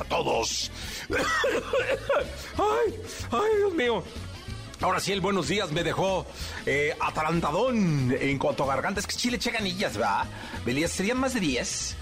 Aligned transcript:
a 0.00 0.04
todos. 0.04 0.70
Ay, 2.58 2.94
ay, 3.30 3.56
Dios 3.58 3.74
mío. 3.74 4.02
Ahora 4.80 5.00
sí, 5.00 5.12
el 5.12 5.20
buenos 5.20 5.48
días 5.48 5.72
me 5.72 5.82
dejó 5.84 6.26
eh, 6.66 6.94
atarantadón 7.00 8.14
en 8.18 8.38
cuanto 8.38 8.64
a 8.64 8.66
garganta. 8.66 9.00
Es 9.00 9.06
que 9.06 9.16
Chile 9.16 9.36
echa 9.36 9.50
ganillas. 9.50 9.98
Belías, 10.64 10.90
¿serían 10.90 11.18
más 11.18 11.34
de 11.34 11.40
10? 11.40 11.96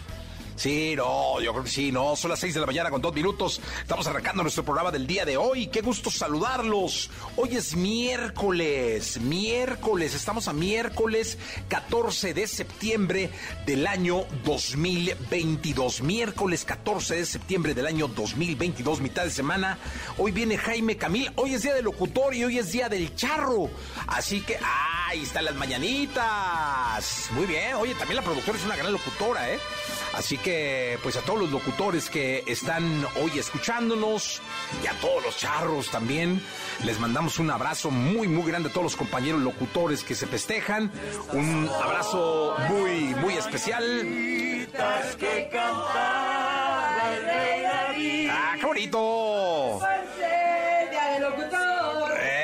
Sí, 0.56 0.94
no, 0.96 1.40
yo 1.40 1.52
creo 1.52 1.64
que 1.64 1.70
sí, 1.70 1.90
no, 1.90 2.14
son 2.14 2.30
las 2.30 2.38
6 2.38 2.54
de 2.54 2.60
la 2.60 2.66
mañana 2.66 2.90
con 2.90 3.02
dos 3.02 3.12
minutos. 3.12 3.60
Estamos 3.80 4.06
arrancando 4.06 4.42
nuestro 4.42 4.64
programa 4.64 4.92
del 4.92 5.06
día 5.06 5.24
de 5.24 5.36
hoy. 5.36 5.66
Qué 5.66 5.80
gusto 5.80 6.10
saludarlos. 6.10 7.10
Hoy 7.36 7.56
es 7.56 7.74
miércoles, 7.74 9.20
miércoles, 9.20 10.14
estamos 10.14 10.46
a 10.46 10.52
miércoles 10.52 11.38
14 11.68 12.34
de 12.34 12.46
septiembre 12.46 13.30
del 13.66 13.86
año 13.86 14.26
2022. 14.44 16.02
Miércoles 16.02 16.64
14 16.64 17.16
de 17.16 17.26
septiembre 17.26 17.74
del 17.74 17.86
año 17.86 18.06
2022, 18.06 19.00
mitad 19.00 19.24
de 19.24 19.30
semana. 19.30 19.78
Hoy 20.18 20.30
viene 20.30 20.56
Jaime 20.56 20.96
Camil, 20.96 21.32
hoy 21.34 21.54
es 21.54 21.62
día 21.62 21.74
del 21.74 21.84
locutor 21.84 22.32
y 22.32 22.44
hoy 22.44 22.58
es 22.58 22.70
día 22.70 22.88
del 22.88 23.14
charro. 23.16 23.70
Así 24.06 24.40
que, 24.40 24.56
ahí 24.62 25.22
están 25.22 25.46
las 25.46 25.56
mañanitas. 25.56 27.28
Muy 27.32 27.46
bien, 27.46 27.74
oye, 27.74 27.94
también 27.94 28.16
la 28.16 28.22
productora 28.22 28.56
es 28.56 28.64
una 28.64 28.76
gran 28.76 28.92
locutora, 28.92 29.52
¿eh? 29.52 29.58
Así 30.12 30.38
que, 30.38 30.43
pues 31.02 31.16
a 31.16 31.22
todos 31.22 31.40
los 31.40 31.50
locutores 31.50 32.10
que 32.10 32.44
están 32.46 33.06
hoy 33.22 33.38
escuchándonos 33.38 34.42
y 34.82 34.86
a 34.86 34.92
todos 35.00 35.22
los 35.24 35.38
charros 35.38 35.90
también, 35.90 36.42
les 36.84 37.00
mandamos 37.00 37.38
un 37.38 37.50
abrazo 37.50 37.90
muy, 37.90 38.28
muy 38.28 38.50
grande 38.50 38.68
a 38.68 38.72
todos 38.72 38.84
los 38.84 38.96
compañeros 38.96 39.40
locutores 39.40 40.04
que 40.04 40.14
se 40.14 40.26
festejan. 40.26 40.92
Un 41.32 41.68
abrazo 41.82 42.56
muy, 42.68 43.14
muy 43.14 43.34
especial. 43.34 43.82
¡Ah, 48.30 48.54
qué 48.60 48.66
bonito! 48.66 49.80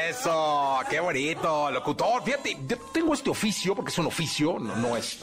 Eso, 0.08 0.78
qué 0.88 1.00
bonito, 1.00 1.70
locutor. 1.70 2.22
Fíjate, 2.24 2.56
yo 2.66 2.78
tengo 2.92 3.14
este 3.14 3.30
oficio, 3.30 3.74
porque 3.74 3.90
es 3.90 3.98
un 3.98 4.06
oficio, 4.06 4.58
no, 4.58 4.74
no 4.76 4.96
es 4.96 5.18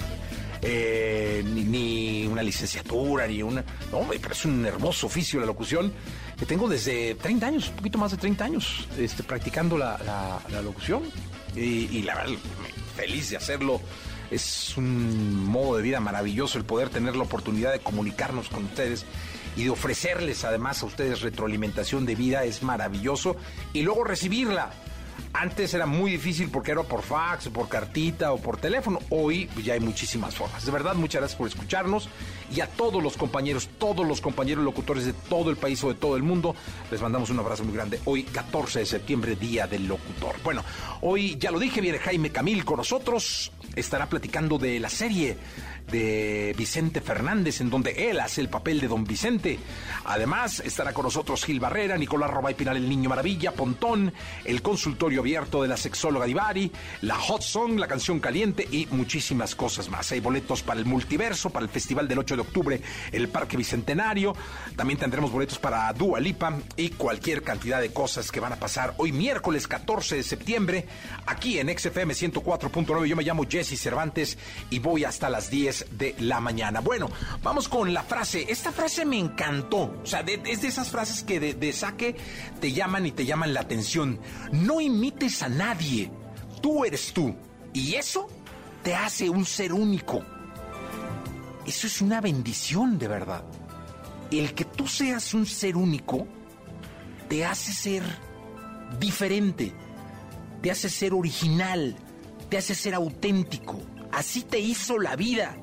eh, 0.62 1.44
ni, 1.46 2.26
una 2.28 2.44
licenciatura, 2.44 3.28
ni 3.28 3.42
una... 3.42 3.64
No, 3.92 4.08
pero 4.10 4.34
es 4.34 4.46
un 4.46 4.66
hermoso 4.66 5.08
oficio 5.08 5.40
la 5.40 5.46
locución 5.46 5.92
que 6.38 6.46
tengo 6.46 6.68
desde 6.68 7.16
30 7.16 7.48
años, 7.48 7.70
un 7.70 7.76
poquito 7.76 7.98
más 7.98 8.12
de 8.12 8.18
30 8.18 8.46
años, 8.46 8.88
este, 8.98 9.24
practicando 9.24 9.78
la, 9.78 9.98
la, 10.06 10.42
la 10.50 10.62
locución. 10.62 11.04
Y, 11.56 11.90
y, 11.98 12.04
la 12.04 12.16
verdad, 12.16 12.36
feliz 12.96 13.30
de 13.30 13.38
hacerlo. 13.38 13.82
Es 14.30 14.76
un 14.78 15.46
modo 15.46 15.78
de 15.78 15.84
vida 15.84 16.00
maravilloso 16.00 16.58
el 16.58 16.66
poder 16.66 16.90
tener 16.90 17.16
la 17.16 17.24
oportunidad 17.24 17.72
de 17.72 17.80
comunicarnos 17.80 18.50
con 18.50 18.66
ustedes 18.66 19.06
y 19.56 19.64
de 19.64 19.70
ofrecerles 19.72 20.44
además 20.44 20.84
a 20.84 20.86
ustedes 20.86 21.22
retroalimentación 21.22 22.06
de 22.06 22.16
vida 22.16 22.44
es 22.44 22.62
maravilloso 22.62 23.38
y 23.74 23.82
luego 23.82 24.04
recibirla 24.04 24.70
antes 25.34 25.74
era 25.74 25.86
muy 25.86 26.12
difícil 26.12 26.50
porque 26.50 26.72
era 26.72 26.84
por 26.84 27.02
fax, 27.02 27.50
por 27.50 27.70
cartita 27.70 28.32
o 28.34 28.38
por 28.38 28.58
teléfono. 28.58 29.00
Hoy 29.10 29.50
ya 29.64 29.74
hay 29.74 29.80
muchísimas 29.80 30.36
formas. 30.36 30.66
De 30.66 30.72
verdad, 30.72 30.96
muchas 30.96 31.22
gracias 31.22 31.38
por 31.38 31.48
escucharnos. 31.48 32.10
Y 32.56 32.62
a 32.62 32.68
todos 32.68 33.04
los 33.04 33.18
compañeros, 33.18 33.70
todos 33.78 34.08
los 34.08 34.22
compañeros 34.22 34.64
locutores 34.64 35.06
de 35.06 35.14
todo 35.14 35.50
el 35.50 35.58
país 35.58 35.84
o 35.84 35.90
de 35.90 35.96
todo 35.96 36.16
el 36.16 36.24
mundo, 36.24 36.56
les 36.90 37.02
mandamos 37.02 37.30
un 37.30 37.40
abrazo 37.40 37.64
muy 37.64 37.74
grande. 37.74 38.00
Hoy, 38.06 38.24
14 38.24 38.80
de 38.80 38.86
septiembre, 38.86 39.36
Día 39.36 39.68
del 39.68 39.88
Locutor. 39.88 40.36
Bueno, 40.44 40.64
hoy 41.02 41.38
ya 41.38 41.52
lo 41.52 41.60
dije, 41.60 41.82
viene 41.82 42.00
Jaime 42.00 42.32
Camil 42.32 42.64
con 42.64 42.78
nosotros. 42.78 43.52
Estará 43.76 44.08
platicando 44.08 44.58
de 44.58 44.80
la 44.80 44.90
serie 44.90 45.38
de 45.92 46.54
Vicente 46.58 47.02
Fernández, 47.02 47.62
en 47.62 47.70
donde 47.70 48.10
él 48.10 48.20
hace 48.20 48.42
el 48.42 48.50
papel 48.50 48.80
de 48.80 48.88
don 48.88 49.06
Vicente. 49.06 49.58
Además, 50.06 50.60
estará 50.60 50.94
con 50.94 51.06
nosotros 51.06 51.46
Gil 51.46 51.60
Barrera, 51.60 51.98
Nicolás 51.98 52.30
Robay 52.30 52.56
Pinal, 52.56 52.78
el 52.78 52.90
Niño 52.90 53.10
Maravilla, 53.10 53.54
Pontón, 53.54 54.14
el 54.44 54.62
consultorio 54.62 55.22
abierto 55.22 55.62
de 55.62 55.70
la 55.70 55.78
sexóloga 55.78 56.26
Divari, 56.26 56.72
la 57.02 57.16
Hot 57.16 57.42
Song, 57.42 57.80
la 57.80 57.88
canción 57.88 58.20
caliente 58.20 58.68
y 58.70 58.88
muchísimas 58.88 59.56
cosas 59.56 59.90
más. 59.90 60.12
Hay 60.12 60.20
boletos 60.20 60.62
para 60.62 60.80
el 60.80 60.86
multiverso, 60.86 61.50
para 61.50 61.66
el 61.66 61.72
festival 61.72 62.08
del 62.08 62.20
8 62.20 62.36
de 62.36 62.42
octubre, 62.42 62.82
el 63.12 63.30
Parque 63.30 63.58
Bicentenario. 63.58 64.36
También 64.76 65.00
tendremos 65.00 65.32
boletos 65.32 65.60
para 65.60 65.92
Dua 65.94 66.20
Lipa 66.20 66.58
y 66.76 66.90
cualquier 66.90 67.44
cantidad 67.44 67.80
de 67.80 67.94
cosas 67.94 68.32
que 68.32 68.40
van 68.40 68.54
a 68.54 68.58
pasar 68.58 68.94
hoy 68.98 69.12
miércoles 69.12 69.68
14 69.68 70.18
de 70.18 70.24
septiembre 70.24 70.86
aquí 71.26 71.60
en 71.60 71.76
XFM 71.78 72.14
104.9. 72.14 73.06
Yo 73.06 73.16
me 73.16 73.24
llamo 73.24 73.46
Jesse 73.58 73.80
Cervantes 73.80 74.38
y 74.70 74.80
voy 74.80 75.04
hasta 75.04 75.30
las 75.30 75.50
10 75.50 75.88
de 75.98 76.16
la 76.20 76.40
mañana. 76.40 76.80
Bueno, 76.80 77.10
vamos 77.42 77.68
con 77.68 77.94
la 77.94 78.04
frase. 78.04 78.46
Esta 78.50 78.72
frase 78.72 79.06
me 79.06 79.18
encantó. 79.18 80.00
O 80.04 80.06
sea, 80.06 80.20
es 80.22 80.62
de 80.62 80.68
esas 80.68 80.90
frases 80.90 81.24
que 81.24 81.40
de, 81.40 81.54
de 81.54 81.74
saque 81.74 82.16
te 82.60 82.72
llaman 82.72 83.06
y 83.06 83.12
te 83.12 83.26
llaman 83.26 83.54
la 83.54 83.62
atención. 83.62 84.20
No 84.52 84.80
imites 84.80 85.42
a 85.42 85.50
nadie. 85.50 86.12
Tú 86.62 86.86
eres 86.86 87.14
tú. 87.14 87.36
Y 87.74 87.96
eso 87.96 88.28
te 88.84 88.96
hace 88.96 89.30
un 89.30 89.46
ser 89.46 89.74
único. 89.74 90.24
Eso 91.66 91.88
es 91.88 92.02
una 92.02 92.22
bendición 92.22 92.98
de 92.98 93.08
verdad. 93.08 93.44
El 94.32 94.54
que 94.54 94.66
tú 94.66 94.88
seas 94.88 95.34
un 95.34 95.46
ser 95.46 95.76
único 95.76 96.28
te 97.28 97.46
hace 97.46 97.74
ser 97.74 98.04
diferente, 99.00 99.74
te 100.62 100.72
hace 100.72 100.90
ser 100.90 101.14
original, 101.14 101.96
te 102.50 102.58
hace 102.58 102.76
ser 102.76 102.94
auténtico. 102.94 103.80
Así 104.12 104.42
te 104.42 104.60
hizo 104.60 105.00
la 105.00 105.16
vida. 105.16 105.56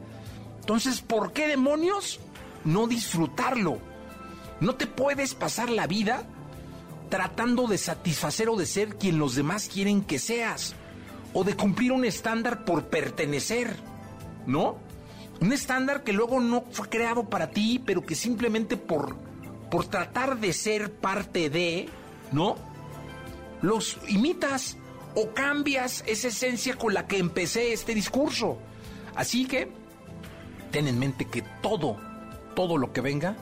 Entonces, 0.60 1.00
¿por 1.00 1.32
qué 1.32 1.46
demonios 1.46 2.20
no 2.64 2.86
disfrutarlo? 2.86 3.78
No 4.60 4.76
te 4.76 4.86
puedes 4.86 5.34
pasar 5.34 5.70
la 5.70 5.86
vida 5.86 6.26
tratando 7.10 7.66
de 7.66 7.78
satisfacer 7.78 8.48
o 8.48 8.56
de 8.56 8.66
ser 8.66 8.96
quien 8.96 9.18
los 9.18 9.34
demás 9.34 9.68
quieren 9.68 10.02
que 10.02 10.18
seas, 10.18 10.74
o 11.32 11.44
de 11.44 11.54
cumplir 11.54 11.92
un 11.92 12.04
estándar 12.04 12.64
por 12.64 12.86
pertenecer, 12.86 13.76
¿no? 14.46 14.78
Un 15.40 15.52
estándar 15.52 16.02
que 16.02 16.12
luego 16.12 16.40
no 16.40 16.64
fue 16.70 16.88
creado 16.88 17.28
para 17.28 17.50
ti, 17.50 17.82
pero 17.84 18.04
que 18.04 18.14
simplemente 18.14 18.76
por, 18.76 19.16
por 19.70 19.86
tratar 19.86 20.40
de 20.40 20.52
ser 20.52 20.92
parte 20.92 21.50
de, 21.50 21.88
¿no? 22.32 22.56
Los 23.60 23.98
imitas 24.08 24.76
o 25.14 25.32
cambias 25.32 26.02
esa 26.06 26.28
esencia 26.28 26.76
con 26.76 26.94
la 26.94 27.06
que 27.06 27.18
empecé 27.18 27.72
este 27.72 27.94
discurso. 27.94 28.58
Así 29.14 29.46
que 29.46 29.68
ten 30.70 30.88
en 30.88 30.98
mente 30.98 31.26
que 31.26 31.42
todo, 31.62 31.98
todo 32.54 32.78
lo 32.78 32.92
que 32.92 33.00
venga 33.00 33.36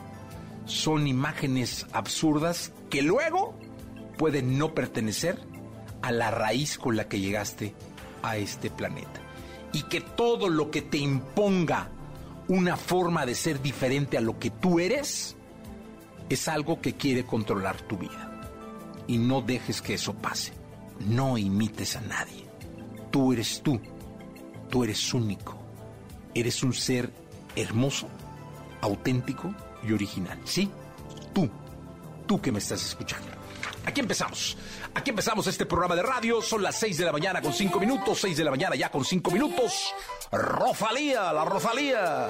son 0.65 1.07
imágenes 1.07 1.87
absurdas 1.91 2.71
que 2.89 3.01
luego 3.01 3.57
pueden 4.17 4.57
no 4.57 4.73
pertenecer 4.73 5.39
a 6.01 6.11
la 6.11 6.31
raíz 6.31 6.77
con 6.77 6.95
la 6.95 7.07
que 7.07 7.19
llegaste 7.19 7.73
a 8.21 8.37
este 8.37 8.69
planeta. 8.69 9.21
Y 9.71 9.83
que 9.83 10.01
todo 10.01 10.49
lo 10.49 10.69
que 10.69 10.83
te 10.83 10.97
imponga 10.97 11.89
una 12.47 12.77
forma 12.77 13.25
de 13.25 13.35
ser 13.35 13.61
diferente 13.61 14.17
a 14.17 14.21
lo 14.21 14.37
que 14.37 14.51
tú 14.51 14.79
eres 14.79 15.35
es 16.29 16.47
algo 16.47 16.81
que 16.81 16.93
quiere 16.93 17.25
controlar 17.25 17.81
tu 17.81 17.97
vida. 17.97 18.29
Y 19.07 19.17
no 19.17 19.41
dejes 19.41 19.81
que 19.81 19.95
eso 19.95 20.13
pase. 20.13 20.62
No 21.07 21.37
imites 21.37 21.95
a 21.95 22.01
nadie. 22.01 22.47
Tú 23.11 23.33
eres 23.33 23.61
tú. 23.61 23.79
Tú 24.69 24.83
eres 24.83 25.13
único. 25.13 25.57
Eres 26.33 26.63
un 26.63 26.73
ser 26.73 27.11
hermoso, 27.55 28.07
auténtico 28.81 29.53
y 29.87 29.93
original. 29.93 30.39
Sí, 30.45 30.69
tú, 31.33 31.49
tú 32.25 32.41
que 32.41 32.51
me 32.51 32.59
estás 32.59 32.83
escuchando. 32.83 33.27
Aquí 33.85 33.99
empezamos. 33.99 34.57
Aquí 34.95 35.09
empezamos 35.09 35.45
este 35.47 35.65
programa 35.65 35.95
de 35.95 36.03
radio. 36.03 36.41
Son 36.41 36.63
las 36.63 36.79
6 36.79 36.97
de 36.97 37.05
la 37.05 37.11
mañana 37.11 37.41
con 37.41 37.53
5 37.53 37.79
minutos. 37.79 38.19
6 38.21 38.37
de 38.37 38.43
la 38.43 38.51
mañana 38.51 38.75
ya 38.75 38.89
con 38.89 39.03
5 39.03 39.31
minutos. 39.31 39.93
Rosalía, 40.31 41.33
la 41.33 41.45
Rosalía, 41.45 42.29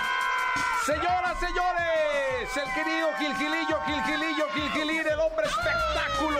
Señoras, 0.85 1.37
señores, 1.39 2.49
el 2.57 2.73
querido 2.73 3.07
Gilgilillo, 3.19 3.77
Gilgilillo, 3.85 4.45
Gilgilín, 4.53 4.99
el 5.07 5.19
hombre 5.19 5.45
espectáculo, 5.45 6.39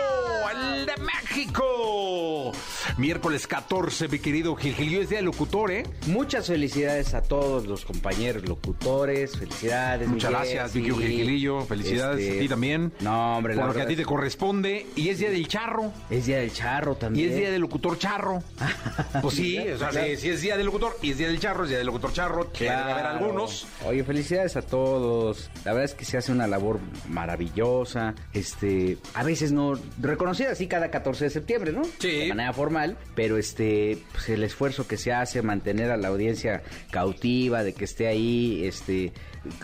el 0.51 0.85
de 0.88 0.93
México. 0.97 2.51
Miércoles 2.97 3.47
14, 3.47 4.07
mi 4.09 4.19
querido 4.19 4.55
Gilgilillo, 4.55 5.01
es 5.01 5.09
día 5.09 5.19
de 5.19 5.23
locutor, 5.25 5.71
¿eh? 5.71 5.83
Muchas 6.07 6.47
felicidades 6.47 7.13
a 7.13 7.21
todos 7.21 7.65
los 7.65 7.85
compañeros 7.85 8.43
locutores, 8.47 9.38
felicidades. 9.38 10.07
Muchas 10.07 10.29
Miguel, 10.31 10.45
gracias, 10.45 10.71
sí. 10.71 10.79
mi 10.79 10.83
querido 10.85 11.01
Gilgilillo, 11.01 11.61
felicidades 11.65 12.19
Este, 12.19 12.37
a 12.37 12.41
ti 12.41 12.49
también. 12.49 12.91
No, 12.99 13.37
hombre, 13.37 13.55
la 13.55 13.61
Por 13.61 13.69
lo 13.69 13.75
que 13.75 13.81
a 13.83 13.87
ti 13.87 13.95
te 13.95 14.05
corresponde. 14.05 14.87
Y 14.95 15.09
es 15.09 15.19
día 15.19 15.29
del 15.29 15.47
charro. 15.47 15.91
es 16.09 16.25
día 16.25 16.37
del 16.39 16.51
charro 16.51 16.94
Y 16.94 16.95
también. 16.95 17.29
es 17.29 17.35
día 17.37 17.51
del 17.51 17.61
locutor 17.61 17.97
charro. 17.97 18.44
Pues 19.21 19.35
sí, 19.35 19.57
o 19.59 19.77
sea, 19.77 19.91
si, 19.91 20.17
si 20.17 20.29
es 20.29 20.41
día 20.41 20.55
del 20.57 20.65
locutor 20.65 20.97
y 21.01 21.11
es 21.11 21.17
día 21.17 21.27
del 21.27 21.39
charro, 21.39 21.63
es 21.63 21.69
día 21.69 21.77
del 21.77 21.87
locutor 21.87 22.11
charro. 22.13 22.51
que 22.51 22.63
debe 22.65 22.75
haber 22.75 22.95
Claro. 22.95 23.09
algunos. 23.09 23.67
Oye, 23.85 24.03
felicidades 24.03 24.31
a 24.39 24.62
todos. 24.62 25.50
La 25.66 25.74
verdad 25.74 25.86
es 25.86 25.94
que 25.94 26.06
se 26.06 26.18
hace 26.18 26.31
una 26.31 26.48
labor 26.48 26.80
maravillosa. 27.10 28.16
Este, 28.33 28.98
a 29.13 29.24
veces 29.24 29.51
no 29.51 29.74
reconocida 30.00 30.51
así 30.51 30.68
cada 30.68 30.89
14 30.89 31.25
de 31.25 31.30
septiembre, 31.30 31.74
¿no? 31.74 31.83
Sí. 32.00 32.12
De 32.12 32.28
manera 32.30 32.54
formal, 32.54 32.98
pero 33.13 33.38
este, 33.38 33.98
pues 34.13 34.30
el 34.30 34.44
esfuerzo 34.44 34.88
que 34.88 34.95
se 34.95 35.12
hace 35.12 35.42
mantener 35.42 35.92
a 35.92 35.98
la 35.98 36.07
audiencia 36.07 36.63
cautiva, 36.92 37.63
de 37.63 37.74
que 37.74 37.83
esté 37.83 38.07
ahí, 38.07 38.63
este, 38.63 39.12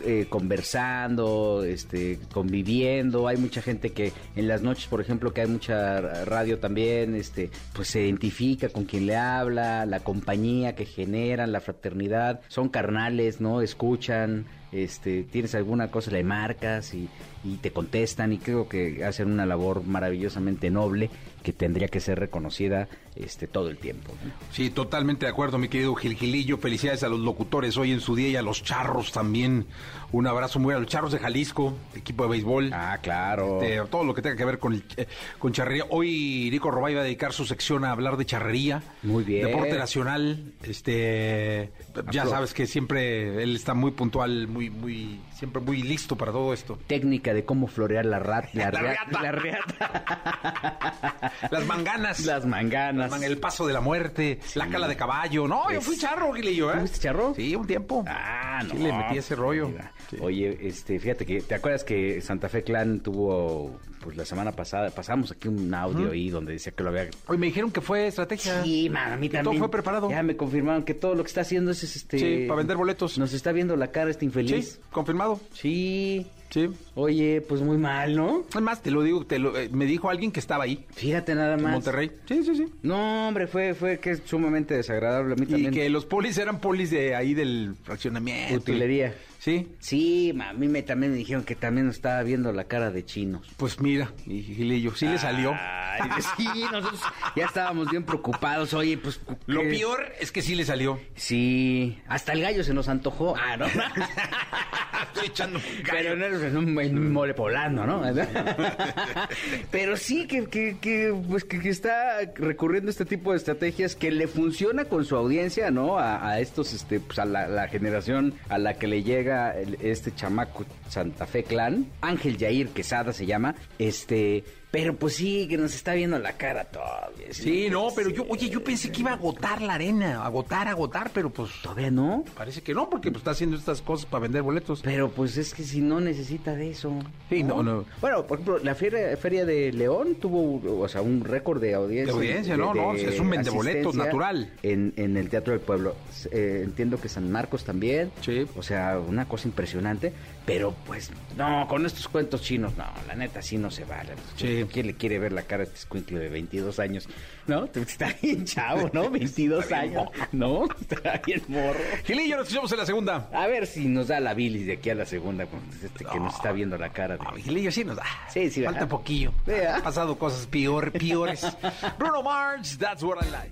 eh, 0.04 0.26
conversando, 0.28 1.64
este, 1.64 2.20
conviviendo. 2.32 3.28
Hay 3.28 3.38
mucha 3.38 3.62
gente 3.62 3.92
que 3.92 4.12
en 4.36 4.48
las 4.48 4.64
noches, 4.64 4.88
por 4.88 5.02
ejemplo, 5.02 5.34
que 5.34 5.42
hay 5.42 5.48
mucha 5.48 6.26
radio 6.26 6.58
también, 6.58 7.14
este, 7.16 7.52
pues 7.74 7.90
se 7.90 8.02
identifica 8.02 8.70
con 8.70 8.86
quien 8.86 9.06
le 9.06 9.16
habla, 9.16 9.86
la 9.86 10.00
compañía 10.00 10.74
que 10.74 10.86
generan, 10.86 11.52
la 11.52 11.62
fraternidad. 11.62 12.42
Son 12.48 12.70
carnales, 12.70 13.40
¿no? 13.40 13.62
Escuchan, 13.62 14.46
este, 14.72 15.24
tienes 15.24 15.54
alguna 15.54 15.92
cosa, 15.92 16.10
le 16.10 16.24
marcas 16.24 16.96
y, 16.96 17.08
y 17.44 17.58
te 17.58 17.72
contestan 17.72 18.34
y 18.34 18.40
creo 18.40 18.68
que 18.68 19.06
hacen 19.06 19.32
una 19.32 19.46
labor 19.46 19.84
maravillosamente 19.86 20.72
noble 20.72 21.12
que 21.44 21.54
tendría 21.54 21.88
que 21.88 22.00
ser 22.00 22.20
reconocida 22.20 22.88
este 23.24 23.48
todo 23.48 23.70
el 23.70 23.78
tiempo. 23.78 24.14
¿no? 24.24 24.32
Sí, 24.52 24.70
totalmente 24.70 25.26
de 25.26 25.32
acuerdo, 25.32 25.58
mi 25.58 25.68
querido 25.70 25.94
Gilgilillo. 25.96 26.58
Felicidades 26.58 27.04
a 27.04 27.10
los 27.10 27.20
locutores 27.20 27.76
hoy 27.78 27.92
en 27.92 28.00
su 28.02 28.16
día 28.16 28.30
y 28.30 28.36
a 28.36 28.42
los 28.42 28.64
charros 28.64 29.12
también. 29.12 29.66
Un 30.12 30.26
abrazo 30.26 30.60
muy 30.60 30.74
a 30.74 30.80
los 30.80 30.88
charros 30.88 31.12
de 31.12 31.20
Jalisco, 31.20 31.74
equipo 31.94 32.24
de 32.24 32.30
béisbol. 32.30 32.72
Ah, 32.74 32.98
claro. 33.02 33.62
Este, 33.62 33.82
todo 33.90 34.06
lo 34.06 34.14
que 34.14 34.22
tenga 34.22 34.38
que 34.38 34.46
ver 34.46 34.58
con, 34.60 34.82
eh, 34.96 35.08
con 35.38 35.52
charrería. 35.52 35.84
Hoy 35.90 36.48
Rico 36.50 36.72
Robay 36.72 36.94
va 36.96 37.02
a 37.02 37.04
dedicar 37.04 37.34
su 37.34 37.46
sección 37.46 37.84
a 37.84 37.92
hablar 37.92 38.16
de 38.16 38.26
charrería. 38.26 38.82
Muy 39.04 39.24
bien. 39.26 39.46
Deporte 39.48 39.78
nacional. 39.78 40.54
Este, 40.64 41.72
ya 42.12 42.26
sabes 42.26 42.54
que 42.54 42.68
siempre 42.68 43.44
él 43.44 43.56
está 43.56 43.74
muy 43.74 43.92
puntual, 43.92 44.48
muy, 44.48 44.70
muy, 44.70 45.20
siempre 45.36 45.62
muy 45.62 45.82
listo 45.84 46.16
para 46.16 46.32
todo 46.32 46.54
esto. 46.54 46.80
Técnica 46.88 47.34
de 47.34 47.44
cómo 47.44 47.68
florear 47.68 48.06
la 48.06 48.20
rat, 48.20 48.46
la, 48.54 48.66
La 48.72 48.80
rea- 48.80 48.82
reata. 49.04 49.22
la 49.22 49.32
reata. 49.34 51.32
Las 51.52 51.66
manganas. 51.66 52.26
Las 52.26 52.46
manganas. 52.46 53.07
El 53.24 53.38
paso 53.40 53.66
de 53.68 53.74
la 53.74 53.82
muerte, 53.82 54.40
la 54.56 54.68
cala 54.68 54.88
de 54.88 54.96
caballo. 54.96 55.48
No, 55.48 55.72
yo 55.72 55.82
fui 55.82 55.98
charro, 55.98 56.32
Gilillo, 56.34 56.72
¿eh? 56.74 56.80
¿Fuiste 56.80 57.00
charro? 57.00 57.34
Sí, 57.36 57.56
un 57.56 57.66
tiempo. 57.68 58.04
Ah, 58.08 58.62
no. 58.64 58.72
Sí, 58.72 58.78
le 58.78 58.94
metí 58.94 59.18
ese 59.18 59.36
rollo. 59.36 59.72
Sí. 60.10 60.18
Oye, 60.22 60.58
este, 60.62 61.00
fíjate 61.00 61.26
que, 61.26 61.42
¿te 61.42 61.56
acuerdas 61.56 61.84
que 61.84 62.22
Santa 62.22 62.48
Fe 62.50 62.64
Clan 62.64 63.02
tuvo, 63.02 63.80
pues 64.02 64.16
la 64.16 64.24
semana 64.26 64.52
pasada, 64.54 64.90
pasamos 64.92 65.32
aquí 65.32 65.48
un 65.48 65.74
audio 65.74 66.12
ahí 66.12 66.30
donde 66.30 66.54
decía 66.54 66.72
que 66.72 66.84
lo 66.84 66.90
había... 66.90 67.10
Hoy 67.28 67.38
me 67.38 67.48
dijeron 67.48 67.72
que 67.72 67.82
fue 67.82 68.08
estrategia. 68.08 68.64
Sí, 68.64 68.90
man, 68.90 69.12
a 69.14 69.18
mí 69.18 69.28
Que 69.30 69.38
también. 69.38 69.56
todo 69.56 69.60
fue 69.68 69.72
preparado. 69.72 70.10
Ya 70.10 70.24
me 70.24 70.38
confirmaron 70.38 70.84
que 70.84 70.94
todo 70.94 71.16
lo 71.16 71.24
que 71.24 71.28
está 71.28 71.42
haciendo 71.42 71.72
es, 71.72 71.84
este... 71.84 72.18
Sí, 72.20 72.46
para 72.48 72.58
vender 72.60 72.78
boletos. 72.78 73.18
Nos 73.18 73.34
está 73.34 73.52
viendo 73.52 73.76
la 73.76 73.92
cara 73.92 74.10
este 74.10 74.22
Sí, 74.22 74.26
infeliz. 74.28 74.80
confirmado. 74.92 75.40
Sí. 75.54 76.26
Sí. 76.50 76.70
Oye, 76.96 77.42
pues 77.48 77.62
muy 77.62 77.78
mal, 77.78 78.16
¿no? 78.16 78.46
Además, 78.52 78.82
te 78.82 78.90
lo 78.92 79.04
digo, 79.04 79.26
te 79.26 79.38
lo, 79.40 79.58
eh, 79.58 79.70
me 79.72 79.86
dijo 79.86 80.10
alguien 80.10 80.32
que 80.32 80.40
estaba 80.40 80.64
ahí, 80.64 80.86
Fíjate 80.94 81.36
nada 81.36 81.56
en 81.56 81.64
más. 81.64 81.74
Monterrey. 81.74 82.12
Sí, 82.28 82.44
sí, 82.44 82.56
sí. 82.56 82.66
No, 82.84 83.28
hombre, 83.28 83.48
fue, 83.48 83.74
fue 83.74 84.00
que 84.00 84.12
es 84.12 84.22
sumamente 84.26 84.74
desagradable. 84.76 85.34
A 85.34 85.36
mí 85.36 85.44
Y 85.48 85.52
también. 85.52 85.74
que 85.74 85.90
los 85.90 86.06
polis 86.06 86.38
eran 86.38 86.60
polis 86.60 86.90
de 86.92 87.16
ahí 87.16 87.34
del 87.34 87.76
fraccionamiento. 87.84 88.56
Utilería. 88.56 89.14
Sí. 89.48 89.66
Sí, 89.80 90.38
a 90.42 90.52
mí 90.52 90.68
me, 90.68 90.84
también 90.84 91.14
me 91.14 91.18
dijeron 91.18 91.46
que 91.46 91.56
también 91.56 91.88
estaba 91.88 92.22
viendo 92.22 92.52
la 92.52 92.66
cara 92.66 92.92
de 92.92 93.06
chinos. 93.06 93.48
Pues 93.56 93.80
mira, 93.80 94.12
y 94.26 94.42
Gilillo, 94.44 94.94
sí 94.94 95.08
le 95.08 95.18
salió. 95.18 95.54
Ay, 95.54 96.02
sí, 96.36 96.66
nosotros 96.70 97.00
ya 97.34 97.46
estábamos 97.46 97.90
bien 97.90 98.04
preocupados. 98.04 98.74
Oye, 98.74 98.98
pues. 98.98 99.22
Lo 99.46 99.62
peor 99.62 100.12
es 100.20 100.34
que 100.34 100.42
sí 100.42 100.54
le 100.54 100.66
salió. 100.66 101.00
Sí, 101.16 101.98
hasta 102.10 102.34
el 102.34 102.42
gallo 102.42 102.62
se 102.62 102.74
nos 102.74 102.90
antojó. 102.90 103.36
Ah, 103.38 103.56
no. 103.56 103.68
Estoy 105.14 105.28
echando 105.28 105.60
un 105.60 105.64
Pero 105.90 106.16
no 106.18 106.26
es 106.26 106.54
un, 106.54 106.80
en 106.82 106.98
un 106.98 107.14
mole 107.14 107.34
poblano, 107.34 107.88
¿no? 107.88 108.02
Pero 109.72 109.96
sí 109.96 110.28
que, 110.28 110.48
que, 110.48 110.78
que, 110.82 111.16
pues, 111.30 111.46
que, 111.46 111.60
que 111.60 111.70
está 111.70 112.20
recurriendo 112.36 112.92
este 112.92 113.06
tipo 113.06 113.32
de 113.32 113.38
estrategias 113.38 113.96
que 113.96 114.12
le 114.12 114.28
funciona 114.28 114.86
con 114.86 115.06
su 115.06 115.16
audiencia, 115.16 115.72
¿no? 115.72 115.98
A, 115.98 116.28
a 116.28 116.40
estos, 116.42 116.74
este, 116.74 117.00
pues 117.00 117.18
a 117.20 117.26
la, 117.26 117.48
la 117.48 117.70
generación 117.70 118.34
a 118.50 118.58
la 118.58 118.74
que 118.74 118.88
le 118.88 119.04
llega 119.04 119.37
este 119.82 120.14
chamaco 120.16 120.66
Santa 120.90 121.26
Fe 121.26 121.44
Clan, 121.44 121.86
Ángel 122.02 122.38
Yair 122.38 122.70
Quesada 122.70 123.14
se 123.14 123.26
llama, 123.26 123.56
este, 123.78 124.44
pero 124.70 124.96
pues 124.96 125.16
sí, 125.16 125.48
que 125.48 125.58
nos 125.58 125.74
está 125.74 125.94
viendo 125.94 126.20
la 126.20 126.34
cara 126.34 126.66
todavía. 126.66 127.28
Sí, 127.32 127.68
no, 127.70 127.88
pero 127.96 128.10
yo, 128.10 128.26
oye, 128.28 128.50
yo 128.50 128.64
pensé 128.64 128.92
que 128.92 129.02
iba 129.02 129.12
a 129.12 129.14
agotar 129.16 129.62
la 129.62 129.76
arena, 129.76 130.26
agotar, 130.26 130.68
agotar, 130.68 131.10
pero 131.14 131.30
pues 131.30 131.52
Todavía 131.62 131.90
no. 131.90 132.26
parece 132.36 132.62
que 132.62 132.74
no, 132.74 132.90
porque 132.90 133.10
pues 133.10 133.22
está 133.22 133.32
haciendo 133.32 133.56
estas 133.56 133.82
cosas 133.82 134.06
para 134.06 134.24
vender 134.24 134.42
boletos. 134.42 134.82
Pero 134.84 135.10
pues 135.10 135.38
es 135.38 135.54
que 135.54 135.64
si 135.64 135.82
no 135.82 136.02
necesita 136.02 136.54
de 136.54 136.72
eso. 136.72 136.94
Sí, 137.30 137.44
no, 137.44 137.64
no. 137.64 137.86
Bueno, 138.02 138.28
por 138.28 138.40
ejemplo, 138.40 138.60
la 138.60 138.76
feria, 138.76 139.16
feria 139.18 139.46
de 139.46 139.72
León 139.72 140.16
tuvo, 140.16 140.62
o 140.82 140.88
sea, 140.88 141.02
un 141.02 141.24
récord 141.24 141.62
de 141.62 141.74
audiencia. 141.74 142.14
De 142.14 142.20
audiencia, 142.20 142.58
no, 142.58 142.74
no, 142.74 142.94
es 142.94 143.20
un 143.20 143.30
vendeboletos 143.30 143.96
asistencia 143.96 144.04
natural. 144.06 144.54
En, 144.64 144.94
en 144.98 145.18
el 145.18 145.30
Teatro 145.30 145.54
del 145.54 145.62
Pueblo. 145.62 145.96
Eh, 146.32 146.62
entiendo 146.64 147.00
que 147.00 147.10
San 147.10 147.32
Marcos 147.32 147.64
también. 147.64 148.12
Sí. 148.22 148.46
O 148.56 148.64
sea, 148.64 149.00
una 149.00 149.28
cosa 149.28 149.48
impresionante. 149.48 150.14
Pero 150.48 150.74
pues, 150.86 151.12
no, 151.36 151.68
con 151.68 151.86
estos 151.86 152.08
cuentos 152.08 152.42
chinos, 152.42 152.76
no, 152.78 152.86
la 153.06 153.16
neta 153.16 153.42
sí 153.42 153.58
no 153.58 153.70
se 153.70 153.84
vale. 153.84 154.14
Sí. 154.38 154.66
¿Quién 154.72 154.88
le 154.88 154.94
quiere 154.96 155.20
ver 155.20 155.34
la 155.34 155.42
cara 155.44 155.64
a 155.64 155.66
este 155.66 155.76
escuincle 155.78 156.18
de 156.20 156.30
22 156.30 156.80
años? 156.80 157.08
¿No? 157.48 157.66
Está 157.66 158.16
bien 158.22 158.46
chavo, 158.46 158.90
¿no? 158.94 159.10
22 159.12 159.70
años. 159.74 160.08
¿No? 160.32 160.66
Está 160.82 161.22
bien 161.26 161.44
morro. 161.50 161.80
Gilillo, 162.06 162.38
nos 162.38 162.46
escuchamos 162.48 162.72
en 162.72 162.78
la 162.78 162.86
segunda. 162.86 163.30
A 163.34 163.46
ver 163.48 163.68
si 163.68 163.90
nos 163.90 164.08
da 164.08 164.22
la 164.22 164.34
bilis 164.34 164.66
de 164.66 164.74
aquí 164.74 164.90
a 164.90 164.96
la 164.96 165.06
segunda, 165.06 165.46
este 165.84 166.06
que 166.06 166.18
nos 166.20 166.34
está 166.36 166.54
viendo 166.54 166.78
la 166.78 166.90
cara. 166.94 167.18
de- 167.18 167.26
Ah, 167.26 167.34
Gilillo 167.38 167.70
sí 167.72 167.84
nos 167.84 167.98
da. 167.98 168.06
Sí, 168.30 168.50
sí, 168.50 168.64
Falta 168.64 168.80
¿verdad? 168.80 168.90
poquillo. 168.90 169.34
Han 169.74 169.82
pasado 169.84 170.18
cosas 170.18 170.48
peor, 170.48 170.94
peores. 170.94 171.46
Bruno 172.00 172.24
Mars, 172.24 172.78
that's 172.78 173.04
what 173.04 173.18
I 173.22 173.30
like. 173.30 173.52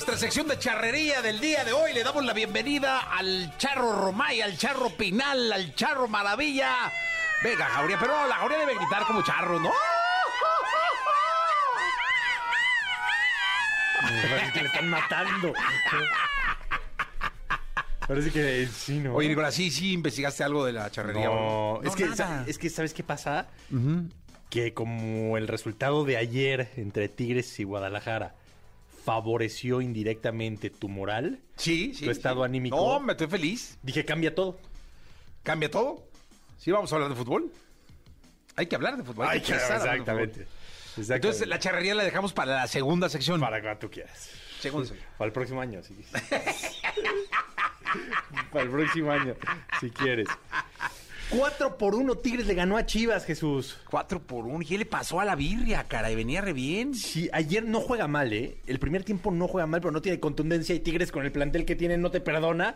Nuestra 0.00 0.16
sección 0.16 0.48
de 0.48 0.58
charrería 0.58 1.20
del 1.20 1.40
día 1.40 1.62
de 1.62 1.74
hoy 1.74 1.92
le 1.92 2.02
damos 2.02 2.24
la 2.24 2.32
bienvenida 2.32 3.00
al 3.00 3.54
Charro 3.58 3.92
Romay, 3.92 4.40
al 4.40 4.56
Charro 4.56 4.88
Pinal, 4.88 5.52
al 5.52 5.74
Charro 5.74 6.08
Maravilla. 6.08 6.90
Venga, 7.44 7.66
Jauría, 7.66 7.98
pero 8.00 8.16
no, 8.16 8.26
la 8.26 8.36
Jauría 8.36 8.60
debe 8.60 8.76
gritar 8.76 9.04
como 9.04 9.22
charro, 9.22 9.60
¿no? 9.60 9.70
que 14.54 14.62
le 14.62 14.68
están 14.68 14.88
matando. 14.88 15.52
Parece 18.08 18.30
que 18.30 18.68
sí, 18.74 19.00
¿no? 19.00 19.14
Oye, 19.14 19.28
Nicolás, 19.28 19.54
sí, 19.54 19.70
sí, 19.70 19.92
investigaste 19.92 20.42
algo 20.42 20.64
de 20.64 20.72
la 20.72 20.90
charrería. 20.90 21.26
No, 21.26 21.82
es, 21.84 21.94
que, 21.94 22.06
nada. 22.06 22.44
es 22.46 22.56
que, 22.56 22.70
¿sabes 22.70 22.94
qué 22.94 23.02
pasa? 23.02 23.48
Que 24.48 24.72
como 24.72 25.36
el 25.36 25.46
resultado 25.46 26.06
de 26.06 26.16
ayer 26.16 26.70
entre 26.78 27.10
Tigres 27.10 27.60
y 27.60 27.64
Guadalajara 27.64 28.39
favoreció 29.04 29.80
indirectamente 29.80 30.70
tu 30.70 30.88
moral, 30.88 31.40
Sí, 31.56 31.92
sí. 31.94 32.04
tu 32.04 32.10
estado 32.10 32.42
sí. 32.42 32.44
anímico. 32.46 32.76
No, 32.76 33.00
me 33.00 33.12
estoy 33.12 33.26
feliz. 33.28 33.78
dije, 33.82 34.04
cambia 34.04 34.34
todo. 34.34 34.58
¿Cambia 35.42 35.70
todo? 35.70 36.04
Sí, 36.58 36.70
vamos 36.70 36.92
a 36.92 36.96
hablar 36.96 37.10
de 37.10 37.16
fútbol. 37.16 37.50
Hay 38.56 38.66
que 38.66 38.76
hablar 38.76 38.96
de 38.96 39.04
fútbol. 39.04 39.26
Hay, 39.28 39.40
que 39.40 39.54
hablar 39.54 39.68
de 39.68 39.74
fútbol. 39.78 39.88
Exactamente. 39.94 40.46
Entonces, 40.96 41.48
la 41.48 41.58
charrería 41.58 41.94
la 41.94 42.04
dejamos 42.04 42.32
para 42.32 42.54
la 42.56 42.66
segunda 42.66 43.08
sección. 43.08 43.40
Para 43.40 43.60
cuando 43.62 43.78
tú 43.78 43.90
quieras. 43.90 44.30
Segunda 44.60 44.88
sección. 44.88 45.08
Para 45.16 45.26
el 45.28 45.32
próximo 45.32 45.60
año, 45.60 45.82
si 45.82 45.94
Para 48.52 48.64
el 48.64 48.70
próximo 48.70 49.10
año, 49.10 49.34
si 49.80 49.90
quieres. 49.90 50.28
4 51.30 51.78
por 51.78 51.94
1 51.94 52.16
Tigres 52.16 52.48
le 52.48 52.54
ganó 52.54 52.76
a 52.76 52.84
Chivas, 52.84 53.24
Jesús. 53.24 53.78
Cuatro 53.88 54.20
por 54.20 54.46
uno. 54.46 54.62
¿Y 54.62 54.66
qué 54.66 54.78
le 54.78 54.84
pasó 54.84 55.20
a 55.20 55.24
la 55.24 55.36
birria, 55.36 55.84
caray? 55.84 56.16
Venía 56.16 56.40
re 56.40 56.52
bien. 56.52 56.92
Sí, 56.92 57.28
ayer 57.32 57.64
no 57.64 57.80
juega 57.80 58.08
mal, 58.08 58.32
¿eh? 58.32 58.58
El 58.66 58.80
primer 58.80 59.04
tiempo 59.04 59.30
no 59.30 59.46
juega 59.46 59.66
mal, 59.68 59.80
pero 59.80 59.92
no 59.92 60.02
tiene 60.02 60.18
contundencia. 60.18 60.74
Y 60.74 60.80
Tigres 60.80 61.12
con 61.12 61.24
el 61.24 61.30
plantel 61.30 61.64
que 61.64 61.76
tiene 61.76 61.96
no 61.98 62.10
te 62.10 62.20
perdona. 62.20 62.74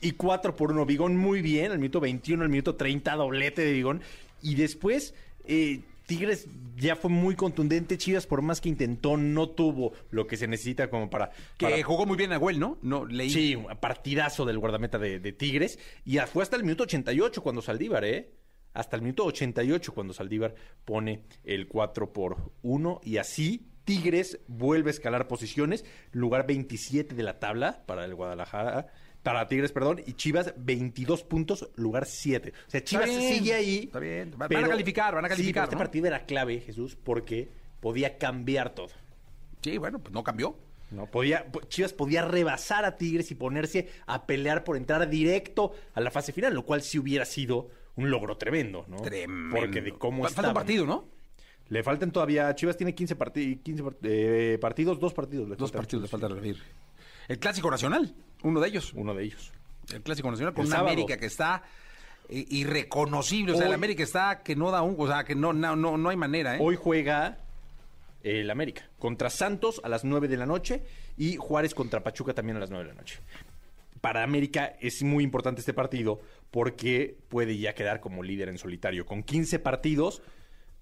Y 0.00 0.12
4 0.12 0.54
por 0.54 0.70
1. 0.70 0.86
Vigón 0.86 1.16
muy 1.16 1.42
bien. 1.42 1.72
Al 1.72 1.80
minuto 1.80 1.98
21, 1.98 2.44
al 2.44 2.48
minuto 2.48 2.76
30, 2.76 3.16
doblete 3.16 3.62
de 3.62 3.72
Vigón. 3.72 4.00
Y 4.42 4.54
después, 4.54 5.14
eh, 5.46 5.80
Tigres 6.08 6.48
ya 6.76 6.96
fue 6.96 7.10
muy 7.10 7.36
contundente. 7.36 7.98
Chivas, 7.98 8.26
por 8.26 8.40
más 8.40 8.62
que 8.62 8.70
intentó, 8.70 9.18
no 9.18 9.50
tuvo 9.50 9.92
lo 10.10 10.26
que 10.26 10.38
se 10.38 10.48
necesita 10.48 10.88
como 10.88 11.10
para. 11.10 11.30
Que 11.58 11.66
para- 11.66 11.82
jugó 11.84 12.06
muy 12.06 12.16
bien 12.16 12.30
Nahuel, 12.30 12.58
¿no? 12.58 12.78
No, 12.80 13.04
leí. 13.04 13.28
Sí, 13.28 13.54
un 13.54 13.66
partidazo 13.78 14.46
del 14.46 14.58
guardameta 14.58 14.98
de, 14.98 15.20
de 15.20 15.32
Tigres. 15.32 15.78
Y 16.06 16.16
fue 16.20 16.42
hasta 16.42 16.56
el 16.56 16.62
minuto 16.64 16.84
88 16.84 17.42
cuando 17.42 17.60
Saldívar, 17.60 18.06
¿eh? 18.06 18.32
Hasta 18.72 18.96
el 18.96 19.02
minuto 19.02 19.26
88 19.26 19.92
cuando 19.92 20.14
Saldívar 20.14 20.54
pone 20.86 21.24
el 21.44 21.68
4 21.68 22.10
por 22.10 22.52
1. 22.62 23.00
Y 23.04 23.18
así 23.18 23.68
Tigres 23.84 24.40
vuelve 24.46 24.88
a 24.88 24.92
escalar 24.92 25.28
posiciones. 25.28 25.84
Lugar 26.12 26.46
27 26.46 27.14
de 27.14 27.22
la 27.22 27.38
tabla 27.38 27.82
para 27.84 28.06
el 28.06 28.14
Guadalajara. 28.14 28.86
Para 29.28 29.46
Tigres, 29.48 29.72
perdón. 29.72 30.02
Y 30.06 30.12
Chivas, 30.14 30.52
22 30.56 31.22
puntos, 31.24 31.68
lugar 31.76 32.06
7. 32.06 32.52
O 32.66 32.70
sea, 32.70 32.82
Chivas 32.84 33.06
bien, 33.06 33.20
sigue 33.34 33.54
ahí. 33.54 33.78
está 33.84 33.98
bien. 34.00 34.32
Va- 34.40 34.48
van 34.48 34.64
a 34.64 34.68
calificar, 34.68 35.14
van 35.14 35.24
a 35.24 35.28
Sí, 35.28 35.34
calificar, 35.34 35.64
pero 35.64 35.76
este 35.76 35.84
partido 35.84 36.06
era 36.06 36.24
clave, 36.26 36.60
Jesús, 36.60 36.96
porque 36.96 37.48
podía 37.80 38.18
cambiar 38.18 38.74
todo. 38.74 38.88
Sí, 39.62 39.78
bueno, 39.78 39.98
pues 39.98 40.12
no 40.12 40.22
cambió. 40.24 40.56
No, 40.90 41.06
podía, 41.06 41.44
po- 41.52 41.60
Chivas 41.62 41.92
podía 41.92 42.22
rebasar 42.24 42.84
a 42.86 42.96
Tigres 42.96 43.30
y 43.30 43.34
ponerse 43.34 43.88
a 44.06 44.26
pelear 44.26 44.64
por 44.64 44.76
entrar 44.76 45.06
directo 45.10 45.72
a 45.94 46.00
la 46.00 46.10
fase 46.10 46.32
final, 46.32 46.54
lo 46.54 46.64
cual 46.64 46.80
sí 46.82 46.98
hubiera 46.98 47.24
sido 47.26 47.68
un 47.96 48.10
logro 48.10 48.38
tremendo, 48.38 48.86
¿no? 48.88 48.96
Tremendo. 48.96 49.54
Porque 49.56 49.82
de 49.82 49.92
cómo 49.92 50.24
Falta 50.28 50.48
un 50.48 50.54
partido, 50.54 50.86
¿no? 50.86 51.08
Le 51.68 51.82
faltan 51.82 52.10
todavía, 52.10 52.54
Chivas 52.54 52.78
tiene 52.78 52.94
15, 52.94 53.16
parti- 53.16 53.56
15 53.62 53.82
part- 53.84 53.98
eh, 54.04 54.56
partidos, 54.58 54.98
dos 54.98 55.12
partidos. 55.12 55.46
le 55.50 55.56
Dos 55.56 55.70
faltan. 55.70 55.80
partidos 55.82 56.02
le 56.04 56.08
falta 56.08 56.28
la 56.30 56.40
birria. 56.40 56.62
El 57.28 57.38
Clásico 57.38 57.70
Nacional, 57.70 58.14
uno 58.42 58.60
de 58.60 58.68
ellos. 58.68 58.92
Uno 58.94 59.14
de 59.14 59.24
ellos. 59.24 59.52
El 59.92 60.02
Clásico 60.02 60.30
Nacional 60.30 60.54
con 60.54 60.62
El 60.62 60.68
una 60.68 60.76
sábado. 60.76 60.92
América 60.92 61.16
que 61.16 61.26
está 61.26 61.62
eh, 62.28 62.44
irreconocible. 62.50 63.52
O 63.52 63.56
sea, 63.56 63.66
el 63.66 63.74
América 63.74 64.02
está 64.02 64.42
que 64.42 64.54
no 64.54 64.70
da 64.70 64.82
un... 64.82 64.96
O 64.98 65.06
sea, 65.06 65.24
que 65.24 65.34
no, 65.34 65.52
no, 65.52 65.76
no, 65.76 65.96
no 65.96 66.08
hay 66.08 66.16
manera, 66.16 66.56
¿eh? 66.56 66.58
Hoy 66.60 66.76
juega 66.76 67.38
el 68.22 68.50
América 68.50 68.88
contra 68.98 69.30
Santos 69.30 69.80
a 69.84 69.88
las 69.88 70.04
9 70.04 70.28
de 70.28 70.36
la 70.36 70.46
noche 70.46 70.82
y 71.16 71.36
Juárez 71.36 71.74
contra 71.74 72.02
Pachuca 72.02 72.34
también 72.34 72.56
a 72.56 72.60
las 72.60 72.70
9 72.70 72.84
de 72.84 72.94
la 72.94 73.00
noche. 73.00 73.20
Para 74.00 74.22
América 74.22 74.76
es 74.80 75.02
muy 75.02 75.24
importante 75.24 75.60
este 75.60 75.74
partido 75.74 76.20
porque 76.50 77.16
puede 77.28 77.58
ya 77.58 77.74
quedar 77.74 78.00
como 78.00 78.22
líder 78.22 78.48
en 78.48 78.58
solitario. 78.58 79.06
Con 79.06 79.22
15 79.22 79.58
partidos 79.58 80.22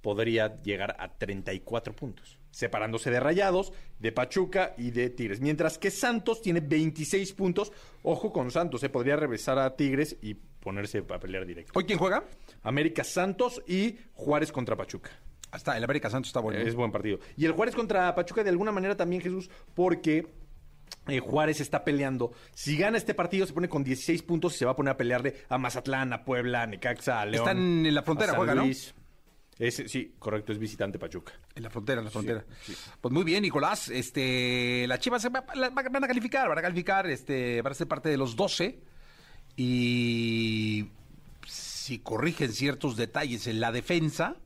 podría 0.02 0.60
llegar 0.62 0.96
a 0.98 1.08
34 1.08 1.94
puntos, 1.94 2.38
separándose 2.56 3.10
de 3.10 3.20
Rayados, 3.20 3.70
de 3.98 4.12
Pachuca 4.12 4.74
y 4.78 4.90
de 4.90 5.10
Tigres. 5.10 5.40
Mientras 5.40 5.76
que 5.76 5.90
Santos 5.90 6.40
tiene 6.40 6.60
26 6.60 7.34
puntos. 7.34 7.70
Ojo 8.02 8.32
con 8.32 8.50
Santos, 8.50 8.80
se 8.80 8.88
podría 8.88 9.14
regresar 9.14 9.58
a 9.58 9.76
Tigres 9.76 10.16
y 10.22 10.32
ponerse 10.32 11.04
a 11.06 11.20
pelear 11.20 11.44
directo. 11.44 11.72
¿Hoy 11.74 11.84
quién 11.84 11.98
juega? 11.98 12.24
América 12.62 13.04
Santos 13.04 13.62
y 13.66 13.98
Juárez 14.14 14.52
contra 14.52 14.74
Pachuca. 14.74 15.10
Hasta 15.50 15.76
el 15.76 15.84
América 15.84 16.08
Santos 16.08 16.30
está 16.30 16.40
bueno. 16.40 16.58
Es 16.58 16.74
buen 16.74 16.90
partido. 16.90 17.18
Y 17.36 17.44
el 17.44 17.52
Juárez 17.52 17.74
contra 17.74 18.14
Pachuca 18.14 18.42
de 18.42 18.48
alguna 18.48 18.72
manera 18.72 18.96
también, 18.96 19.20
Jesús, 19.20 19.50
porque 19.74 20.26
eh, 21.08 21.20
Juárez 21.20 21.60
está 21.60 21.84
peleando. 21.84 22.32
Si 22.54 22.78
gana 22.78 22.96
este 22.96 23.12
partido, 23.12 23.46
se 23.46 23.52
pone 23.52 23.68
con 23.68 23.84
16 23.84 24.22
puntos 24.22 24.54
y 24.54 24.58
se 24.60 24.64
va 24.64 24.70
a 24.70 24.76
poner 24.76 24.92
a 24.92 24.96
pelearle 24.96 25.42
a 25.50 25.58
Mazatlán, 25.58 26.10
a 26.14 26.24
Puebla, 26.24 26.62
a 26.62 26.66
Necaxa, 26.66 27.20
a 27.20 27.26
León. 27.26 27.46
Están 27.46 27.84
en 27.84 27.94
la 27.94 28.02
frontera, 28.02 28.32
a 28.32 28.34
San 28.34 28.38
juega, 28.38 28.54
¿no? 28.54 28.64
Es- 29.58 29.82
sí, 29.86 30.12
correcto, 30.18 30.52
es 30.52 30.58
visitante 30.58 30.98
Pachuca. 30.98 31.32
En 31.54 31.62
la 31.62 31.70
frontera, 31.70 32.00
en 32.00 32.04
la 32.04 32.10
frontera. 32.10 32.44
Pues 33.00 33.12
muy 33.12 33.24
bien, 33.24 33.42
Nicolás. 33.42 33.88
Este, 33.88 34.86
las 34.86 34.98
Chivas 35.00 35.22
se 35.22 35.30
va- 35.30 35.46
la- 35.54 35.70
van 35.70 36.04
a 36.04 36.06
calificar, 36.06 36.48
van 36.48 36.58
a 36.58 36.62
calificar, 36.62 37.06
este, 37.08 37.62
van 37.62 37.72
a 37.72 37.74
ser 37.74 37.86
parte 37.88 38.08
de 38.10 38.16
los 38.18 38.36
12. 38.36 38.78
Y 39.56 40.88
si 41.46 41.98
corrigen 42.00 42.52
ciertos 42.52 42.96
detalles 42.96 43.46
en 43.46 43.60
la 43.60 43.72
defensa, 43.72 44.36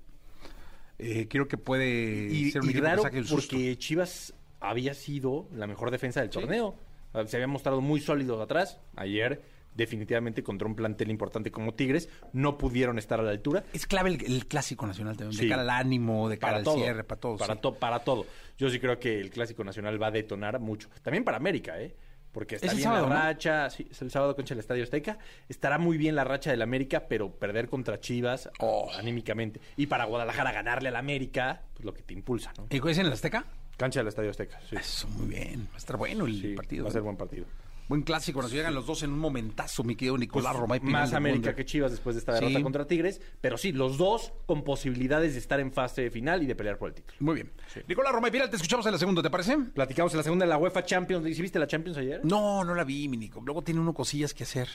eh, 0.99 1.26
creo 1.29 1.49
que 1.49 1.57
puede 1.59 2.29
Y, 2.33 2.50
ser 2.52 2.62
un 2.62 2.69
y 2.69 2.71
equipo 2.71 2.85
que 2.85 2.88
raro 2.90 3.02
saque 3.02 3.23
porque 3.29 3.76
Chivas 3.79 4.33
había 4.61 4.95
sido 4.95 5.49
la 5.55 5.67
mejor 5.67 5.90
defensa 5.90 6.21
del 6.21 6.31
torneo. 6.31 6.76
Ah, 7.12 7.25
Se 7.26 7.37
había 7.37 7.49
mostrado 7.49 7.81
muy 7.81 8.00
sólido 8.00 8.40
atrás. 8.40 8.79
Ayer, 8.95 9.43
definitivamente, 9.80 10.42
contra 10.42 10.68
un 10.68 10.75
plantel 10.76 11.10
importante 11.10 11.50
como 11.50 11.75
Tigres, 11.75 12.08
no 12.32 12.56
pudieron 12.58 12.99
estar 12.99 13.18
a 13.18 13.22
la 13.22 13.30
altura. 13.30 13.64
Es 13.72 13.87
clave 13.87 14.10
el, 14.10 14.25
el 14.25 14.46
clásico 14.46 14.87
nacional 14.87 15.16
también, 15.16 15.38
Sí. 15.38 15.44
de 15.46 15.50
cara 15.50 15.62
al 15.62 15.70
ánimo, 15.70 16.28
de 16.28 16.38
cara 16.38 16.49
para 16.52 16.58
al 16.58 16.64
todo, 16.64 16.75
cierre, 16.76 17.04
para 17.04 17.20
todo. 17.20 17.37
Para, 17.37 17.54
sí. 17.54 17.60
to- 17.60 17.75
para 17.75 17.99
todo. 18.00 18.26
Yo 18.58 18.68
sí 18.70 18.78
creo 18.78 18.99
que 18.99 19.20
el 19.20 19.30
Clásico 19.30 19.64
Nacional 19.64 20.00
va 20.00 20.08
a 20.08 20.10
detonar 20.10 20.60
mucho. 20.60 20.88
También 21.02 21.25
para 21.25 21.38
América, 21.38 21.80
¿eh? 21.80 21.94
Porque 22.30 22.54
está 22.56 22.68
Es 22.68 22.75
bien 22.76 22.84
sábado, 22.84 23.08
¿no? 23.08 23.14
la 23.14 23.22
racha. 23.22 23.70
Sí, 23.70 23.88
es 23.90 24.02
el 24.02 24.10
sábado 24.12 24.37
contra 24.37 24.54
el 24.54 24.60
Estadio 24.60 24.84
Azteca. 24.84 25.18
Estará 25.49 25.78
muy 25.78 25.96
bien 25.99 26.14
la 26.14 26.22
racha 26.22 26.50
del 26.52 26.62
América, 26.62 27.06
pero 27.08 27.30
perder 27.32 27.68
contra 27.68 27.99
Chivas 27.99 28.49
Oh. 28.60 28.88
anímicamente. 28.96 29.60
Y 29.76 29.87
para 29.87 30.04
Guadalajara 30.04 30.52
ganarle 30.52 30.90
al 30.90 30.96
América, 30.96 31.62
pues 31.75 31.84
lo 31.84 31.92
que 31.92 32.02
te 32.02 32.14
impulsa, 32.14 32.52
¿no? 32.56 32.66
¿Y 32.70 32.78
juegas 32.78 32.99
en 32.99 33.06
el 33.06 33.12
Azteca? 33.14 33.46
Cancha 33.76 34.00
del 34.00 34.08
Estadio 34.08 34.30
Azteca, 34.30 34.60
sí. 34.68 34.76
Eso, 34.76 35.08
muy 35.08 35.26
bien. 35.34 35.66
Va 35.72 35.75
a 35.75 35.78
estar 35.78 35.96
bueno 35.96 36.26
el 36.26 36.40
Sí, 36.40 36.54
partido. 36.54 36.84
Va 36.84 36.90
a 36.90 36.92
ser 36.92 37.00
¿eh? 37.00 37.04
buen 37.04 37.16
partido. 37.16 37.46
Buen 37.90 38.02
clásico, 38.02 38.40
nos 38.40 38.52
llegan 38.52 38.73
los 38.73 38.87
dos 38.87 39.02
en 39.02 39.11
un 39.12 39.18
momentazo, 39.18 39.82
mi 39.82 39.97
querido 39.97 40.16
Nicolás 40.16 40.54
Romay 40.54 40.78
Pues, 40.78 40.92
Más 40.92 41.11
de 41.11 41.16
América 41.16 41.56
que 41.56 41.64
Chivas 41.64 41.90
después 41.90 42.14
de 42.14 42.20
esta 42.20 42.38
Sí. 42.38 42.44
derrota 42.44 42.62
contra 42.62 42.87
Tigres. 42.87 43.20
Pero 43.40 43.59
sí, 43.59 43.73
los 43.73 43.99
dos 43.99 44.32
con 44.47 44.62
posibilidades 44.62 45.32
de 45.32 45.40
estar 45.40 45.59
en 45.59 45.73
fase 45.73 46.09
final 46.09 46.40
y 46.44 46.47
de 46.47 46.54
pelear 46.54 46.78
por 46.78 46.90
el 46.90 46.94
título. 46.94 47.16
Muy 47.18 47.35
bien. 47.35 47.50
Nicolás 47.88 48.12
Romay 48.12 48.30
Pinal, 48.30 48.49
te 48.49 48.54
escuchamos 48.54 48.87
en 48.87 48.92
la 48.92 48.99
segunda, 48.99 49.23
¿te 49.23 49.30
parece? 49.30 49.59
Platicamos 49.75 50.12
en 50.12 50.18
la 50.18 50.23
segunda 50.23 50.44
de 50.44 50.50
la 50.50 50.59
UEFA 50.59 50.85
Champions. 50.85 51.26
¿Y 51.26 51.35
si 51.35 51.42
viste 51.42 51.59
la 51.59 51.66
Champions 51.66 51.99
ayer? 51.99 52.20
No, 52.25 52.62
no 52.62 52.76
la 52.76 52.85
vi, 52.85 53.09
mi 53.09 53.16
Nico. 53.16 53.42
Luego 53.44 53.62
tiene 53.62 53.80
uno 53.80 53.92
cosillas 53.92 54.35
que 54.35 54.44
hacer. 54.44 54.68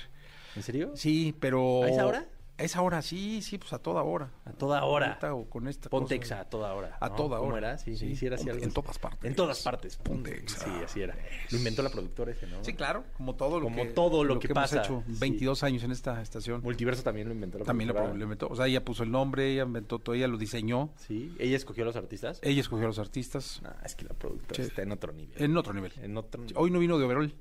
¿En 0.57 0.63
serio? 0.63 0.91
Sí, 0.95 1.33
pero... 1.39 1.83
¿A 1.83 1.89
esa 1.89 2.05
hora? 2.07 2.25
A 2.57 2.63
esa 2.63 2.81
hora, 2.81 3.01
sí, 3.01 3.41
sí, 3.41 3.57
pues 3.57 3.73
a 3.73 3.79
toda 3.79 4.01
hora. 4.03 4.31
A 4.45 4.53
toda 4.53 4.83
hora. 4.85 5.07
Ahorita 5.07 5.33
o 5.33 5.49
con 5.49 5.67
esta 5.67 5.89
Pontexa 5.89 6.39
a 6.39 6.45
toda 6.49 6.73
hora. 6.73 6.97
A 7.01 7.09
¿no? 7.09 7.15
toda 7.15 7.39
¿Cómo 7.39 7.49
hora. 7.53 7.71
era? 7.71 7.77
Sí, 7.77 7.97
sí, 7.97 8.15
Sí, 8.15 8.25
era 8.27 8.35
así 8.37 8.49
algo 8.49 8.63
en 8.63 8.69
así. 8.69 8.73
todas 8.75 8.97
partes. 8.97 9.29
En 9.29 9.35
todas 9.35 9.61
partes. 9.61 9.97
Pontexa. 9.97 10.63
Sí, 10.63 10.71
así 10.85 11.01
era. 11.01 11.17
Lo 11.51 11.57
inventó 11.57 11.83
la 11.83 11.89
productora 11.89 12.31
ese, 12.31 12.47
¿no? 12.47 12.63
Sí, 12.63 12.73
claro, 12.73 13.03
como 13.17 13.35
todo 13.35 13.59
lo 13.59 13.65
Como 13.65 13.83
que... 13.83 13.89
todo 13.89 14.23
lo 14.23 14.39
que 14.39 14.47
hemos 14.47 14.55
pasa. 14.55 14.81
hecho 14.83 15.03
Sí. 15.05 15.15
22 15.19 15.63
años 15.63 15.83
en 15.83 15.91
esta 15.91 16.21
estación. 16.21 16.61
Multiverso 16.61 17.03
también 17.03 17.27
lo 17.27 17.33
inventó 17.33 17.59
la 17.59 17.65
También 17.65 17.89
lo, 17.93 18.23
inventó. 18.23 18.47
O 18.47 18.55
sea, 18.55 18.67
ella 18.67 18.85
puso 18.85 19.03
el 19.03 19.11
nombre, 19.11 19.51
ella 19.51 19.63
inventó 19.63 19.99
todo, 19.99 20.15
ella 20.15 20.29
lo 20.29 20.37
diseñó. 20.37 20.91
Sí, 20.95 21.35
ella 21.39 21.57
escogió 21.57 21.83
a 21.83 21.87
los 21.87 21.97
artistas. 21.97 22.39
Ella 22.41 22.61
escogió 22.61 22.85
a 22.85 22.87
los 22.87 22.99
artistas. 22.99 23.59
Nah, 23.63 23.73
es 23.83 23.95
que 23.95 24.05
la 24.05 24.13
productora 24.13 24.63
está 24.63 24.81
en 24.81 24.93
otro 24.93 25.11
nivel. 25.11 25.43
En 25.43 25.57
otro 25.57 25.73
nivel. 25.73 25.91
En 26.01 26.15
otro 26.15 26.39
nivel. 26.41 26.55
Hoy 26.57 26.71
no 26.71 26.79
vino 26.79 26.97
de 26.97 27.03
overall. 27.03 27.35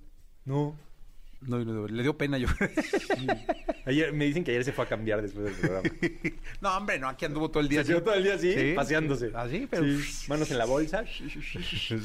No. 0.44 0.74
No 1.46 1.56
overall. 1.56 1.94
Le 1.96 2.02
dio 2.02 2.16
pena, 2.16 2.38
yo 2.38 2.48
creo. 2.48 2.70
Ayer, 3.86 4.12
me 4.12 4.24
dicen 4.24 4.44
que 4.44 4.50
ayer 4.50 4.64
se 4.64 4.72
fue 4.72 4.84
a 4.84 4.88
cambiar 4.88 5.20
después 5.22 5.44
del 5.44 5.54
programa. 5.54 5.88
no, 6.60 6.76
hombre, 6.76 6.98
no, 6.98 7.08
aquí 7.08 7.24
anduvo 7.26 7.50
todo 7.50 7.60
el 7.62 7.68
día. 7.68 7.84
Se 7.84 7.92
así. 7.92 8.02
todo 8.02 8.14
el 8.14 8.24
día 8.24 8.34
así, 8.34 8.52
Sí, 8.54 8.72
paseándose. 8.74 9.28
sí. 9.28 9.32
Ah, 9.36 9.46
sí, 9.50 9.66
pero- 9.70 9.84
Sí, 9.84 10.24
Manos 10.28 10.50
en 10.50 10.58
la 10.58 10.64
bolsa. 10.64 11.04
Sí, 11.18 11.28
sí, 11.30 11.40
Sí, 11.42 12.00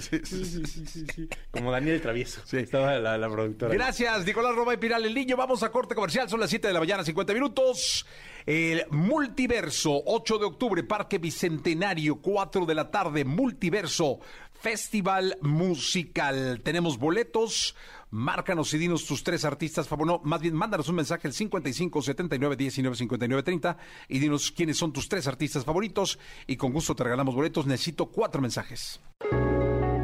sí, 0.65 0.85
sí, 0.85 1.05
sí. 1.15 1.29
Como 1.51 1.71
Daniel 1.71 1.95
el 1.95 2.01
Travieso. 2.01 2.41
Sí. 2.45 2.57
Estaba 2.57 2.99
la, 2.99 3.17
la 3.17 3.29
productora. 3.29 3.73
Gracias, 3.73 4.25
Nicolás 4.25 4.55
Roma 4.55 4.73
y 4.73 4.77
Piral 4.77 5.05
el 5.05 5.13
Niño. 5.13 5.37
Vamos 5.37 5.63
a 5.63 5.69
corte 5.71 5.95
comercial, 5.95 6.29
son 6.29 6.39
las 6.39 6.49
7 6.49 6.67
de 6.67 6.73
la 6.73 6.79
mañana, 6.79 7.03
50 7.03 7.33
minutos. 7.33 8.05
El 8.45 8.83
Multiverso, 8.89 10.01
8 10.05 10.37
de 10.37 10.45
octubre, 10.45 10.83
Parque 10.83 11.17
Bicentenario, 11.17 12.17
4 12.17 12.65
de 12.65 12.75
la 12.75 12.89
tarde, 12.89 13.23
Multiverso, 13.25 14.19
Festival 14.61 15.37
Musical. 15.41 16.61
Tenemos 16.63 16.97
boletos. 16.97 17.75
Márcanos 18.11 18.73
y 18.73 18.77
dinos 18.77 19.05
tus 19.05 19.23
tres 19.23 19.45
artistas 19.45 19.87
favoritos. 19.87 20.21
No, 20.21 20.29
más 20.29 20.41
bien, 20.41 20.55
mándanos 20.55 20.89
un 20.89 20.95
mensaje 20.95 21.27
al 21.27 21.33
55 21.33 22.01
79 22.01 22.55
19 22.55 22.95
59 22.95 23.43
30 23.43 23.77
y 24.07 24.19
dinos 24.19 24.51
quiénes 24.51 24.77
son 24.77 24.91
tus 24.91 25.07
tres 25.07 25.27
artistas 25.27 25.63
favoritos. 25.65 26.17
Y 26.47 26.57
con 26.57 26.71
gusto 26.73 26.95
te 26.95 27.03
regalamos 27.03 27.35
boletos. 27.35 27.65
Necesito 27.65 28.07
cuatro 28.07 28.41
mensajes. 28.41 28.99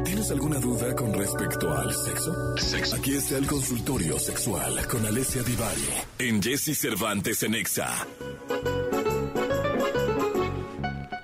¿Tienes 0.04 0.30
alguna 0.30 0.60
duda 0.60 0.94
con 0.94 1.12
respecto 1.12 1.72
al 1.76 1.92
sexo? 1.92 2.56
Sexo. 2.56 2.96
Aquí 2.96 3.14
está 3.14 3.38
el 3.38 3.46
consultorio 3.46 4.18
sexual 4.20 4.86
con 4.86 5.04
Alessia 5.04 5.42
Divari 5.42 5.82
en 6.20 6.40
Jesse 6.40 6.78
Cervantes 6.78 7.42
en 7.42 7.54
Exa. 7.56 8.06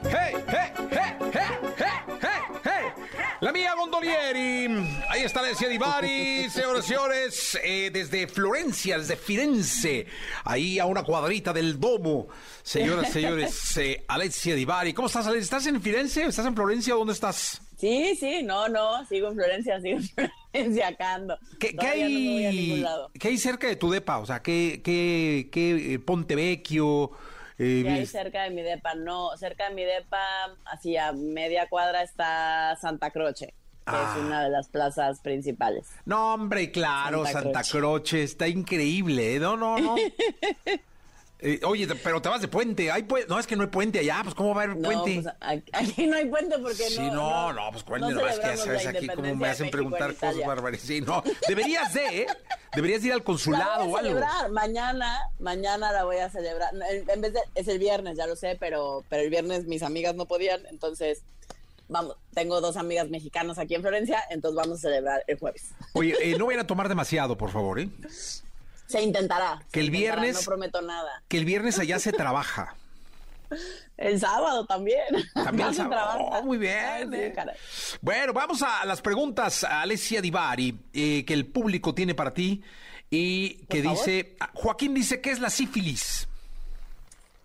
¡Hey, 0.02 0.34
hey, 0.48 0.72
hey, 0.90 1.16
hey, 1.32 1.40
hey, 1.78 2.16
hey, 2.20 2.62
hey! 2.64 3.04
La 3.40 3.52
mía 3.52 3.72
Gondolieri. 3.78 4.68
Ahí 5.22 5.26
está 5.26 5.38
Alessia 5.38 5.68
Divari, 5.68 6.50
señoras 6.50 6.84
y 6.84 6.88
señores, 6.88 7.58
eh, 7.62 7.90
desde 7.92 8.26
Florencia, 8.26 8.98
desde 8.98 9.14
Firenze, 9.14 10.04
ahí 10.44 10.80
a 10.80 10.86
una 10.86 11.04
cuadrita 11.04 11.52
del 11.52 11.78
domo. 11.78 12.26
Señoras 12.64 13.10
y 13.10 13.12
señores, 13.12 13.76
eh, 13.76 14.04
Alessia 14.08 14.56
Divari. 14.56 14.92
¿Cómo 14.92 15.06
estás, 15.06 15.24
Alessia? 15.28 15.44
¿Estás 15.44 15.66
en 15.68 15.80
Firenze? 15.80 16.24
¿Estás 16.24 16.44
en 16.44 16.56
Florencia? 16.56 16.94
¿Dónde 16.94 17.12
estás? 17.12 17.62
Sí, 17.78 18.16
sí, 18.16 18.42
no, 18.42 18.68
no, 18.68 19.06
sigo 19.06 19.28
en 19.28 19.34
Florencia, 19.36 19.80
sigo 19.80 19.98
en 19.98 20.08
Florencia 20.08 20.88
acá. 20.88 21.20
¿Qué, 21.60 21.68
qué 21.68 21.76
no 21.76 21.82
hay, 21.88 22.80
lado. 22.80 23.10
¿Qué 23.16 23.28
hay 23.28 23.38
cerca 23.38 23.68
de 23.68 23.76
tu 23.76 23.92
depa? 23.92 24.18
O 24.18 24.26
sea, 24.26 24.42
¿qué, 24.42 24.80
qué, 24.84 25.50
qué 25.52 25.94
eh, 25.94 25.98
Ponte 26.00 26.34
Vecchio? 26.34 27.12
eh, 27.58 27.82
¿Qué 27.84 27.90
hay 27.90 28.06
cerca 28.06 28.42
de 28.42 28.50
mi 28.50 28.62
depa? 28.62 28.96
No, 28.96 29.36
cerca 29.36 29.68
de 29.68 29.74
mi 29.76 29.84
depa, 29.84 30.18
así 30.64 30.96
a 30.96 31.12
media 31.12 31.68
cuadra 31.68 32.02
está 32.02 32.76
Santa 32.80 33.12
Croce, 33.12 33.54
Ah. 33.86 34.14
es 34.16 34.24
una 34.24 34.44
de 34.44 34.50
las 34.50 34.68
plazas 34.68 35.20
principales. 35.20 35.86
No, 36.04 36.34
hombre, 36.34 36.70
claro, 36.70 37.24
Santa, 37.24 37.40
Santa 37.42 37.60
Croce. 37.62 37.78
Croce. 37.78 38.22
está 38.22 38.48
increíble, 38.48 39.34
¿eh? 39.36 39.40
No, 39.40 39.56
no, 39.56 39.78
no. 39.78 39.96
Eh, 41.44 41.58
oye, 41.64 41.88
pero 42.04 42.22
te 42.22 42.28
vas 42.28 42.40
de 42.40 42.46
puente. 42.46 42.92
Hay 42.92 43.02
pue- 43.02 43.26
no, 43.26 43.36
es 43.36 43.48
que 43.48 43.56
no 43.56 43.62
hay 43.64 43.68
puente 43.68 43.98
allá, 43.98 44.20
pues 44.22 44.32
¿cómo 44.32 44.54
va 44.54 44.60
a 44.60 44.64
haber 44.66 44.76
No, 44.76 44.88
puente? 44.88 45.22
pues 45.22 45.34
aquí 45.72 46.06
no 46.06 46.16
hay 46.16 46.26
puente 46.26 46.56
porque 46.60 46.84
Sí, 46.84 47.00
no. 47.00 47.14
no, 47.14 47.52
no, 47.52 47.72
pues 47.72 47.82
cuéntame, 47.82 48.14
no, 48.14 48.28
es 48.28 48.38
que 48.38 48.46
la 48.84 48.90
aquí 48.90 49.08
cómo 49.08 49.34
me 49.34 49.48
hacen 49.48 49.68
preguntar 49.68 50.14
cosas 50.14 50.36
bárbaras. 50.46 50.80
Sí, 50.80 51.00
no, 51.00 51.20
deberías 51.48 51.92
de, 51.94 52.20
¿eh? 52.22 52.26
Deberías 52.76 53.02
de 53.02 53.08
ir 53.08 53.12
al 53.14 53.18
La 53.18 53.24
consulado 53.24 53.84
voy 53.86 53.92
o 53.92 53.96
a 53.96 53.98
algo. 53.98 54.10
celebrar 54.20 54.50
mañana, 54.52 55.18
mañana 55.40 55.90
la 55.90 56.04
voy 56.04 56.18
a 56.18 56.30
celebrar. 56.30 56.70
En 57.08 57.20
vez 57.20 57.32
de, 57.32 57.40
es 57.56 57.66
el 57.66 57.80
viernes, 57.80 58.16
ya 58.16 58.28
lo 58.28 58.36
sé, 58.36 58.56
pero, 58.60 59.04
pero 59.08 59.24
el 59.24 59.30
viernes 59.30 59.64
mis 59.66 59.82
amigas 59.82 60.14
no 60.14 60.26
podían, 60.26 60.64
entonces 60.66 61.24
vamos, 61.92 62.16
tengo 62.34 62.60
dos 62.60 62.76
amigas 62.76 63.08
mexicanas 63.10 63.58
aquí 63.58 63.74
en 63.74 63.82
Florencia, 63.82 64.22
entonces 64.30 64.56
vamos 64.56 64.78
a 64.78 64.80
celebrar 64.80 65.22
el 65.26 65.38
jueves. 65.38 65.70
Oye, 65.92 66.14
eh, 66.20 66.36
no 66.38 66.46
vayan 66.46 66.60
a 66.62 66.66
tomar 66.66 66.88
demasiado, 66.88 67.36
por 67.38 67.50
favor, 67.50 67.78
¿eh? 67.78 67.88
Se 68.86 69.00
intentará. 69.02 69.62
Que 69.70 69.80
se 69.80 69.86
el 69.86 69.94
intentará, 69.94 70.22
viernes- 70.22 70.34
No 70.34 70.42
prometo 70.42 70.82
nada. 70.82 71.22
Que 71.28 71.38
el 71.38 71.44
viernes 71.44 71.78
allá 71.78 71.98
se 71.98 72.12
trabaja. 72.12 72.74
El 73.98 74.18
sábado 74.18 74.64
también. 74.66 75.04
También 75.34 75.68
sab- 75.68 75.88
trabaja. 75.90 76.18
Oh, 76.38 76.42
muy 76.42 76.56
bien. 76.58 77.12
Eh. 77.12 77.34
Bueno, 78.00 78.32
vamos 78.32 78.62
a 78.62 78.84
las 78.86 79.00
preguntas 79.02 79.62
a 79.62 79.82
Alessia 79.82 80.20
Divari, 80.22 80.80
eh, 80.94 81.24
que 81.26 81.34
el 81.34 81.46
público 81.46 81.94
tiene 81.94 82.14
para 82.14 82.32
ti. 82.32 82.62
Y 83.10 83.64
que 83.66 83.82
dice, 83.82 84.36
ah, 84.40 84.50
Joaquín 84.54 84.94
dice, 84.94 85.20
¿qué 85.20 85.30
es 85.32 85.38
la 85.38 85.50
sífilis? 85.50 86.26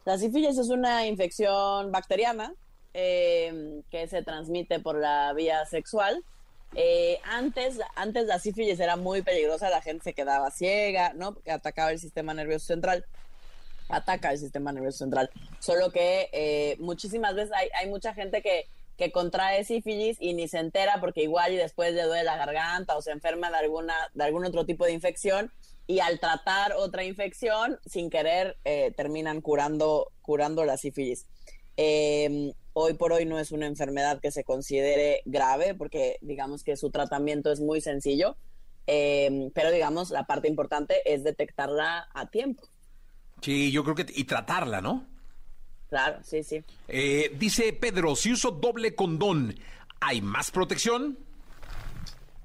La 0.06 0.18
sífilis 0.18 0.58
es 0.58 0.70
una 0.70 1.06
infección 1.06 1.92
bacteriana 1.92 2.54
eh, 2.94 3.82
que 3.92 4.08
se 4.08 4.24
transmite 4.24 4.80
por 4.80 4.98
la 4.98 5.34
vía 5.34 5.66
sexual. 5.66 6.24
Eh, 6.76 7.20
antes, 7.24 7.80
antes 7.96 8.26
la 8.26 8.40
sífilis 8.40 8.80
era 8.80 8.96
muy 8.96 9.22
peligrosa, 9.22 9.70
la 9.70 9.82
gente 9.82 10.04
se 10.04 10.14
quedaba 10.14 10.52
ciega, 10.52 11.14
¿no? 11.14 11.34
Porque 11.34 11.52
atacaba 11.52 11.92
el 11.92 12.00
sistema 12.00 12.34
nervioso 12.34 12.66
central. 12.66 13.06
Ataca 13.90 14.32
el 14.32 14.38
sistema 14.38 14.72
nervioso 14.72 15.00
central. 15.00 15.30
Solo 15.60 15.92
que 15.92 16.30
eh, 16.34 16.76
muchísimas 16.80 17.36
veces 17.36 17.54
hay, 17.56 17.70
hay 17.80 17.90
mucha 17.90 18.14
gente 18.14 18.42
que, 18.42 18.68
que 18.98 19.12
contrae 19.12 19.64
sífilis 19.64 20.18
y 20.20 20.34
ni 20.34 20.48
se 20.48 20.60
entera 20.60 21.00
porque 21.00 21.24
igual 21.24 21.54
y 21.54 21.58
después 21.58 21.94
le 21.94 22.04
duele 22.04 22.24
la 22.24 22.36
garganta 22.36 22.98
o 22.98 23.02
se 23.02 23.12
enferma 23.12 23.50
de, 23.50 23.58
alguna, 23.58 23.96
de 24.14 24.24
algún 24.24 24.44
otro 24.44 24.66
tipo 24.66 24.86
de 24.86 24.92
infección 24.92 25.52
y 25.86 26.00
al 26.00 26.20
tratar 26.20 26.74
otra 26.74 27.06
infección, 27.06 27.80
sin 27.86 28.10
querer, 28.10 28.58
eh, 28.66 28.92
terminan 28.98 29.40
curando, 29.40 30.12
curando 30.22 30.66
la 30.66 30.76
sífilis. 30.76 31.26
Hoy 32.80 32.94
por 32.94 33.12
hoy 33.12 33.26
no 33.26 33.40
es 33.40 33.52
una 33.52 33.66
enfermedad 33.66 34.20
que 34.22 34.32
se 34.32 34.44
considere 34.44 35.22
grave 35.26 35.74
porque 35.74 36.18
digamos 36.22 36.64
que 36.64 36.78
su 36.78 36.92
tratamiento 36.92 37.52
es 37.52 37.60
muy 37.60 37.82
sencillo, 37.82 38.38
eh, 38.86 39.50
pero 39.56 39.72
digamos 39.72 40.12
la 40.12 40.28
parte 40.28 40.48
importante 40.48 41.02
es 41.06 41.24
detectarla 41.24 42.08
a 42.14 42.30
tiempo. 42.30 42.68
Sí, 43.42 43.72
yo 43.72 43.84
creo 43.84 43.96
que... 43.96 44.06
Y 44.16 44.26
tratarla, 44.26 44.82
¿no? 44.82 45.08
Claro, 45.90 46.20
sí, 46.24 46.44
sí. 46.44 46.64
Eh, 46.88 47.32
dice 47.40 47.74
Pedro, 47.74 48.16
si 48.16 48.32
uso 48.32 48.52
doble 48.52 48.94
condón, 48.94 49.56
¿hay 50.00 50.22
más 50.22 50.52
protección? 50.52 51.18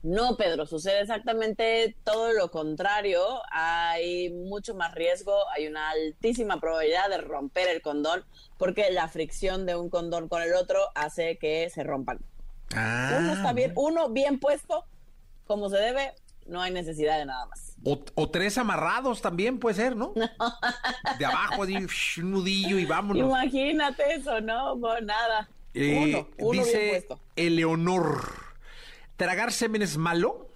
No, 0.02 0.36
Pedro, 0.36 0.66
sucede 0.66 1.00
exactamente 1.00 1.96
todo 2.02 2.32
lo 2.32 2.50
contrario. 2.50 3.22
Hay 3.52 4.30
mucho 4.30 4.74
más 4.74 4.94
riesgo, 4.94 5.32
hay 5.54 5.68
una 5.68 5.90
altísima 5.90 6.58
probabilidad 6.58 7.08
de 7.08 7.18
romper 7.18 7.68
el 7.68 7.82
condón 7.82 8.24
porque 8.58 8.90
la 8.90 9.08
fricción 9.08 9.64
de 9.64 9.76
un 9.76 9.90
condón 9.90 10.28
con 10.28 10.42
el 10.42 10.54
otro 10.54 10.78
hace 10.96 11.38
que 11.38 11.70
se 11.70 11.84
rompan. 11.84 12.18
Ah, 12.74 13.16
Uno 13.18 13.32
está 13.34 13.52
bien, 13.52 13.72
uno 13.76 14.08
bien 14.08 14.40
puesto, 14.40 14.84
como 15.46 15.68
se 15.68 15.76
debe, 15.76 16.14
no 16.46 16.60
hay 16.60 16.72
necesidad 16.72 17.18
de 17.18 17.26
nada 17.26 17.46
más. 17.46 17.76
O, 17.84 18.00
o 18.14 18.30
tres 18.30 18.58
amarrados 18.58 19.20
también 19.22 19.58
puede 19.58 19.76
ser, 19.76 19.96
¿no? 19.96 20.14
De 21.18 21.24
abajo, 21.24 21.62
así, 21.62 21.76
un 22.20 22.30
nudillo 22.30 22.78
y 22.78 22.86
vámonos. 22.86 23.24
Imagínate 23.24 24.14
eso, 24.14 24.40
no, 24.40 24.76
Pues 24.80 25.02
nada. 25.04 25.48
Eh, 25.74 26.26
uno, 26.38 26.50
uno 26.50 26.64
bien 26.64 26.88
puesto. 26.90 27.20
Eleonor, 27.36 28.41
¿tragar 29.22 29.52
semen 29.52 29.82
es 29.82 29.96
malo? 29.96 30.52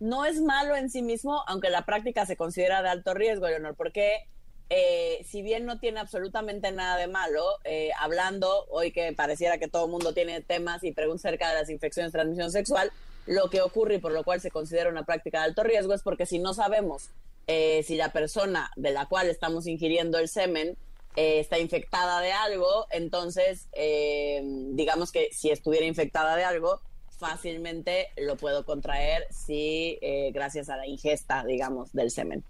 no 0.00 0.26
es 0.26 0.40
malo 0.40 0.76
en 0.76 0.90
sí 0.90 1.00
mismo, 1.00 1.42
aunque 1.46 1.70
la 1.70 1.86
práctica 1.86 2.26
se 2.26 2.36
considera 2.36 2.82
de 2.82 2.90
alto 2.90 3.14
riesgo, 3.14 3.48
Leonor, 3.48 3.74
porque 3.74 4.26
eh, 4.68 5.24
si 5.24 5.40
bien 5.40 5.64
no 5.64 5.78
tiene 5.78 6.00
absolutamente 6.00 6.72
nada 6.72 6.98
de 6.98 7.06
malo, 7.06 7.42
eh, 7.64 7.90
hablando 7.98 8.66
hoy 8.68 8.92
que 8.92 9.12
pareciera 9.14 9.56
que 9.56 9.68
todo 9.68 9.86
el 9.86 9.90
mundo 9.90 10.12
tiene 10.12 10.42
temas 10.42 10.84
y 10.84 10.92
preguntas 10.92 11.24
acerca 11.24 11.48
de 11.48 11.54
las 11.54 11.70
infecciones 11.70 12.12
de 12.12 12.18
transmisión 12.18 12.50
sexual, 12.50 12.92
lo 13.26 13.48
que 13.48 13.62
ocurre 13.62 13.94
y 13.94 13.98
por 13.98 14.12
lo 14.12 14.24
cual 14.24 14.42
se 14.42 14.50
considera 14.50 14.90
una 14.90 15.04
práctica 15.04 15.38
de 15.38 15.44
alto 15.46 15.62
riesgo 15.62 15.94
es 15.94 16.02
porque 16.02 16.26
si 16.26 16.38
no 16.38 16.52
sabemos 16.52 17.08
eh, 17.46 17.82
si 17.86 17.96
la 17.96 18.12
persona 18.12 18.70
de 18.76 18.90
la 18.90 19.06
cual 19.06 19.28
estamos 19.28 19.66
ingiriendo 19.66 20.18
el 20.18 20.28
semen 20.28 20.76
está 21.16 21.60
infectada 21.60 22.20
de 22.20 22.32
algo, 22.32 22.88
entonces 22.90 23.68
digamos 23.72 25.12
que 25.12 25.28
si 25.32 25.48
estuviera 25.48 25.86
infectada 25.86 26.34
de 26.34 26.42
algo, 26.42 26.80
fácilmente 27.24 28.08
lo 28.18 28.36
puedo 28.36 28.66
contraer 28.66 29.26
si 29.30 29.98
eh, 30.02 30.30
gracias 30.34 30.68
a 30.68 30.76
la 30.76 30.86
ingesta, 30.86 31.42
digamos, 31.42 31.90
del 31.94 32.10
semen. 32.10 32.44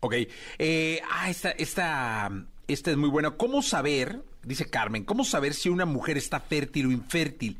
Ok. 0.00 0.14
Eh, 0.58 1.00
ah, 1.08 1.30
esta, 1.30 1.50
esta, 1.52 2.30
esta 2.66 2.90
es 2.90 2.96
muy 2.96 3.08
buena. 3.08 3.36
¿Cómo 3.36 3.62
saber, 3.62 4.22
dice 4.42 4.68
Carmen, 4.68 5.04
cómo 5.04 5.24
saber 5.24 5.54
si 5.54 5.68
una 5.68 5.86
mujer 5.86 6.18
está 6.18 6.40
fértil 6.40 6.86
o 6.86 6.90
infértil? 6.90 7.58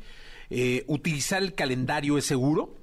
Eh, 0.49 0.83
¿Utilizar 0.87 1.41
el 1.41 1.55
calendario 1.55 2.17
es 2.17 2.25
seguro? 2.25 2.75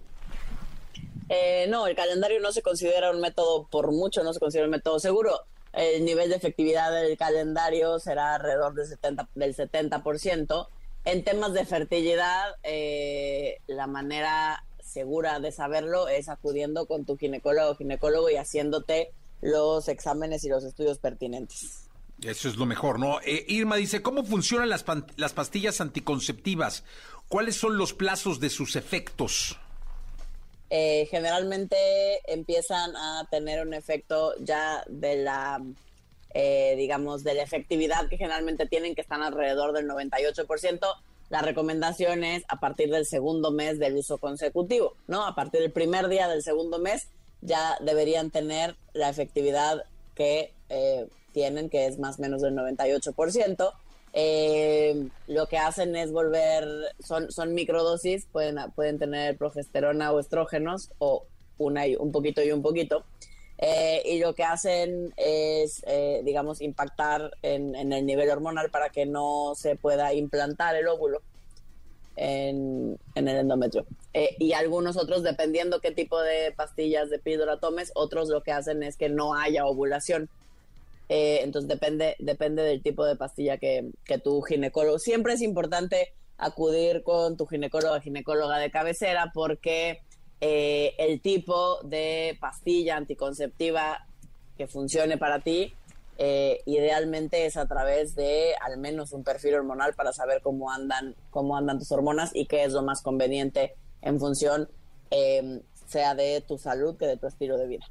Eh, 1.28 1.66
no, 1.68 1.86
el 1.86 1.94
calendario 1.96 2.40
no 2.40 2.52
se 2.52 2.62
considera 2.62 3.10
un 3.10 3.20
método, 3.20 3.66
por 3.68 3.92
mucho 3.92 4.22
no 4.22 4.32
se 4.32 4.40
considera 4.40 4.66
un 4.66 4.70
método 4.70 4.98
seguro. 5.00 5.32
El 5.74 6.06
nivel 6.06 6.30
de 6.30 6.36
efectividad 6.36 6.90
del 6.92 7.18
calendario 7.18 7.98
será 7.98 8.36
alrededor 8.36 8.72
del 8.72 8.86
70%. 8.86 9.28
Del 9.34 9.54
70%. 9.54 10.68
En 11.06 11.24
temas 11.24 11.54
de 11.54 11.64
fertilidad, 11.64 12.56
eh, 12.62 13.60
la 13.66 13.86
manera 13.86 14.64
segura 14.82 15.40
de 15.40 15.52
saberlo 15.52 16.08
es 16.08 16.28
acudiendo 16.28 16.86
con 16.86 17.04
tu 17.04 17.16
ginecólogo 17.16 17.70
o 17.70 17.76
ginecólogo 17.76 18.28
y 18.28 18.36
haciéndote 18.36 19.12
los 19.40 19.88
exámenes 19.88 20.44
y 20.44 20.48
los 20.48 20.64
estudios 20.64 20.98
pertinentes. 20.98 21.88
Eso 22.22 22.48
es 22.48 22.56
lo 22.56 22.66
mejor, 22.66 22.98
¿no? 22.98 23.20
Eh, 23.20 23.44
Irma 23.48 23.76
dice, 23.76 24.02
¿cómo 24.02 24.24
funcionan 24.24 24.68
las, 24.68 24.84
las 25.16 25.32
pastillas 25.32 25.80
anticonceptivas? 25.80 26.84
¿Cuáles 27.28 27.56
son 27.56 27.78
los 27.78 27.94
plazos 27.94 28.40
de 28.40 28.50
sus 28.50 28.76
efectos? 28.76 29.56
eh, 30.70 31.06
generalmente 31.10 31.76
empiezan 32.26 32.96
a 32.96 33.26
tener 33.30 33.64
un 33.64 33.74
efecto 33.74 34.34
ya 34.40 34.82
de 34.88 35.16
la, 35.16 35.62
eh, 36.38 36.74
digamos, 36.76 37.24
de 37.24 37.32
la 37.32 37.42
efectividad 37.42 38.10
que 38.10 38.18
generalmente 38.18 38.66
tienen, 38.66 38.94
que 38.94 39.00
están 39.00 39.22
alrededor 39.22 39.72
del 39.72 39.88
98%. 39.88 40.80
La 41.30 41.40
recomendación 41.40 42.24
es 42.24 42.44
a 42.48 42.60
partir 42.60 42.90
del 42.90 43.06
segundo 43.06 43.52
mes 43.52 43.78
del 43.78 43.96
uso 43.96 44.18
consecutivo, 44.18 44.96
¿no? 45.06 45.26
A 45.26 45.34
partir 45.34 45.62
del 45.62 45.72
primer 45.72 46.08
día 46.08 46.28
del 46.28 46.42
segundo 46.42 46.78
mes 46.78 47.08
ya 47.40 47.78
deberían 47.80 48.30
tener 48.30 48.76
la 48.92 49.08
efectividad 49.08 49.84
que 50.14 50.52
eh, 50.68 51.06
tienen, 51.32 51.70
que 51.70 51.86
es 51.86 51.98
más 51.98 52.18
o 52.18 52.22
menos 52.22 52.42
del 52.42 52.54
98%. 52.54 53.72
Eh, 54.12 55.08
lo 55.28 55.46
que 55.46 55.56
hacen 55.56 55.96
es 55.96 56.12
volver, 56.12 56.68
son, 57.02 57.32
son 57.32 57.54
microdosis, 57.54 58.26
pueden, 58.30 58.58
pueden 58.74 58.98
tener 58.98 59.38
progesterona 59.38 60.12
o 60.12 60.20
estrógenos, 60.20 60.90
o 60.98 61.24
una 61.56 61.86
y 61.86 61.96
un 61.96 62.12
poquito 62.12 62.42
y 62.42 62.52
un 62.52 62.60
poquito. 62.60 63.06
Eh, 63.58 64.02
y 64.04 64.18
lo 64.18 64.34
que 64.34 64.44
hacen 64.44 65.14
es, 65.16 65.82
eh, 65.86 66.20
digamos, 66.24 66.60
impactar 66.60 67.32
en, 67.42 67.74
en 67.74 67.92
el 67.92 68.04
nivel 68.04 68.30
hormonal 68.30 68.70
para 68.70 68.90
que 68.90 69.06
no 69.06 69.54
se 69.56 69.76
pueda 69.76 70.12
implantar 70.14 70.76
el 70.76 70.88
óvulo. 70.88 71.22
en, 72.16 72.98
en 73.14 73.28
el 73.28 73.36
endometrio. 73.36 73.86
Eh, 74.14 74.36
y 74.38 74.54
algunos 74.54 74.96
otros, 74.96 75.22
dependiendo 75.22 75.80
qué 75.80 75.90
tipo 75.90 76.20
de 76.20 76.52
pastillas 76.52 77.10
de 77.10 77.18
píldora 77.18 77.58
tomes, 77.60 77.92
otros 77.94 78.28
lo 78.28 78.42
que 78.42 78.52
hacen 78.52 78.82
es 78.82 78.96
que 78.96 79.08
no 79.08 79.34
haya 79.34 79.66
ovulación. 79.66 80.30
Eh, 81.08 81.40
entonces 81.42 81.68
depende, 81.68 82.16
depende 82.18 82.62
del 82.62 82.82
tipo 82.82 83.04
de 83.04 83.16
pastilla 83.16 83.58
que, 83.58 83.90
que 84.04 84.18
tu 84.18 84.40
ginecólogo. 84.42 84.98
Siempre 84.98 85.34
es 85.34 85.42
importante 85.42 86.14
acudir 86.38 87.02
con 87.02 87.36
tu 87.36 87.46
ginecóloga, 87.46 88.00
ginecóloga 88.00 88.58
de 88.58 88.70
cabecera, 88.70 89.30
porque 89.34 90.00
eh, 90.40 90.94
el 90.98 91.20
tipo 91.20 91.80
de 91.82 92.36
pastilla 92.40 92.96
anticonceptiva 92.96 94.06
que 94.56 94.66
funcione 94.66 95.18
para 95.18 95.40
ti, 95.40 95.74
eh, 96.18 96.62
idealmente 96.64 97.44
es 97.44 97.56
a 97.56 97.66
través 97.66 98.14
de 98.14 98.54
al 98.60 98.78
menos 98.78 99.12
un 99.12 99.22
perfil 99.22 99.54
hormonal 99.54 99.94
para 99.94 100.12
saber 100.12 100.40
cómo 100.42 100.70
andan, 100.70 101.14
cómo 101.30 101.56
andan 101.56 101.78
tus 101.78 101.92
hormonas 101.92 102.30
y 102.34 102.46
qué 102.46 102.64
es 102.64 102.72
lo 102.72 102.82
más 102.82 103.02
conveniente 103.02 103.74
en 104.00 104.18
función 104.18 104.68
eh, 105.10 105.60
sea 105.86 106.14
de 106.14 106.42
tu 106.46 106.58
salud 106.58 106.96
que 106.96 107.06
de 107.06 107.16
tu 107.16 107.26
estilo 107.26 107.58
de 107.58 107.66
vida. 107.66 107.86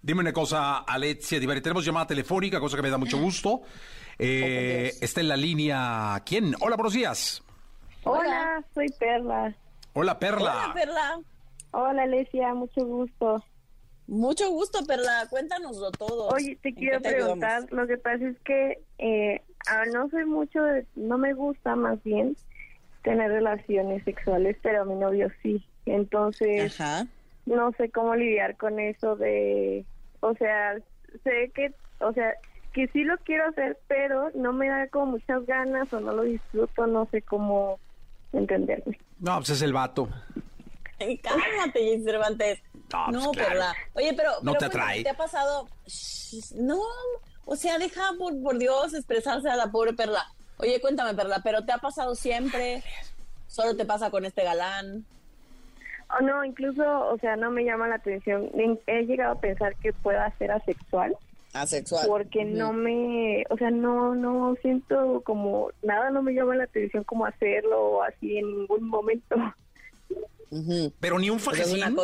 Dime 0.00 0.20
una 0.20 0.32
cosa, 0.32 0.78
Alexia 0.78 1.40
Divari. 1.40 1.60
Tenemos 1.60 1.84
llamada 1.84 2.06
telefónica, 2.06 2.60
cosa 2.60 2.76
que 2.76 2.82
me 2.82 2.90
da 2.90 2.98
mucho 2.98 3.18
gusto. 3.18 3.62
Eh, 4.18 4.94
está 5.02 5.20
en 5.20 5.28
la 5.28 5.36
línea. 5.36 6.22
¿Quién? 6.24 6.54
Hola, 6.60 6.76
buenos 6.76 6.94
días. 6.94 7.42
Hola, 8.04 8.64
soy 8.72 8.86
Perla. 8.98 9.54
Hola, 9.92 10.18
Perla. 10.18 10.64
Hola, 10.64 10.72
Perla. 10.72 11.20
Hola, 11.78 12.04
Alesia, 12.04 12.54
mucho 12.54 12.86
gusto. 12.86 13.44
Mucho 14.06 14.50
gusto, 14.50 14.78
Perla. 14.86 15.26
Cuéntanoslo 15.28 15.90
todo. 15.90 16.28
Oye, 16.28 16.56
te 16.62 16.70
¿En 16.70 16.74
quiero 16.74 16.96
ayudamos? 17.04 17.12
preguntar, 17.38 17.66
lo 17.70 17.86
que 17.86 17.98
pasa 17.98 18.26
es 18.28 18.38
que 18.46 18.78
eh, 18.96 19.42
ah, 19.68 19.84
no 19.92 20.08
soy 20.08 20.24
mucho, 20.24 20.62
de- 20.62 20.86
no 20.94 21.18
me 21.18 21.34
gusta 21.34 21.76
más 21.76 22.02
bien 22.02 22.34
tener 23.02 23.30
relaciones 23.30 24.02
sexuales, 24.04 24.56
pero 24.62 24.86
mi 24.86 24.94
novio 24.94 25.28
sí. 25.42 25.62
Entonces, 25.84 26.80
Ajá. 26.80 27.06
no 27.44 27.72
sé 27.72 27.90
cómo 27.90 28.14
lidiar 28.14 28.56
con 28.56 28.80
eso 28.80 29.14
de, 29.16 29.84
o 30.20 30.34
sea, 30.34 30.78
sé 31.24 31.52
que, 31.54 31.74
o 32.00 32.10
sea, 32.14 32.32
que 32.72 32.88
sí 32.88 33.04
lo 33.04 33.18
quiero 33.18 33.48
hacer, 33.50 33.78
pero 33.86 34.30
no 34.34 34.54
me 34.54 34.70
da 34.70 34.88
como 34.88 35.12
muchas 35.12 35.44
ganas 35.44 35.92
o 35.92 36.00
no 36.00 36.12
lo 36.14 36.22
disfruto, 36.22 36.86
no 36.86 37.04
sé 37.10 37.20
cómo 37.20 37.78
entenderme. 38.32 38.98
No, 39.20 39.36
pues 39.36 39.50
es 39.50 39.60
el 39.60 39.74
vato. 39.74 40.08
Cálmate, 41.22 41.78
Jessy 41.80 42.04
Cervantes. 42.04 42.60
No, 42.92 43.08
No, 43.10 43.20
pues, 43.32 43.36
claro. 43.38 43.50
Perla. 43.50 43.74
Oye, 43.94 44.14
pero, 44.16 44.30
No 44.42 44.52
pero 44.52 44.54
te 44.54 44.58
cuéntame, 44.66 44.82
atrae. 44.84 45.02
¿Te 45.02 45.10
ha 45.10 45.14
pasado? 45.16 45.68
Shh, 45.86 46.52
No, 46.56 46.80
o 47.44 47.56
sea, 47.56 47.78
deja 47.78 48.02
por, 48.18 48.40
por 48.42 48.58
Dios 48.58 48.94
expresarse 48.94 49.48
a 49.48 49.56
la 49.56 49.70
pobre 49.70 49.92
Perla. 49.92 50.24
Oye, 50.58 50.80
cuéntame, 50.80 51.14
Perla, 51.14 51.40
¿pero 51.44 51.64
te 51.64 51.72
ha 51.72 51.78
pasado 51.78 52.14
siempre? 52.14 52.82
¿Solo 53.48 53.76
te 53.76 53.84
pasa 53.84 54.10
con 54.10 54.24
este 54.24 54.42
galán? 54.44 55.04
O 56.18 56.22
no, 56.22 56.44
incluso, 56.44 56.82
o 57.08 57.18
sea, 57.18 57.36
no 57.36 57.50
me 57.50 57.64
llama 57.64 57.88
la 57.88 57.96
atención. 57.96 58.48
En- 58.54 58.80
He 58.86 59.02
llegado 59.06 59.32
a 59.34 59.40
pensar 59.40 59.74
que 59.76 59.92
pueda 59.92 60.32
ser 60.38 60.52
asexual 60.52 61.16
Asexual. 61.52 62.06
porque 62.06 62.44
no 62.44 62.72
me, 62.72 63.44
o 63.50 63.56
sea, 63.56 63.70
no, 63.70 64.14
no 64.14 64.54
siento 64.62 65.20
como 65.24 65.70
nada, 65.82 66.10
no 66.10 66.22
me 66.22 66.32
llama 66.32 66.54
la 66.54 66.64
atención 66.64 67.02
como 67.04 67.26
hacerlo 67.26 68.02
así 68.04 68.38
en 68.38 68.46
ningún 68.58 68.88
momento. 68.88 69.36
Pero 71.00 71.18
ni 71.18 71.30
un 71.30 71.40
fajecín. 71.40 71.96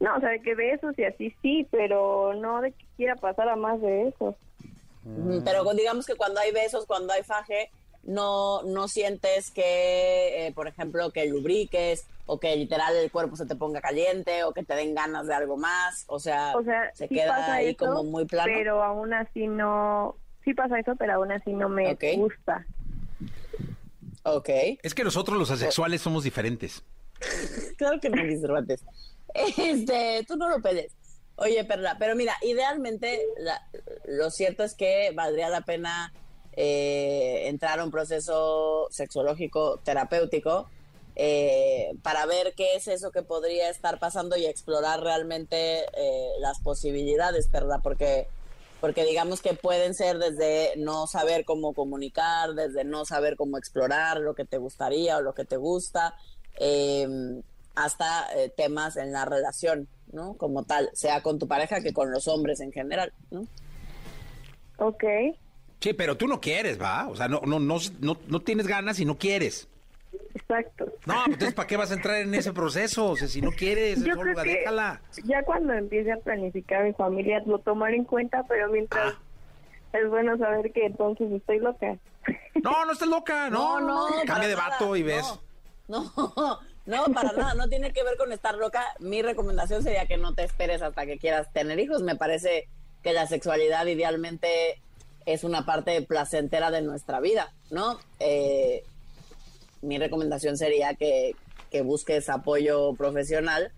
No, 0.00 0.16
o 0.16 0.20
sea, 0.20 0.30
de 0.30 0.42
que 0.42 0.54
besos 0.54 0.98
y 0.98 1.04
así 1.04 1.34
sí, 1.42 1.66
pero 1.70 2.34
no 2.34 2.60
de 2.60 2.72
que 2.72 2.84
quiera 2.96 3.14
pasar 3.16 3.48
a 3.48 3.56
más 3.56 3.80
de 3.80 4.08
eso. 4.08 4.36
Pero 5.44 5.64
digamos 5.74 6.06
que 6.06 6.16
cuando 6.16 6.40
hay 6.40 6.52
besos, 6.52 6.86
cuando 6.86 7.12
hay 7.12 7.22
faje, 7.22 7.70
no, 8.02 8.62
no 8.62 8.88
sientes 8.88 9.50
que, 9.50 10.46
eh, 10.46 10.52
por 10.52 10.66
ejemplo, 10.66 11.10
que 11.10 11.26
lubriques 11.26 12.04
o 12.26 12.38
que 12.38 12.54
literal 12.56 12.96
el 12.96 13.10
cuerpo 13.10 13.36
se 13.36 13.46
te 13.46 13.54
ponga 13.56 13.80
caliente 13.80 14.44
o 14.44 14.52
que 14.52 14.64
te 14.64 14.74
den 14.74 14.94
ganas 14.94 15.26
de 15.26 15.34
algo 15.34 15.56
más. 15.56 16.04
O 16.08 16.18
sea, 16.18 16.56
O 16.56 16.62
sea, 16.64 16.90
se 16.94 17.08
sí 17.08 17.14
queda 17.14 17.52
ahí 17.52 17.68
eso, 17.68 17.78
como 17.86 18.04
muy 18.04 18.24
plano. 18.24 18.52
pero 18.52 18.82
aún 18.82 19.12
así 19.14 19.46
no, 19.46 20.16
sí 20.44 20.54
pasa 20.54 20.78
eso, 20.78 20.94
pero 20.96 21.14
aún 21.14 21.32
así 21.32 21.52
no 21.52 21.68
me 21.68 21.94
gusta. 22.16 22.66
Ok. 24.24 24.48
Es 24.82 24.94
que 24.94 25.04
nosotros 25.04 25.38
los 25.38 25.50
asexuales 25.50 26.00
somos 26.02 26.24
diferentes. 26.24 26.82
Claro 27.76 28.00
que 28.00 28.10
no, 28.10 28.22
Luis 28.22 28.40
Cervantes. 28.40 28.84
Este, 29.34 30.24
tú 30.28 30.36
no 30.36 30.48
lo 30.48 30.60
pedes. 30.60 30.92
Oye, 31.36 31.64
Perla, 31.64 31.96
pero 31.98 32.14
mira, 32.14 32.34
idealmente 32.42 33.20
la- 33.38 33.60
lo 34.04 34.30
cierto 34.30 34.62
es 34.64 34.74
que 34.74 35.12
valdría 35.14 35.48
la 35.48 35.62
pena 35.62 36.12
eh, 36.54 37.44
entrar 37.48 37.80
a 37.80 37.84
un 37.84 37.90
proceso 37.90 38.88
sexológico 38.90 39.78
terapéutico 39.84 40.68
eh, 41.16 41.92
para 42.02 42.26
ver 42.26 42.54
qué 42.56 42.74
es 42.76 42.88
eso 42.88 43.10
que 43.10 43.22
podría 43.22 43.70
estar 43.70 43.98
pasando 43.98 44.36
y 44.36 44.44
explorar 44.46 45.00
realmente 45.00 45.84
eh, 45.96 46.28
las 46.40 46.58
posibilidades, 46.60 47.48
Perla, 47.48 47.78
porque 47.82 48.28
porque 48.82 49.04
digamos 49.04 49.40
que 49.40 49.54
pueden 49.54 49.94
ser 49.94 50.18
desde 50.18 50.72
no 50.76 51.06
saber 51.06 51.44
cómo 51.44 51.72
comunicar, 51.72 52.54
desde 52.54 52.82
no 52.82 53.04
saber 53.04 53.36
cómo 53.36 53.56
explorar 53.56 54.18
lo 54.18 54.34
que 54.34 54.44
te 54.44 54.58
gustaría 54.58 55.18
o 55.18 55.22
lo 55.22 55.34
que 55.34 55.44
te 55.44 55.56
gusta, 55.56 56.16
eh, 56.58 57.06
hasta 57.76 58.26
eh, 58.36 58.52
temas 58.56 58.96
en 58.96 59.12
la 59.12 59.24
relación, 59.24 59.86
¿no? 60.10 60.34
Como 60.34 60.64
tal, 60.64 60.90
sea 60.94 61.22
con 61.22 61.38
tu 61.38 61.46
pareja 61.46 61.80
que 61.80 61.92
con 61.92 62.10
los 62.10 62.26
hombres 62.26 62.58
en 62.58 62.72
general, 62.72 63.12
¿no? 63.30 63.46
Ok. 64.78 65.04
Sí, 65.78 65.92
pero 65.92 66.16
tú 66.16 66.26
no 66.26 66.40
quieres, 66.40 66.82
¿va? 66.82 67.06
O 67.08 67.14
sea, 67.14 67.28
no, 67.28 67.40
no, 67.46 67.60
no, 67.60 67.76
no, 68.00 68.16
no 68.26 68.40
tienes 68.40 68.66
ganas 68.66 68.98
y 68.98 69.04
no 69.04 69.16
quieres. 69.16 69.68
Exacto. 70.34 70.86
No, 71.06 71.14
pues, 71.14 71.26
entonces, 71.26 71.54
¿para 71.54 71.66
qué 71.66 71.76
vas 71.76 71.90
a 71.90 71.94
entrar 71.94 72.16
en 72.16 72.34
ese 72.34 72.52
proceso? 72.52 73.10
O 73.10 73.16
sea, 73.16 73.28
si 73.28 73.40
no 73.40 73.50
quieres, 73.52 74.02
Yo 74.04 74.16
creo 74.18 74.34
que 74.42 74.48
déjala. 74.58 75.00
ya 75.24 75.42
cuando 75.44 75.72
empiece 75.72 76.12
a 76.12 76.16
planificar 76.18 76.84
mi 76.84 76.92
familia 76.92 77.42
lo 77.46 77.58
tomaré 77.58 77.96
en 77.96 78.04
cuenta, 78.04 78.44
pero 78.48 78.68
mientras 78.70 79.14
Ah. 79.14 79.18
es 79.92 80.08
bueno 80.08 80.36
saber 80.38 80.72
que 80.72 80.86
entonces 80.86 81.30
estoy 81.32 81.58
loca. 81.58 81.96
No, 82.62 82.84
no 82.84 82.92
estás 82.92 83.08
loca, 83.08 83.50
no, 83.50 83.80
no, 83.80 84.06
para 84.10 84.24
Cambia 84.26 84.48
de 84.48 84.54
nada, 84.56 84.68
vato 84.70 84.96
y 84.96 85.02
ves. 85.02 85.26
No, 85.88 86.12
no, 86.16 86.58
no, 86.86 87.04
para 87.12 87.32
nada, 87.32 87.54
no 87.54 87.68
tiene 87.68 87.92
que 87.92 88.02
ver 88.04 88.16
con 88.16 88.32
estar 88.32 88.54
loca. 88.56 88.84
Mi 89.00 89.22
recomendación 89.22 89.82
sería 89.82 90.06
que 90.06 90.16
no 90.18 90.34
te 90.34 90.44
esperes 90.44 90.82
hasta 90.82 91.04
que 91.06 91.18
quieras 91.18 91.52
tener 91.52 91.78
hijos. 91.80 92.02
Me 92.02 92.16
parece 92.16 92.68
que 93.02 93.12
la 93.12 93.26
sexualidad 93.26 93.86
idealmente 93.86 94.80
es 95.26 95.44
una 95.44 95.64
parte 95.66 96.00
placentera 96.02 96.70
de 96.70 96.82
nuestra 96.82 97.20
vida, 97.20 97.52
¿no? 97.70 97.98
Eh, 98.20 98.84
mi 99.82 99.98
recomendación 99.98 100.56
sería 100.56 100.94
que, 100.94 101.36
que 101.70 101.82
busques 101.82 102.28
apoyo 102.28 102.94
profesional 102.94 103.72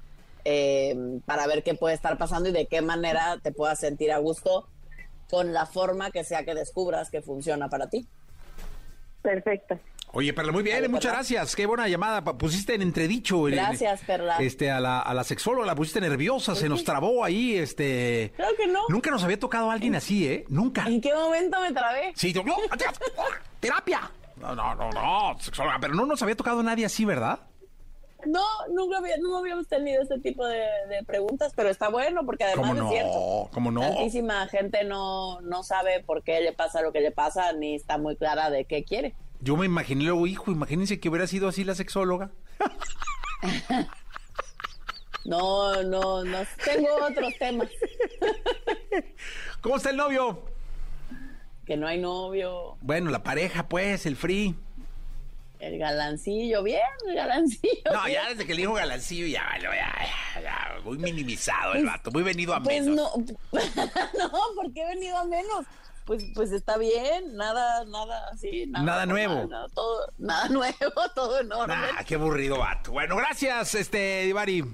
eh, 0.44 0.94
para 1.26 1.46
ver 1.46 1.62
qué 1.62 1.74
puede 1.74 1.94
estar 1.94 2.16
pasando 2.18 2.48
y 2.48 2.52
de 2.52 2.66
qué 2.66 2.82
manera 2.82 3.38
te 3.42 3.50
puedas 3.52 3.80
sentir 3.80 4.12
a 4.12 4.18
gusto 4.18 4.68
con 5.30 5.52
la 5.52 5.66
forma 5.66 6.10
que 6.10 6.22
sea 6.24 6.44
que 6.44 6.54
descubras 6.54 7.10
que 7.10 7.22
funciona 7.22 7.68
para 7.68 7.88
ti. 7.88 8.06
Perfecto. 9.22 9.78
Oye, 10.16 10.32
Perla, 10.32 10.52
muy 10.52 10.62
bien, 10.62 10.82
muchas 10.90 11.06
Perla. 11.06 11.14
gracias. 11.16 11.56
Qué 11.56 11.66
buena 11.66 11.88
llamada. 11.88 12.22
Pusiste 12.22 12.74
en 12.74 12.82
entredicho. 12.82 13.42
Gracias, 13.44 14.02
Perla. 14.02 14.36
Este, 14.38 14.70
a 14.70 14.78
la, 14.78 15.00
a 15.00 15.12
la 15.12 15.24
sexóloga 15.24 15.66
la 15.66 15.74
pusiste 15.74 16.00
nerviosa, 16.00 16.54
se 16.54 16.68
nos 16.68 16.84
trabó 16.84 17.24
ahí, 17.24 17.56
este... 17.56 18.32
Claro 18.36 18.54
que 18.56 18.66
no. 18.68 18.80
Nunca 18.90 19.10
nos 19.10 19.24
había 19.24 19.40
tocado 19.40 19.70
a 19.70 19.72
alguien 19.72 19.96
así, 19.96 20.28
¿eh? 20.28 20.44
Nunca. 20.48 20.84
¿En 20.86 21.00
qué 21.00 21.12
momento 21.12 21.58
me 21.60 21.72
trabé? 21.72 22.12
Sí, 22.14 22.32
yo- 22.32 22.44
no, 22.44 22.54
terapia. 23.58 24.08
No, 24.36 24.54
no, 24.54 24.74
no, 24.74 24.90
no, 24.90 25.38
sexóloga, 25.40 25.78
pero 25.80 25.94
no 25.94 26.06
nos 26.06 26.22
había 26.22 26.36
tocado 26.36 26.62
nadie 26.62 26.84
así, 26.86 27.04
¿verdad? 27.04 27.40
No, 28.26 28.42
nunca 28.70 28.98
había- 28.98 29.16
no 29.18 29.36
habíamos 29.36 29.68
tenido 29.68 30.02
este 30.02 30.18
tipo 30.18 30.46
de, 30.46 30.66
de 30.88 31.02
preguntas, 31.06 31.52
pero 31.54 31.68
está 31.68 31.88
bueno 31.90 32.24
porque 32.24 32.44
además 32.44 32.68
¿Cómo 32.68 32.74
es 32.74 32.80
no? 32.82 32.90
cierto. 32.90 33.50
¿Cómo 33.52 33.70
no? 33.70 33.80
Tantísima 33.82 34.46
gente 34.48 34.82
no, 34.84 35.40
no 35.42 35.62
sabe 35.62 36.02
por 36.02 36.22
qué 36.22 36.40
le 36.40 36.52
pasa 36.52 36.80
lo 36.82 36.90
que 36.92 37.00
le 37.00 37.10
pasa 37.10 37.52
ni 37.52 37.74
está 37.74 37.98
muy 37.98 38.16
clara 38.16 38.48
de 38.50 38.64
qué 38.64 38.82
quiere. 38.84 39.14
Yo 39.40 39.56
me 39.56 39.66
imaginé 39.66 40.04
luego, 40.04 40.26
hijo, 40.26 40.50
imagínense 40.50 40.98
que 41.00 41.08
hubiera 41.10 41.26
sido 41.26 41.48
así 41.48 41.64
la 41.64 41.74
sexóloga. 41.74 42.30
No, 45.24 45.82
no, 45.82 46.22
no. 46.22 46.38
Tengo 46.64 46.88
otros 47.02 47.32
temas. 47.38 47.68
¿Cómo 49.62 49.76
está 49.76 49.88
el 49.90 49.96
novio? 49.96 50.44
Que 51.66 51.76
no 51.76 51.86
hay 51.86 51.98
novio, 51.98 52.76
Bueno, 52.82 53.10
la 53.10 53.22
pareja, 53.22 53.68
pues, 53.68 54.04
el 54.06 54.16
free. 54.16 54.54
el 55.60 55.78
galancillo, 55.78 56.62
bien, 56.62 56.82
el 57.08 57.14
galancillo. 57.14 57.72
No, 57.92 58.04
bien. 58.04 58.14
ya 58.22 58.28
desde 58.28 58.46
que 58.46 58.54
le 58.54 58.60
dijo 58.62 58.74
galancillo, 58.74 59.26
ya, 59.26 59.44
ya, 59.62 59.70
ya, 59.74 60.42
ya, 60.42 60.80
muy 60.84 60.98
minimizado 60.98 61.72
el 61.74 61.86
vato, 61.86 62.10
muy 62.10 62.22
venido 62.22 62.54
a 62.54 62.62
Pues 62.62 62.84
menos. 62.86 63.10
no, 63.16 63.24
no, 64.18 64.30
porque 64.56 64.82
he 64.82 64.86
venido 64.94 65.16
a 65.16 65.24
menos. 65.24 65.64
Pues, 66.04 66.22
pues 66.34 66.52
está 66.52 66.76
bien, 66.76 67.34
nada, 67.34 67.82
nada 67.86 68.28
así. 68.30 68.66
Nada, 68.66 68.84
Nada 68.84 69.06
nuevo. 69.06 69.46
Nada, 69.46 69.68
todo, 69.74 70.12
nada 70.18 70.48
nuevo, 70.50 70.74
todo 71.14 71.40
en 71.40 71.50
orden. 71.50 71.78
Nah, 71.80 72.02
qué 72.06 72.16
aburrido 72.16 72.58
vato. 72.58 72.92
Bueno, 72.92 73.16
gracias, 73.16 73.74
este, 73.74 74.24
Divari. 74.24 74.64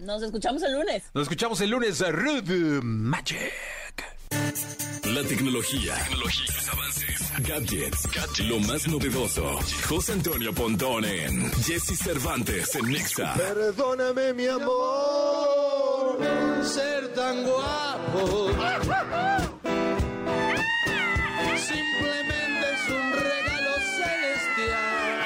Nos 0.00 0.20
escuchamos 0.22 0.60
el 0.64 0.72
lunes. 0.72 1.04
Nos 1.14 1.22
escuchamos 1.22 1.60
el 1.60 1.70
lunes, 1.70 2.00
Rude 2.10 2.80
Magic. 2.82 3.52
La 5.14 5.22
tecnología, 5.24 5.94
tecnologías, 6.04 6.68
avances, 6.68 7.32
gadgets, 7.40 8.40
lo 8.40 8.60
más 8.60 8.86
novedoso. 8.88 9.58
José 9.88 10.12
Antonio 10.12 10.52
Pontón 10.52 11.04
en 11.04 11.50
Jesse 11.62 11.96
Cervantes 11.96 12.74
en 12.74 12.92
Nexa. 12.92 13.32
Perdóname, 13.34 14.34
mi 14.34 14.46
amor, 14.46 16.18
ser 16.62 17.14
tan 17.14 17.42
guapo. 17.42 18.50
Simplemente 21.56 22.66
es 22.74 22.88
un 22.90 23.12
regalo 23.12 23.72
celestial. 23.96 25.18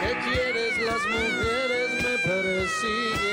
¿Qué 0.00 0.12
quieres? 0.24 0.78
Las 0.86 1.02
mujeres 1.06 1.88
me 2.02 2.18
persiguen. 2.30 3.25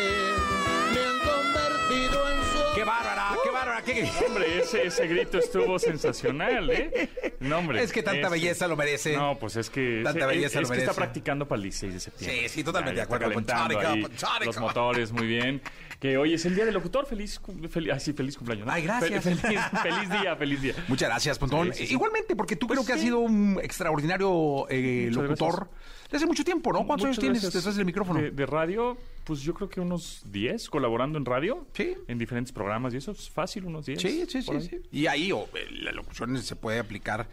¡Qué 3.86 4.10
Hombre, 4.28 4.60
ese, 4.62 4.88
ese 4.88 5.08
grito 5.08 5.38
estuvo 5.40 5.78
sensacional, 5.80 6.70
¿eh? 6.70 7.10
No, 7.40 7.58
hombre. 7.60 7.84
Es 7.84 7.92
que 7.92 8.02
tanta 8.04 8.28
Este- 8.28 8.30
belleza 8.40 8.68
lo 8.68 8.76
merece. 8.78 9.18
No, 9.18 9.38
pues 9.40 9.56
es 9.58 9.70
que, 9.70 10.02
Tanta 10.04 10.22
es- 10.22 10.28
belleza 10.28 10.60
es 10.62 10.70
lo 10.70 10.74
que 10.76 10.82
está 10.82 10.94
practicando 10.94 11.48
para 11.48 11.58
el 11.58 11.64
16 11.64 11.94
de 11.94 12.00
septiembre. 12.00 12.40
Sí, 12.44 12.50
sí, 12.50 12.64
totalmente 12.64 12.96
de 12.98 13.02
acuerdo. 13.04 13.30
Calentando 13.30 13.76
Panchónico, 13.76 13.92
ahí 13.94 14.02
panchónico. 14.04 14.46
los 14.46 14.58
motores, 14.60 15.12
muy 15.12 15.28
bien. 15.28 15.62
Que 16.04 16.18
hoy 16.18 16.34
es 16.34 16.46
el 16.46 16.54
día 16.54 16.66
del 16.66 16.74
locutor. 16.74 17.06
Feliz, 17.06 17.40
cum- 17.40 17.62
fel- 17.62 17.90
ay, 17.94 17.98
sí, 18.02 18.12
feliz 18.12 18.36
cumpleaños. 18.36 18.68
¿no? 18.68 18.74
Ay, 18.74 18.84
gracias. 18.84 19.24
Fe- 19.24 19.36
Feliz, 19.36 19.62
feliz 19.82 20.10
día, 20.10 20.36
feliz 20.36 20.62
día. 20.62 20.76
Muchas 20.90 21.08
gracias, 21.08 21.40
Pontón. 21.40 21.68
Sí, 21.72 21.80
sí, 21.80 21.88
sí. 21.88 21.94
Igualmente, 21.94 22.36
porque 22.36 22.58
tú 22.58 22.68
Pues 22.68 22.78
creo 22.78 22.86
que 22.86 22.92
has 22.92 23.00
sido 23.00 23.20
un 23.20 23.58
extraordinario 23.64 24.68
eh, 24.70 25.10
locutor 25.14 25.70
desde 26.04 26.18
hace 26.18 26.26
mucho 26.26 26.44
tiempo, 26.44 26.74
¿no? 26.74 26.86
¿Cuántos 26.86 27.06
años 27.06 27.20
tienes 27.20 27.42
detrás 27.42 27.74
del 27.78 27.86
micrófono? 27.86 28.22
De, 28.22 28.32
de 28.32 28.46
radio, 28.46 28.98
pues 29.24 29.40
yo 29.44 29.54
creo 29.54 29.70
que 29.70 29.80
unos 29.80 30.24
10 30.26 30.70
colaborando 30.70 31.18
en 31.18 31.24
radio. 31.24 31.66
Sí. 31.74 31.96
En 32.10 32.18
diferentes 32.18 32.52
programas 32.52 32.94
y 32.94 32.98
eso 32.98 33.12
es 33.12 33.30
fácil, 33.30 33.64
unos 33.64 33.86
10. 33.86 34.02
Sí, 34.02 34.26
sí, 34.28 34.42
sí, 34.42 34.62
sí. 34.62 34.82
Y 34.92 35.08
ahí 35.08 35.32
o, 35.32 35.48
eh, 35.56 35.68
la 35.72 35.94
locución 35.94 36.38
se 36.44 36.56
puede 36.58 36.80
aplicar 36.80 37.28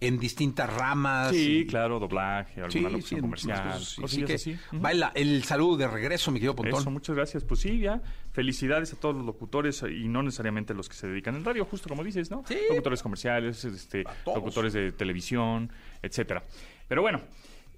en 0.00 0.18
distintas 0.18 0.72
ramas. 0.72 1.30
Sí, 1.30 1.58
y- 1.60 1.66
claro, 1.66 1.98
doblaje, 1.98 2.60
alguna 2.60 2.70
Sí, 2.72 2.80
locución 2.80 3.18
sí, 3.18 3.20
comercial, 3.20 3.72
cosas, 3.72 4.10
sí. 4.10 4.24
que 4.24 4.34
así. 4.34 4.56
Va 4.74 4.92
el, 5.14 5.42
saludo 5.44 5.76
de 5.76 5.88
regreso, 5.88 6.30
mi 6.30 6.38
querido 6.38 6.54
Pontón. 6.54 6.80
Eso, 6.80 6.90
muchas 6.90 7.16
gracias. 7.16 7.44
Pues 7.44 7.60
sí, 7.60 7.80
ya. 7.80 8.00
Felicidades 8.32 8.92
a 8.92 8.96
todos 9.00 9.16
los 9.16 9.24
locutores 9.26 9.82
y 9.82 10.06
no 10.08 10.22
necesariamente 10.22 10.72
los 10.74 10.88
que 10.88 10.94
se 10.94 11.08
dedican 11.08 11.34
al 11.34 11.44
radio, 11.44 11.64
justo 11.64 11.88
como 11.88 12.04
dices, 12.04 12.30
¿no? 12.30 12.44
Sí. 12.46 12.56
Locutores 12.70 13.02
comerciales, 13.02 13.64
este, 13.64 14.04
locutores 14.26 14.72
de 14.72 14.92
televisión, 14.92 15.72
etcétera. 16.02 16.44
Pero 16.86 17.02
bueno, 17.02 17.20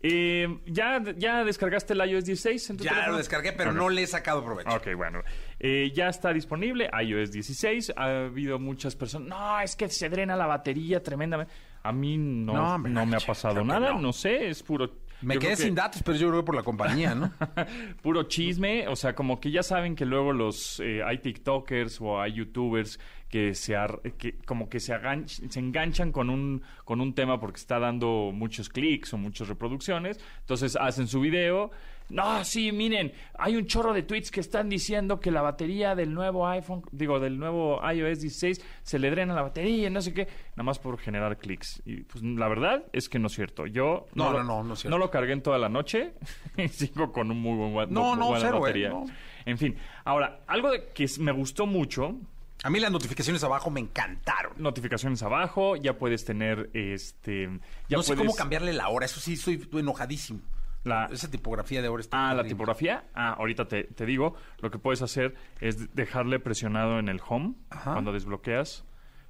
eh, 0.02 0.46
¿ya, 0.66 1.02
¿ya 1.16 1.44
descargaste 1.44 1.92
el 1.92 2.08
iOS 2.10 2.24
16 2.24 2.70
en 2.70 2.76
tu 2.78 2.84
Ya 2.84 2.90
teléfono? 2.90 3.12
lo 3.12 3.18
descargué, 3.18 3.52
pero 3.52 3.72
no 3.72 3.88
le 3.90 4.02
he 4.02 4.06
sacado 4.06 4.44
provecho. 4.44 4.70
Ok, 4.70 4.88
bueno. 4.96 5.20
Eh, 5.58 5.90
ya 5.94 6.08
está 6.08 6.32
disponible 6.32 6.88
iOS 7.02 7.32
16. 7.32 7.92
Ha 7.96 8.24
habido 8.26 8.58
muchas 8.58 8.96
personas. 8.96 9.28
No, 9.28 9.60
es 9.60 9.76
que 9.76 9.88
se 9.88 10.08
drena 10.08 10.36
la 10.36 10.46
batería 10.46 11.02
tremendamente. 11.02 11.52
A 11.82 11.92
mí 11.92 12.16
no, 12.18 12.78
No, 12.78 13.06
me 13.06 13.16
ha 13.16 13.20
pasado 13.20 13.64
nada. 13.64 13.92
no. 13.92 14.00
No. 14.00 14.12
sé, 14.12 14.48
es 14.48 14.62
puro. 14.62 14.90
Me 15.22 15.34
yo 15.34 15.40
quedé 15.40 15.50
que- 15.50 15.56
sin 15.56 15.74
datos, 15.74 16.02
pero 16.02 16.16
yo 16.16 16.28
creo 16.28 16.40
que 16.40 16.46
por 16.46 16.54
la 16.54 16.62
compañía, 16.62 17.14
¿no? 17.14 17.30
puro 18.02 18.22
chisme, 18.24 18.88
o 18.88 18.96
sea, 18.96 19.14
como 19.14 19.38
que 19.40 19.50
ya 19.50 19.62
saben 19.62 19.94
que 19.94 20.06
luego 20.06 20.32
los 20.32 20.80
eh, 20.80 21.02
hay 21.04 21.18
TikTokers 21.18 22.00
o 22.00 22.20
hay 22.20 22.32
YouTubers 22.32 22.98
que 23.30 23.54
se 23.54 23.76
ar- 23.76 24.00
que 24.18 24.34
como 24.44 24.68
que 24.68 24.80
se, 24.80 24.92
agan- 24.92 25.26
se 25.28 25.58
enganchan 25.60 26.12
con 26.12 26.28
un 26.30 26.62
con 26.84 27.00
un 27.00 27.14
tema 27.14 27.38
porque 27.40 27.58
está 27.60 27.78
dando 27.78 28.32
muchos 28.34 28.68
clics 28.68 29.14
o 29.14 29.18
muchas 29.18 29.48
reproducciones, 29.48 30.18
entonces 30.40 30.76
hacen 30.76 31.06
su 31.06 31.20
video. 31.20 31.70
No, 32.08 32.42
sí, 32.42 32.72
miren, 32.72 33.12
hay 33.38 33.54
un 33.54 33.66
chorro 33.66 33.92
de 33.92 34.02
tweets 34.02 34.32
que 34.32 34.40
están 34.40 34.68
diciendo 34.68 35.20
que 35.20 35.30
la 35.30 35.42
batería 35.42 35.94
del 35.94 36.12
nuevo 36.12 36.48
iPhone, 36.48 36.82
digo, 36.90 37.20
del 37.20 37.38
nuevo 37.38 37.80
iOS 37.88 38.18
16 38.22 38.60
se 38.82 38.98
le 38.98 39.12
drena 39.12 39.32
la 39.32 39.42
batería, 39.42 39.88
no 39.90 40.02
sé 40.02 40.12
qué, 40.12 40.26
nada 40.56 40.64
más 40.64 40.80
por 40.80 40.98
generar 40.98 41.38
clics. 41.38 41.80
Y 41.86 41.98
pues 41.98 42.24
la 42.24 42.48
verdad 42.48 42.82
es 42.92 43.08
que 43.08 43.20
no 43.20 43.28
es 43.28 43.34
cierto. 43.34 43.64
Yo 43.66 44.06
No, 44.16 44.32
lo- 44.32 44.38
no, 44.42 44.44
no, 44.44 44.64
no 44.64 44.74
es 44.74 44.80
cierto. 44.80 44.98
no 44.98 45.04
lo 45.04 45.08
cargué 45.08 45.34
en 45.34 45.42
toda 45.42 45.58
la 45.58 45.68
noche 45.68 46.14
y 46.56 46.66
sigo 46.66 47.12
con 47.12 47.30
un 47.30 47.40
muy 47.40 47.70
buen 47.70 47.92
No, 47.94 48.10
muy 48.10 48.18
no, 48.18 48.26
buena 48.30 48.40
cero, 48.44 48.56
eh, 48.56 48.60
batería. 48.60 48.88
no. 48.88 49.04
En 49.46 49.56
fin, 49.56 49.76
ahora, 50.04 50.40
algo 50.48 50.72
de 50.72 50.86
que 50.92 51.06
me 51.20 51.30
gustó 51.30 51.64
mucho, 51.66 52.16
A 52.62 52.70
mí 52.70 52.78
las 52.78 52.92
notificaciones 52.92 53.42
abajo 53.44 53.70
me 53.70 53.80
encantaron. 53.80 54.52
notificaciones 54.58 55.22
abajo, 55.22 55.76
ya 55.76 55.96
puedes 55.98 56.24
tener 56.24 56.70
este 56.74 57.48
ya 57.88 57.96
no 57.96 58.02
sé 58.02 58.14
puedes 58.14 58.18
cómo 58.26 58.34
cambiarle 58.36 58.72
la 58.72 58.88
hora, 58.88 59.06
eso 59.06 59.18
sí, 59.20 59.32
estoy 59.34 59.66
enojadísimo. 59.72 60.40
La- 60.84 61.06
Esa 61.06 61.30
tipografía 61.30 61.80
de 61.82 61.88
ahora 61.88 62.00
está 62.00 62.30
Ah, 62.30 62.34
la 62.34 62.42
tipografía. 62.44 63.04
Ah, 63.14 63.34
ahorita 63.38 63.66
te, 63.68 63.84
te 63.84 64.06
digo, 64.06 64.34
lo 64.60 64.70
que 64.70 64.78
puedes 64.78 65.02
hacer 65.02 65.34
es 65.60 65.94
dejarle 65.94 66.38
presionado 66.40 66.98
en 66.98 67.08
el 67.08 67.20
home 67.26 67.54
Ajá. 67.70 67.92
cuando 67.92 68.12
desbloqueas. 68.12 68.84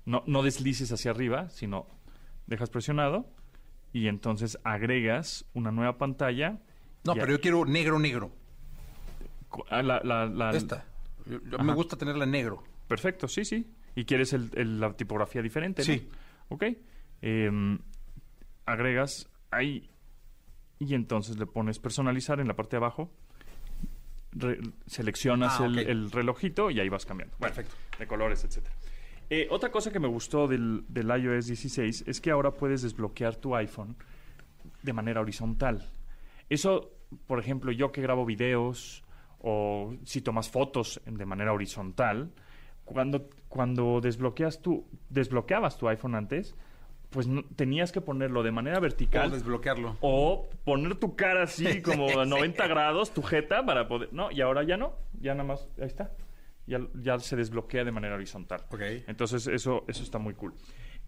No, 0.04 0.22
no 0.26 0.42
deslices 0.42 0.90
hacia 0.92 1.10
arriba, 1.10 1.50
sino 1.50 1.86
dejas 2.46 2.70
presionado 2.70 3.26
y 3.92 4.06
entonces 4.08 4.58
agregas 4.64 5.44
una 5.52 5.70
nueva 5.72 5.98
pantalla. 5.98 6.58
No, 7.04 7.14
pero 7.14 7.32
yo 7.32 7.40
quiero 7.40 7.64
negro, 7.64 7.98
negro. 7.98 8.30
ah, 9.70 9.82
la- 9.82 10.00
la- 10.04 10.26
la- 10.26 10.50
Esta. 10.50 10.84
Yo- 11.26 11.40
yo- 11.42 11.58
me 11.58 11.74
gusta 11.74 11.96
tenerla 11.96 12.24
en 12.24 12.30
negro. 12.30 12.62
Perfecto, 12.90 13.28
sí, 13.28 13.44
sí. 13.44 13.64
¿Y 13.94 14.04
quieres 14.04 14.32
el- 14.32 14.50
el- 14.54 14.80
la 14.80 14.92
tipografía 14.94 15.40
diferente? 15.42 15.82
¿no? 15.82 15.86
Sí. 15.86 16.08
Ok. 16.48 16.64
Em, 17.22 17.78
agregas 18.66 19.30
ahí 19.52 19.88
y 20.80 20.94
entonces 20.94 21.38
le 21.38 21.46
pones 21.46 21.78
personalizar 21.78 22.40
en 22.40 22.48
la 22.48 22.56
parte 22.56 22.72
de 22.72 22.78
abajo. 22.78 23.12
Re- 24.32 24.58
seleccionas 24.86 25.60
Ah, 25.60 25.66
el, 25.66 26.10
relojito 26.10 26.70
y 26.70 26.80
ahí 26.80 26.88
vas 26.88 27.06
cambiando. 27.06 27.36
Bueno, 27.38 27.54
Perfecto. 27.54 27.76
De 27.98 28.06
colores, 28.08 28.42
etcétera. 28.44 28.74
Eh, 29.28 29.46
otra 29.50 29.70
cosa 29.70 29.92
que 29.92 30.00
me 30.00 30.08
gustó 30.08 30.48
del, 30.48 30.84
del 30.88 31.06
iOS 31.08 31.46
16 31.46 32.04
es 32.08 32.20
que 32.20 32.32
ahora 32.32 32.50
puedes 32.52 32.82
desbloquear 32.82 33.36
tu 33.36 33.54
iPhone 33.54 33.96
de 34.82 34.92
manera 34.92 35.20
horizontal. 35.20 35.88
Eso, 36.48 36.90
por 37.28 37.38
ejemplo, 37.38 37.70
yo 37.70 37.92
que 37.92 38.02
grabo 38.02 38.26
videos 38.26 39.04
o 39.38 39.94
si 40.04 40.20
tomas 40.22 40.50
fotos 40.50 41.00
de 41.06 41.24
manera 41.26 41.52
horizontal, 41.52 42.32
cuando, 42.92 43.28
cuando 43.48 44.00
desbloqueas 44.00 44.60
tu, 44.62 44.86
desbloqueabas 45.08 45.76
tu 45.78 45.88
iPhone 45.88 46.14
antes, 46.14 46.54
pues 47.10 47.26
no- 47.26 47.42
tenías 47.56 47.90
que 47.92 48.00
ponerlo 48.00 48.42
de 48.42 48.52
manera 48.52 48.78
vertical 48.80 49.22
Puedo 49.22 49.34
desbloquearlo. 49.36 49.96
o 50.00 50.48
poner 50.64 50.94
tu 50.96 51.16
cara 51.16 51.42
así 51.44 51.82
como 51.82 52.20
a 52.20 52.24
90 52.24 52.66
grados, 52.68 53.12
tu 53.12 53.22
jeta, 53.22 53.64
para 53.64 53.88
poder... 53.88 54.12
No, 54.12 54.30
y 54.30 54.40
ahora 54.40 54.62
ya 54.62 54.76
no, 54.76 54.94
ya 55.20 55.34
nada 55.34 55.44
más, 55.48 55.68
ahí 55.80 55.86
está. 55.86 56.12
Ya, 56.66 56.78
ya 56.94 57.18
se 57.18 57.34
desbloquea 57.34 57.82
de 57.84 57.90
manera 57.90 58.14
horizontal. 58.14 58.60
Ok. 58.70 58.80
Entonces 59.08 59.46
eso, 59.48 59.84
eso 59.88 60.02
está 60.04 60.18
muy 60.18 60.34
cool. 60.34 60.54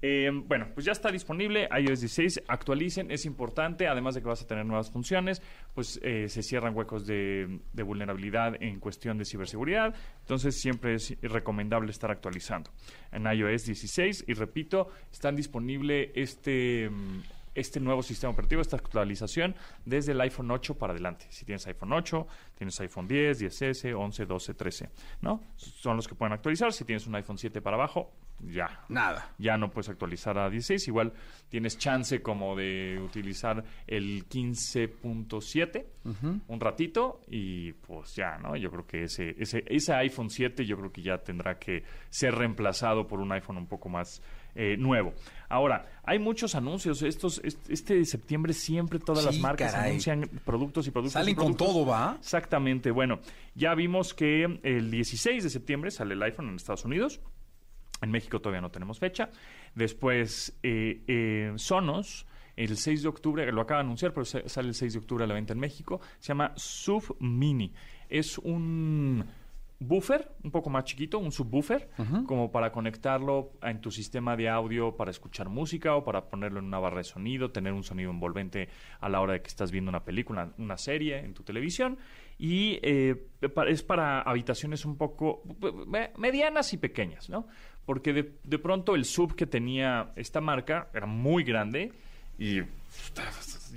Eh, 0.04 0.30
bueno, 0.32 0.66
pues 0.74 0.84
ya 0.84 0.90
está 0.90 1.12
disponible 1.12 1.68
iOS 1.78 2.00
16, 2.00 2.42
actualicen, 2.48 3.12
es 3.12 3.24
importante, 3.24 3.86
además 3.86 4.16
de 4.16 4.20
que 4.20 4.26
vas 4.26 4.42
a 4.42 4.46
tener 4.48 4.66
nuevas 4.66 4.90
funciones, 4.90 5.40
pues 5.74 6.00
eh, 6.02 6.28
se 6.28 6.42
cierran 6.42 6.76
huecos 6.76 7.06
de, 7.06 7.60
vulnerabilidad 7.72 8.60
en 8.60 8.80
cuestión 8.80 9.16
de 9.16 9.24
ciberseguridad, 9.24 9.94
entonces 10.20 10.60
siempre 10.60 10.94
es 10.94 11.16
recomendable 11.22 11.92
estar 11.92 12.10
actualizando 12.10 12.72
en 13.12 13.26
iOS 13.26 13.66
16 13.66 14.24
y 14.26 14.34
repito, 14.34 14.88
están 15.12 15.36
disponible 15.36 16.10
este... 16.14 16.90
este 17.54 17.80
nuevo 17.80 18.02
sistema 18.02 18.32
operativo, 18.32 18.62
esta 18.62 18.76
actualización, 18.76 19.54
desde 19.84 20.12
el 20.12 20.20
iPhone 20.22 20.50
8 20.50 20.78
para 20.78 20.94
adelante. 20.94 21.26
Si 21.28 21.44
tienes 21.44 21.66
iPhone 21.66 21.92
8, 21.92 22.26
tienes 22.56 22.80
iPhone 22.80 23.06
10, 23.06 23.42
10S, 23.42 23.94
11, 23.94 24.24
12, 24.24 24.54
13, 24.54 24.90
¿no? 25.20 25.42
Son 25.56 25.96
los 25.96 26.08
que 26.08 26.14
pueden 26.14 26.32
actualizar. 26.32 26.72
Si 26.72 26.86
tienes 26.86 27.06
un 27.06 27.14
iPhone 27.14 27.36
7 27.36 27.60
para 27.60 27.76
abajo, 27.76 28.10
ya. 28.40 28.84
Nada. 28.88 29.30
Ya 29.38 29.56
no 29.56 29.70
puedes 29.70 29.88
actualizar 29.88 30.38
a 30.38 30.50
16. 30.50 30.88
Igual 30.88 31.12
tienes 31.48 31.78
chance 31.78 32.22
como 32.22 32.56
de 32.56 33.00
utilizar 33.02 33.64
el 33.86 34.28
15.7 34.28 35.86
un 36.48 36.60
ratito 36.60 37.20
y 37.28 37.72
pues 37.72 38.16
ya, 38.16 38.36
¿no? 38.38 38.56
Yo 38.56 38.70
creo 38.70 38.86
que 38.86 39.04
ese, 39.04 39.36
ese, 39.38 39.62
ese 39.68 39.92
iPhone 39.94 40.30
7 40.30 40.64
yo 40.66 40.76
creo 40.76 40.92
que 40.92 41.02
ya 41.02 41.18
tendrá 41.18 41.58
que 41.58 41.84
ser 42.10 42.34
reemplazado 42.34 43.06
por 43.06 43.20
un 43.20 43.30
iPhone 43.32 43.58
un 43.58 43.66
poco 43.66 43.88
más 43.88 44.20
eh, 44.54 44.76
nuevo. 44.76 45.14
Ahora, 45.48 45.86
hay 46.02 46.18
muchos 46.18 46.54
anuncios. 46.54 47.02
Estos, 47.02 47.40
este, 47.44 47.72
este 47.72 48.04
septiembre 48.04 48.52
siempre 48.52 48.98
todas 48.98 49.24
las 49.24 49.38
marcas 49.38 49.72
caray. 49.72 49.90
anuncian 49.90 50.28
productos 50.44 50.86
y 50.86 50.90
productos. 50.90 51.14
Salen 51.14 51.32
y 51.32 51.34
con 51.34 51.56
todo, 51.56 51.86
¿va? 51.86 52.16
Exactamente. 52.18 52.90
Bueno, 52.90 53.20
ya 53.54 53.74
vimos 53.74 54.12
que 54.12 54.58
el 54.62 54.90
16 54.90 55.44
de 55.44 55.50
septiembre 55.50 55.90
sale 55.90 56.14
el 56.14 56.22
iPhone 56.22 56.48
en 56.48 56.56
Estados 56.56 56.84
Unidos. 56.84 57.20
En 58.02 58.10
México 58.10 58.40
todavía 58.40 58.60
no 58.60 58.70
tenemos 58.70 58.98
fecha. 58.98 59.30
Después, 59.74 60.58
eh, 60.62 61.02
eh, 61.06 61.52
Sonos, 61.56 62.26
el 62.56 62.76
6 62.76 63.02
de 63.02 63.08
octubre, 63.08 63.50
lo 63.52 63.60
acaba 63.62 63.78
de 63.80 63.86
anunciar, 63.86 64.12
pero 64.12 64.24
sale 64.24 64.68
el 64.68 64.74
6 64.74 64.92
de 64.92 64.98
octubre 64.98 65.24
a 65.24 65.26
la 65.26 65.34
venta 65.34 65.52
en 65.54 65.58
México. 65.60 66.00
Se 66.18 66.28
llama 66.28 66.52
SUV 66.56 67.16
Mini. 67.20 67.72
Es 68.08 68.36
un 68.38 69.24
buffer, 69.84 70.30
un 70.44 70.52
poco 70.52 70.70
más 70.70 70.84
chiquito, 70.84 71.18
un 71.18 71.32
subwoofer, 71.32 71.88
como 72.26 72.52
para 72.52 72.70
conectarlo 72.70 73.54
en 73.62 73.80
tu 73.80 73.90
sistema 73.90 74.36
de 74.36 74.48
audio 74.48 74.96
para 74.96 75.10
escuchar 75.10 75.48
música 75.48 75.96
o 75.96 76.04
para 76.04 76.26
ponerlo 76.28 76.60
en 76.60 76.66
una 76.66 76.78
barra 76.78 76.98
de 76.98 77.04
sonido, 77.04 77.50
tener 77.50 77.72
un 77.72 77.82
sonido 77.82 78.10
envolvente 78.12 78.68
a 79.00 79.08
la 79.08 79.20
hora 79.20 79.32
de 79.32 79.42
que 79.42 79.48
estás 79.48 79.72
viendo 79.72 79.88
una 79.88 80.04
película, 80.04 80.52
una 80.58 80.76
serie 80.76 81.18
en 81.18 81.34
tu 81.34 81.42
televisión. 81.42 81.98
Y 82.38 82.78
eh, 82.82 83.26
es 83.68 83.82
para 83.82 84.20
habitaciones 84.22 84.84
un 84.84 84.96
poco 84.96 85.42
me- 85.88 86.12
medianas 86.16 86.72
y 86.74 86.76
pequeñas, 86.78 87.28
¿no? 87.28 87.48
Porque 87.84 88.12
de, 88.12 88.32
de 88.44 88.58
pronto 88.58 88.94
el 88.94 89.04
sub 89.04 89.34
que 89.34 89.46
tenía 89.46 90.12
esta 90.16 90.40
marca 90.40 90.88
era 90.94 91.06
muy 91.06 91.42
grande 91.44 91.92
y 92.38 92.62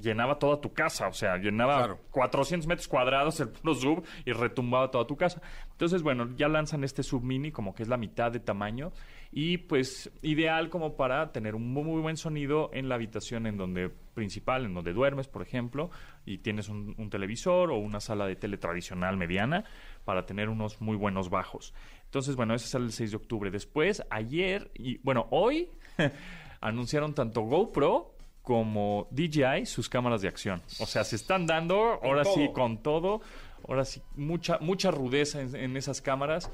llenaba 0.02 0.38
toda 0.40 0.60
tu 0.60 0.74
casa, 0.74 1.08
o 1.08 1.14
sea, 1.14 1.38
llenaba 1.38 1.78
Claro. 1.78 2.00
400 2.12 2.68
metros 2.68 2.88
cuadrados 2.88 3.40
el 3.40 3.50
puro 3.50 3.74
sub 3.76 4.06
y 4.26 4.32
retumbaba 4.32 4.92
toda 4.92 5.06
tu 5.08 5.16
casa. 5.16 5.42
Entonces, 5.72 6.04
bueno, 6.04 6.30
ya 6.36 6.48
lanzan 6.48 6.84
este 6.84 7.04
sub 7.04 7.24
mini 7.24 7.52
como 7.52 7.74
que 7.74 7.84
es 7.84 7.90
la 7.90 7.98
mitad 7.98 8.32
de 8.32 8.40
tamaño 8.40 8.92
y 9.32 9.58
pues 9.58 10.12
ideal 10.22 10.70
como 10.70 10.96
para 10.96 11.32
tener 11.32 11.56
un 11.56 11.72
muy, 11.74 11.84
muy 11.84 12.02
buen 12.02 12.18
sonido 12.18 12.70
en 12.74 12.88
la 12.90 12.96
habitación 12.96 13.48
en 13.48 13.58
donde 13.58 13.90
principal, 13.90 14.66
en 14.66 14.74
donde 14.74 14.94
duermes, 14.94 15.28
por 15.28 15.42
ejemplo, 15.42 15.90
y 16.26 16.38
tienes 16.38 16.70
un, 16.70 16.96
un 16.98 17.10
televisor 17.10 17.72
o 17.72 17.78
una 17.78 18.00
sala 18.00 18.28
de 18.28 18.36
tele 18.36 18.58
tradicional 18.58 19.18
mediana 19.18 19.66
para 20.06 20.26
tener 20.26 20.50
unos 20.50 20.80
muy 20.82 20.96
buenos 20.96 21.30
bajos. 21.30 21.74
Entonces, 22.06 22.36
bueno, 22.36 22.54
ese 22.54 22.68
sale 22.68 22.86
el 22.86 22.92
6 22.94 23.12
de 23.12 23.18
octubre. 23.18 23.52
Después, 23.52 24.04
ayer 24.10 24.72
y 24.76 24.98
bueno, 25.00 25.28
hoy 25.32 25.70
anunciaron 26.62 27.14
tanto 27.14 27.42
GoPro 27.42 28.15
como 28.46 29.08
DJI 29.10 29.66
sus 29.66 29.90
cámaras 29.90 30.22
de 30.22 30.30
acción. 30.30 30.62
O 30.80 30.86
sea, 30.86 31.04
se 31.04 31.18
están 31.18 31.48
dando 31.48 32.00
ahora 32.02 32.24
sí 32.24 32.50
con 32.54 32.78
todo, 32.78 33.22
ahora 33.68 33.84
sí 33.84 34.02
mucha 34.16 34.60
mucha 34.60 34.92
rudeza 34.92 35.42
en, 35.42 35.56
en 35.56 35.76
esas 35.76 36.00
cámaras 36.00 36.50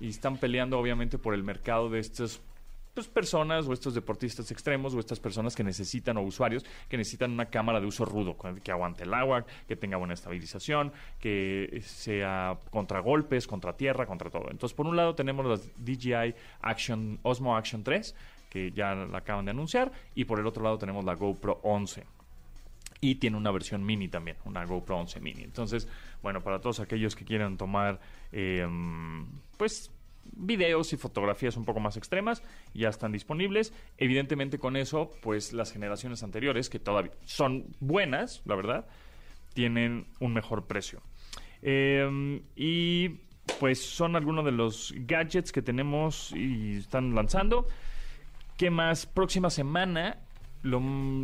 y 0.00 0.08
están 0.08 0.38
peleando 0.38 0.78
obviamente 0.78 1.18
por 1.18 1.34
el 1.34 1.42
mercado 1.42 1.90
de 1.90 1.98
estas 1.98 2.40
pues, 2.94 3.08
personas 3.08 3.66
o 3.66 3.72
estos 3.72 3.94
deportistas 3.94 4.50
extremos 4.50 4.94
o 4.94 5.00
estas 5.00 5.18
personas 5.18 5.56
que 5.56 5.64
necesitan 5.64 6.16
o 6.16 6.22
usuarios 6.22 6.64
que 6.88 6.96
necesitan 6.96 7.32
una 7.32 7.46
cámara 7.46 7.80
de 7.80 7.86
uso 7.86 8.04
rudo 8.04 8.36
que 8.62 8.70
aguante 8.70 9.04
el 9.04 9.14
agua, 9.14 9.44
que 9.66 9.76
tenga 9.76 9.96
buena 9.96 10.14
estabilización, 10.14 10.92
que 11.18 11.82
sea 11.84 12.58
contra 12.70 13.00
golpes, 13.00 13.46
contra 13.46 13.76
tierra, 13.76 14.06
contra 14.06 14.30
todo. 14.30 14.50
Entonces, 14.50 14.74
por 14.76 14.86
un 14.86 14.96
lado 14.96 15.14
tenemos 15.14 15.46
las 15.46 15.68
DJI 15.76 16.34
Action 16.60 17.18
Osmo 17.22 17.56
Action 17.56 17.82
3 17.82 18.14
que 18.52 18.70
ya 18.70 18.94
la 18.94 19.18
acaban 19.18 19.46
de 19.46 19.52
anunciar 19.52 19.90
y 20.14 20.26
por 20.26 20.38
el 20.38 20.46
otro 20.46 20.62
lado 20.62 20.76
tenemos 20.76 21.06
la 21.06 21.14
GoPro 21.14 21.60
11 21.62 22.04
y 23.00 23.14
tiene 23.14 23.38
una 23.38 23.50
versión 23.50 23.82
mini 23.82 24.08
también, 24.08 24.36
una 24.44 24.66
GoPro 24.66 24.98
11 24.98 25.20
mini. 25.20 25.42
Entonces, 25.42 25.88
bueno, 26.22 26.42
para 26.42 26.60
todos 26.60 26.78
aquellos 26.78 27.16
que 27.16 27.24
quieran 27.24 27.56
tomar, 27.56 27.98
eh, 28.30 28.68
pues, 29.56 29.90
videos 30.36 30.92
y 30.92 30.98
fotografías 30.98 31.56
un 31.56 31.64
poco 31.64 31.80
más 31.80 31.96
extremas, 31.96 32.42
ya 32.74 32.90
están 32.90 33.10
disponibles. 33.10 33.72
Evidentemente 33.96 34.58
con 34.58 34.76
eso, 34.76 35.10
pues 35.22 35.54
las 35.54 35.72
generaciones 35.72 36.22
anteriores, 36.22 36.68
que 36.68 36.78
todavía 36.78 37.12
son 37.24 37.64
buenas, 37.80 38.42
la 38.44 38.54
verdad, 38.54 38.86
tienen 39.54 40.06
un 40.20 40.34
mejor 40.34 40.66
precio. 40.66 41.00
Eh, 41.62 42.42
y 42.54 43.08
pues 43.58 43.82
son 43.82 44.14
algunos 44.14 44.44
de 44.44 44.52
los 44.52 44.94
gadgets 44.94 45.52
que 45.52 45.62
tenemos 45.62 46.32
y 46.32 46.76
están 46.76 47.14
lanzando. 47.14 47.66
¿Qué 48.62 48.70
más? 48.70 49.06
Próxima 49.06 49.50
semana, 49.50 50.18
lo, 50.62 50.80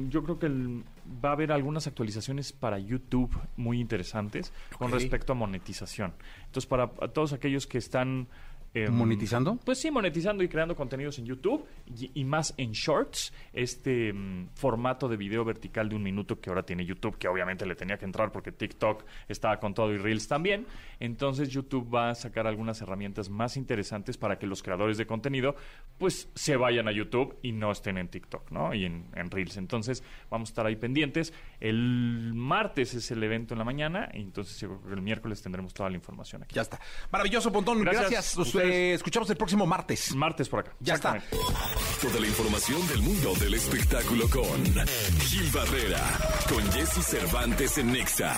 yo 0.09 0.24
creo 0.24 0.40
que 0.40 0.46
el- 0.46 0.83
va 1.24 1.29
a 1.29 1.33
haber 1.35 1.53
algunas 1.53 1.87
actualizaciones 1.87 2.53
para 2.53 2.81
YouTube 2.81 3.31
muy 3.57 3.79
interesantes 3.81 4.53
con 4.77 4.90
respecto 4.90 5.31
a 5.31 5.37
monetización. 5.37 6.14
Entonces, 6.46 6.66
para 6.66 6.88
todos 6.88 7.33
aquellos 7.33 7.68
que 7.68 7.79
están... 7.79 8.27
em, 8.74 8.92
¿Monetizando? 8.92 9.59
Pues 9.64 9.78
sí, 9.78 9.90
monetizando 9.90 10.42
y 10.42 10.48
creando 10.48 10.76
contenidos 10.76 11.18
en 11.18 11.26
YouTube 11.26 11.64
y, 11.87 12.11
y 12.20 12.24
más 12.24 12.54
en 12.57 12.72
Shorts, 12.72 13.33
este 13.52 14.12
mm, 14.12 14.48
formato 14.54 15.09
de 15.09 15.16
video 15.16 15.44
vertical 15.44 15.88
de 15.88 15.96
un 15.96 16.02
minuto 16.02 16.40
que 16.40 16.50
ahora 16.50 16.62
tiene 16.62 16.85
YouTube, 16.85 17.18
que 17.18 17.28
obviamente 17.28 17.66
le 17.66 17.74
tenía 17.74 17.98
que 17.98 18.04
entrar 18.04 18.33
porque 18.33 18.52
TikTok 18.52 19.04
estaba 19.28 19.59
con 19.59 19.74
todo 19.74 19.92
y 19.92 19.98
Reels 19.98 20.28
también. 20.28 20.66
Entonces 21.00 21.48
YouTube 21.50 21.92
va 21.94 22.11
a 22.11 22.14
sacar 22.14 22.46
algunas 22.46 22.81
herramientas 22.81 23.28
más 23.28 23.57
interesantes 23.57 24.16
para 24.16 24.38
que 24.38 24.46
los 24.46 24.62
creadores 24.62 24.98
de 24.98 25.07
contenido 25.07 25.57
pues 25.98 26.28
se 26.35 26.57
vayan 26.57 26.88
a 26.88 26.92
YouTube 26.92 27.37
y 27.42 27.52
no 27.52 27.72
estén 27.72 27.98
en 27.98 28.09
TikTok, 28.09 28.50
¿no? 28.50 28.74
Y 28.74 28.85
en, 28.85 29.11
en 29.14 29.31
Reels. 29.31 29.57
Entonces 29.57 30.02
vamos 30.31 30.48
a 30.48 30.52
estar 30.52 30.66
ahí 30.66 30.76
pendientes. 30.76 31.33
El 31.61 32.33
martes 32.35 32.94
es 32.94 33.11
el 33.11 33.22
evento 33.22 33.54
en 33.54 33.59
la 33.59 33.64
mañana 33.64 34.09
y 34.14 34.20
entonces 34.20 34.62
el 34.62 35.02
miércoles 35.02 35.42
tendremos 35.42 35.74
toda 35.74 35.90
la 35.90 35.96
información 35.96 36.42
aquí. 36.42 36.54
Ya 36.54 36.62
está. 36.62 36.81
Maravilloso, 37.11 37.52
Pontón. 37.52 37.81
Gracias. 37.81 38.11
Gracias. 38.11 38.54
Eh, 38.62 38.94
escuchamos 38.94 39.29
el 39.31 39.37
próximo 39.37 39.66
martes. 39.66 40.14
Martes 40.14 40.49
por 40.49 40.61
acá. 40.61 40.73
Ya 40.81 40.94
está. 40.94 41.23
Toda 42.01 42.21
la 42.21 42.27
información 42.27 42.87
del 42.88 43.03
mundo 43.03 43.35
del 43.35 43.55
espectáculo 43.55 44.29
con 44.29 44.64
Gil 45.21 45.51
Barrera, 45.53 46.03
con 46.49 46.73
Jesse 46.73 47.05
Cervantes 47.05 47.79
en 47.79 47.92
Nexa. 47.92 48.37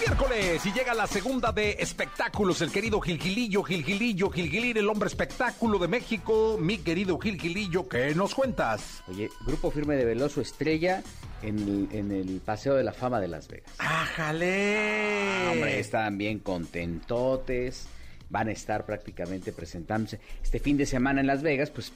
Miércoles 0.00 0.64
y 0.64 0.72
llega 0.72 0.94
la 0.94 1.06
segunda 1.06 1.52
de 1.52 1.76
espectáculos. 1.78 2.60
El 2.62 2.70
querido 2.70 3.00
Gilgilillo, 3.00 3.62
Gilgilillo, 3.62 4.30
Gilgilir, 4.30 4.78
el 4.78 4.88
hombre 4.88 5.08
espectáculo 5.08 5.78
de 5.78 5.88
México. 5.88 6.56
Mi 6.58 6.78
querido 6.78 7.18
Gilgilillo, 7.18 7.88
¿qué 7.88 8.14
nos 8.14 8.34
cuentas? 8.34 9.02
Oye, 9.08 9.28
Grupo 9.46 9.70
Firme 9.70 9.96
de 9.96 10.04
Veloso 10.04 10.40
Estrella 10.40 11.02
en 11.42 11.58
el, 11.58 11.88
en 11.92 12.10
el 12.10 12.40
Paseo 12.40 12.74
de 12.74 12.84
la 12.84 12.92
Fama 12.92 13.20
de 13.20 13.28
Las 13.28 13.48
Vegas. 13.48 13.70
¡Ájale! 13.78 15.46
Ah, 15.46 15.50
hombre, 15.52 15.78
están 15.78 16.18
bien 16.18 16.38
contentotes. 16.40 17.86
Van 18.30 18.48
a 18.48 18.52
estar 18.52 18.84
prácticamente 18.84 19.52
presentándose 19.52 20.20
este 20.42 20.58
fin 20.58 20.76
de 20.76 20.84
semana 20.86 21.20
en 21.20 21.26
Las 21.26 21.42
Vegas, 21.42 21.70
pues 21.70 21.92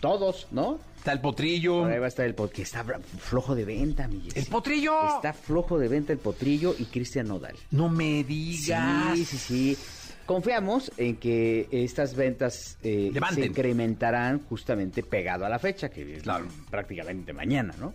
todos, 0.00 0.46
¿no? 0.52 0.78
Está 0.96 1.12
el 1.12 1.20
potrillo. 1.20 1.80
Por 1.80 1.90
ahí 1.92 1.98
va 1.98 2.04
a 2.04 2.08
estar 2.08 2.24
el 2.24 2.34
potrillo, 2.36 2.56
que 2.56 2.62
está 2.62 2.84
flojo 3.18 3.54
de 3.56 3.64
venta, 3.64 4.06
mi. 4.06 4.28
¡El 4.34 4.46
potrillo! 4.46 5.16
Está 5.16 5.32
flojo 5.32 5.78
de 5.78 5.88
venta 5.88 6.12
el 6.12 6.20
potrillo 6.20 6.74
y 6.78 6.84
Cristian 6.84 7.26
Nodal. 7.28 7.56
No 7.72 7.88
me 7.88 8.22
digas. 8.22 9.18
Sí, 9.18 9.24
sí, 9.24 9.38
sí. 9.38 9.78
Confiamos 10.24 10.92
en 10.98 11.16
que 11.16 11.66
estas 11.72 12.14
ventas 12.14 12.78
eh, 12.84 13.10
se 13.34 13.44
incrementarán 13.46 14.40
justamente 14.48 15.02
pegado 15.02 15.44
a 15.44 15.48
la 15.48 15.58
fecha, 15.58 15.88
que 15.88 16.16
es 16.16 16.22
Claro. 16.22 16.46
prácticamente 16.70 17.32
mañana, 17.32 17.74
¿no? 17.80 17.92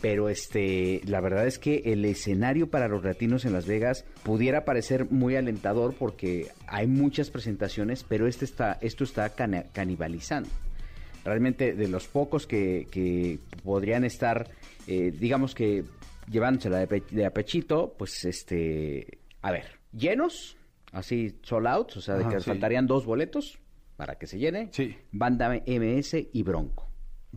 Pero 0.00 0.28
este, 0.28 1.00
la 1.06 1.20
verdad 1.20 1.46
es 1.48 1.58
que 1.58 1.82
el 1.86 2.04
escenario 2.04 2.70
para 2.70 2.86
los 2.86 3.02
latinos 3.02 3.44
en 3.44 3.52
Las 3.52 3.66
Vegas 3.66 4.04
pudiera 4.22 4.64
parecer 4.64 5.10
muy 5.10 5.34
alentador 5.34 5.94
porque 5.98 6.48
hay 6.68 6.86
muchas 6.86 7.30
presentaciones, 7.30 8.04
pero 8.04 8.28
este 8.28 8.44
está, 8.44 8.78
esto 8.80 9.02
está 9.02 9.30
cana- 9.30 9.64
canibalizando. 9.72 10.48
Realmente 11.24 11.74
de 11.74 11.88
los 11.88 12.06
pocos 12.06 12.46
que, 12.46 12.86
que 12.92 13.40
podrían 13.64 14.04
estar, 14.04 14.48
eh, 14.86 15.12
digamos 15.18 15.54
que 15.54 15.82
llevándosela 16.30 16.86
de, 16.86 17.02
de 17.10 17.26
a 17.26 17.30
pechito, 17.32 17.94
pues 17.98 18.24
este, 18.24 19.18
a 19.42 19.50
ver, 19.50 19.64
llenos, 19.92 20.56
así 20.92 21.38
sold 21.42 21.66
out, 21.66 21.96
o 21.96 22.00
sea, 22.00 22.14
de 22.14 22.22
Ajá, 22.24 22.34
que 22.34 22.40
sí. 22.40 22.46
faltarían 22.46 22.86
dos 22.86 23.04
boletos 23.04 23.58
para 23.96 24.14
que 24.14 24.28
se 24.28 24.38
llene. 24.38 24.68
Sí. 24.70 24.94
Banda 25.10 25.48
MS 25.66 26.16
y 26.32 26.42
Bronco, 26.44 26.88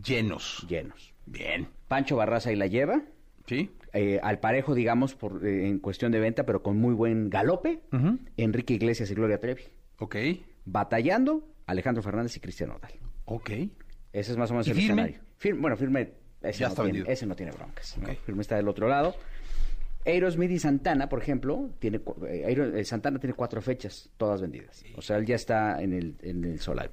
Llenos. 0.02 0.64
llenos. 0.68 1.12
Bien. 1.26 1.68
Pancho 1.92 2.16
Barraza 2.16 2.50
y 2.50 2.56
la 2.56 2.66
lleva, 2.68 3.02
¿Sí? 3.46 3.70
eh, 3.92 4.18
al 4.22 4.38
parejo, 4.40 4.74
digamos, 4.74 5.14
por, 5.14 5.46
eh, 5.46 5.68
en 5.68 5.78
cuestión 5.78 6.10
de 6.10 6.20
venta, 6.20 6.46
pero 6.46 6.62
con 6.62 6.78
muy 6.78 6.94
buen 6.94 7.28
galope. 7.28 7.80
Enrique 8.38 8.72
Iglesias 8.72 9.10
y 9.10 9.14
Gloria 9.14 9.38
Trevi. 9.38 9.64
Ok. 9.98 10.16
Batallando, 10.64 11.46
Alejandro 11.66 12.02
Fernández 12.02 12.34
y 12.36 12.40
Cristian 12.40 12.70
Nodal. 12.70 12.92
Ok. 13.26 13.50
Ese 13.50 14.32
es 14.32 14.36
más 14.38 14.50
o 14.50 14.54
menos 14.54 14.66
¿Y 14.68 14.70
el 14.70 14.76
firme? 14.76 15.02
escenario. 15.02 15.20
Firme, 15.36 15.60
bueno, 15.60 15.76
firme, 15.76 16.12
ese, 16.40 16.60
Ya 16.60 16.66
no 16.68 16.70
está 16.72 16.82
tiene, 16.84 16.98
vendido. 17.00 17.12
ese 17.12 17.26
no 17.26 17.36
tiene 17.36 17.52
broncas. 17.52 17.98
¿no? 17.98 18.08
Ok. 18.08 18.16
Firme 18.24 18.40
está 18.40 18.56
del 18.56 18.68
otro 18.68 18.88
lado. 18.88 19.14
Aerosmith 20.06 20.50
y 20.50 20.58
Santana, 20.58 21.08
por 21.10 21.20
ejemplo, 21.20 21.70
tiene 21.78 22.00
eh, 22.28 22.44
Aero- 22.46 22.74
eh, 22.74 22.84
Santana 22.84 23.18
tiene 23.18 23.34
cuatro 23.34 23.60
fechas, 23.60 24.08
todas 24.16 24.40
vendidas. 24.40 24.82
O 24.96 25.02
sea, 25.02 25.18
él 25.18 25.26
ya 25.26 25.36
está 25.36 25.80
en 25.82 25.92
el, 25.92 26.16
en 26.22 26.44
el 26.44 26.58
solar. 26.58 26.90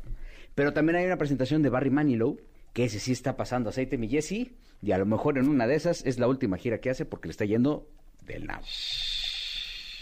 Pero 0.56 0.74
también 0.74 0.98
hay 0.98 1.06
una 1.06 1.18
presentación 1.18 1.62
de 1.64 1.70
Barry 1.70 1.90
Manilow, 1.90 2.38
que 2.80 2.86
ese 2.86 3.00
sí 3.02 3.12
está 3.12 3.36
pasando 3.36 3.70
aceite, 3.70 3.98
mi 3.98 4.08
Jesse, 4.08 4.52
y 4.82 4.92
a 4.94 4.98
lo 4.98 5.06
mejor 5.06 5.38
en 5.38 5.50
una 5.50 5.68
de 5.68 5.76
esas 5.76 6.06
es 6.06 6.18
la 6.18 6.28
última 6.30 6.56
gira 6.58 6.80
que 6.80 6.90
hace 6.90 7.04
porque 7.04 7.28
le 7.28 7.32
está 7.32 7.44
yendo 7.44 7.90
del 8.26 8.46
nabo. 8.46 8.64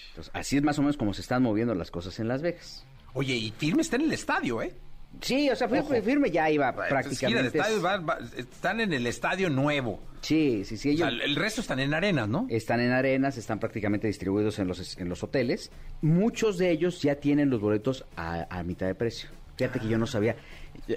Entonces, 0.09 0.31
así 0.35 0.57
es 0.57 0.61
más 0.63 0.77
o 0.77 0.83
menos 0.83 0.95
como 0.95 1.11
se 1.15 1.21
están 1.21 1.41
moviendo 1.41 1.73
las 1.73 1.89
cosas 1.89 2.19
en 2.19 2.27
Las 2.27 2.43
Vegas. 2.43 2.85
Oye, 3.13 3.33
y 3.35 3.49
firme 3.51 3.81
está 3.81 3.95
en 3.95 4.03
el 4.03 4.13
estadio, 4.13 4.61
¿eh? 4.61 4.73
Sí, 5.21 5.49
o 5.49 5.55
sea, 5.55 5.67
firme, 5.67 6.03
firme 6.03 6.29
ya 6.29 6.51
iba 6.51 6.71
Gira 6.71 6.83
de 6.83 6.89
prácticamente. 6.89 7.57
estadio, 7.57 7.81
va- 7.81 7.97
va- 7.97 8.19
están 8.37 8.79
en 8.79 8.93
el 8.93 9.07
estadio 9.07 9.49
nuevo. 9.49 9.99
Sí, 10.21 10.63
sí, 10.63 10.77
sí. 10.77 10.93
O 10.93 10.97
sea, 10.97 11.07
el 11.07 11.35
resto 11.35 11.61
están 11.61 11.79
en 11.79 11.95
arenas, 11.95 12.29
¿no? 12.29 12.45
Están 12.49 12.79
en 12.81 12.91
arenas, 12.91 13.37
están 13.37 13.59
prácticamente 13.59 14.05
distribuidos 14.05 14.59
en 14.59 14.67
los, 14.67 14.97
en 14.99 15.09
los 15.09 15.23
hoteles. 15.23 15.71
Muchos 16.01 16.59
de 16.59 16.69
ellos 16.69 17.01
ya 17.01 17.15
tienen 17.15 17.49
los 17.49 17.59
boletos 17.59 18.05
a, 18.15 18.45
a 18.55 18.61
mitad 18.63 18.85
de 18.85 18.93
precio. 18.93 19.29
Fíjate 19.55 19.79
que 19.79 19.87
yo 19.87 19.97
no 19.97 20.05
sabía. 20.05 20.35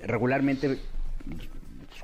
Regularmente, 0.05 0.69
pues, 0.69 0.81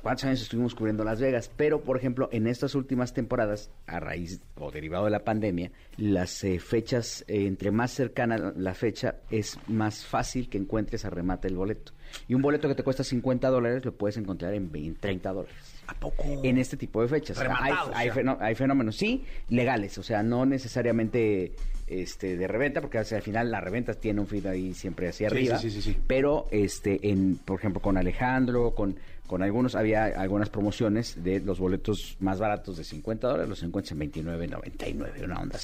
¿cuántos 0.07 0.23
años 0.25 0.41
estuvimos 0.41 0.73
cubriendo 0.73 1.03
Las 1.03 1.19
Vegas? 1.19 1.51
Pero, 1.57 1.81
por 1.81 1.97
ejemplo, 1.97 2.29
en 2.31 2.47
estas 2.47 2.75
últimas 2.75 3.13
temporadas, 3.13 3.69
a 3.87 3.99
raíz 3.99 4.39
o 4.55 4.71
derivado 4.71 5.05
de 5.05 5.11
la 5.11 5.23
pandemia, 5.25 5.71
las 5.97 6.43
eh, 6.45 6.59
fechas, 6.59 7.25
eh, 7.27 7.45
entre 7.45 7.71
más 7.71 7.91
cercana 7.91 8.53
la 8.55 8.73
fecha, 8.73 9.15
es 9.29 9.57
más 9.67 10.05
fácil 10.05 10.49
que 10.49 10.57
encuentres 10.57 11.03
a 11.03 11.09
remate 11.09 11.49
el 11.49 11.55
boleto. 11.57 11.91
Y 12.29 12.35
un 12.35 12.41
boleto 12.41 12.69
que 12.69 12.75
te 12.75 12.83
cuesta 12.83 13.03
50 13.03 13.49
dólares 13.49 13.83
lo 13.83 13.91
puedes 13.93 14.15
encontrar 14.15 14.53
en 14.53 14.71
20, 14.71 14.97
30 15.01 15.33
dólares. 15.33 15.57
¿A 15.87 15.93
poco? 15.93 16.23
En 16.43 16.57
este 16.57 16.77
tipo 16.77 17.01
de 17.01 17.07
fechas. 17.09 17.37
Rematado, 17.37 17.65
hay, 17.65 17.73
o 17.89 17.95
hay 17.95 18.05
sea. 18.05 18.13
fenó- 18.15 18.37
hay 18.39 18.55
fenómenos, 18.55 18.95
sí, 18.95 19.23
legales, 19.49 19.97
o 19.97 20.03
sea, 20.03 20.23
no 20.23 20.45
necesariamente 20.45 21.53
este 21.87 22.35
de 22.35 22.47
reventa, 22.47 22.81
porque 22.81 22.99
o 22.99 23.03
sea, 23.05 23.17
al 23.19 23.23
final 23.23 23.49
la 23.49 23.61
reventa 23.61 23.93
tiene 23.93 24.19
un 24.19 24.27
feed 24.27 24.45
ahí 24.47 24.73
siempre 24.73 25.07
hacia 25.07 25.29
Sí, 25.29 25.35
arriba. 25.35 25.57
sí, 25.57 25.69
sí, 25.69 25.81
sí, 25.81 25.93
sí. 25.93 25.99
Pero, 26.07 26.47
este, 26.51 27.09
en, 27.09 27.37
por 27.37 27.59
ejemplo, 27.59 27.81
con 27.81 27.97
Alejandro, 27.97 28.71
con, 28.75 28.97
con 29.27 29.43
algunos, 29.43 29.75
había 29.75 30.05
algunas 30.05 30.49
promociones 30.49 31.23
de 31.23 31.41
los 31.41 31.59
boletos 31.59 32.15
más 32.19 32.39
baratos 32.39 32.77
de 32.77 32.83
50 32.83 33.27
dólares, 33.27 33.49
los 33.49 33.63
encuentras 33.63 33.91
en 33.91 34.11
29.99, 34.11 35.23
una 35.23 35.41
onda. 35.41 35.59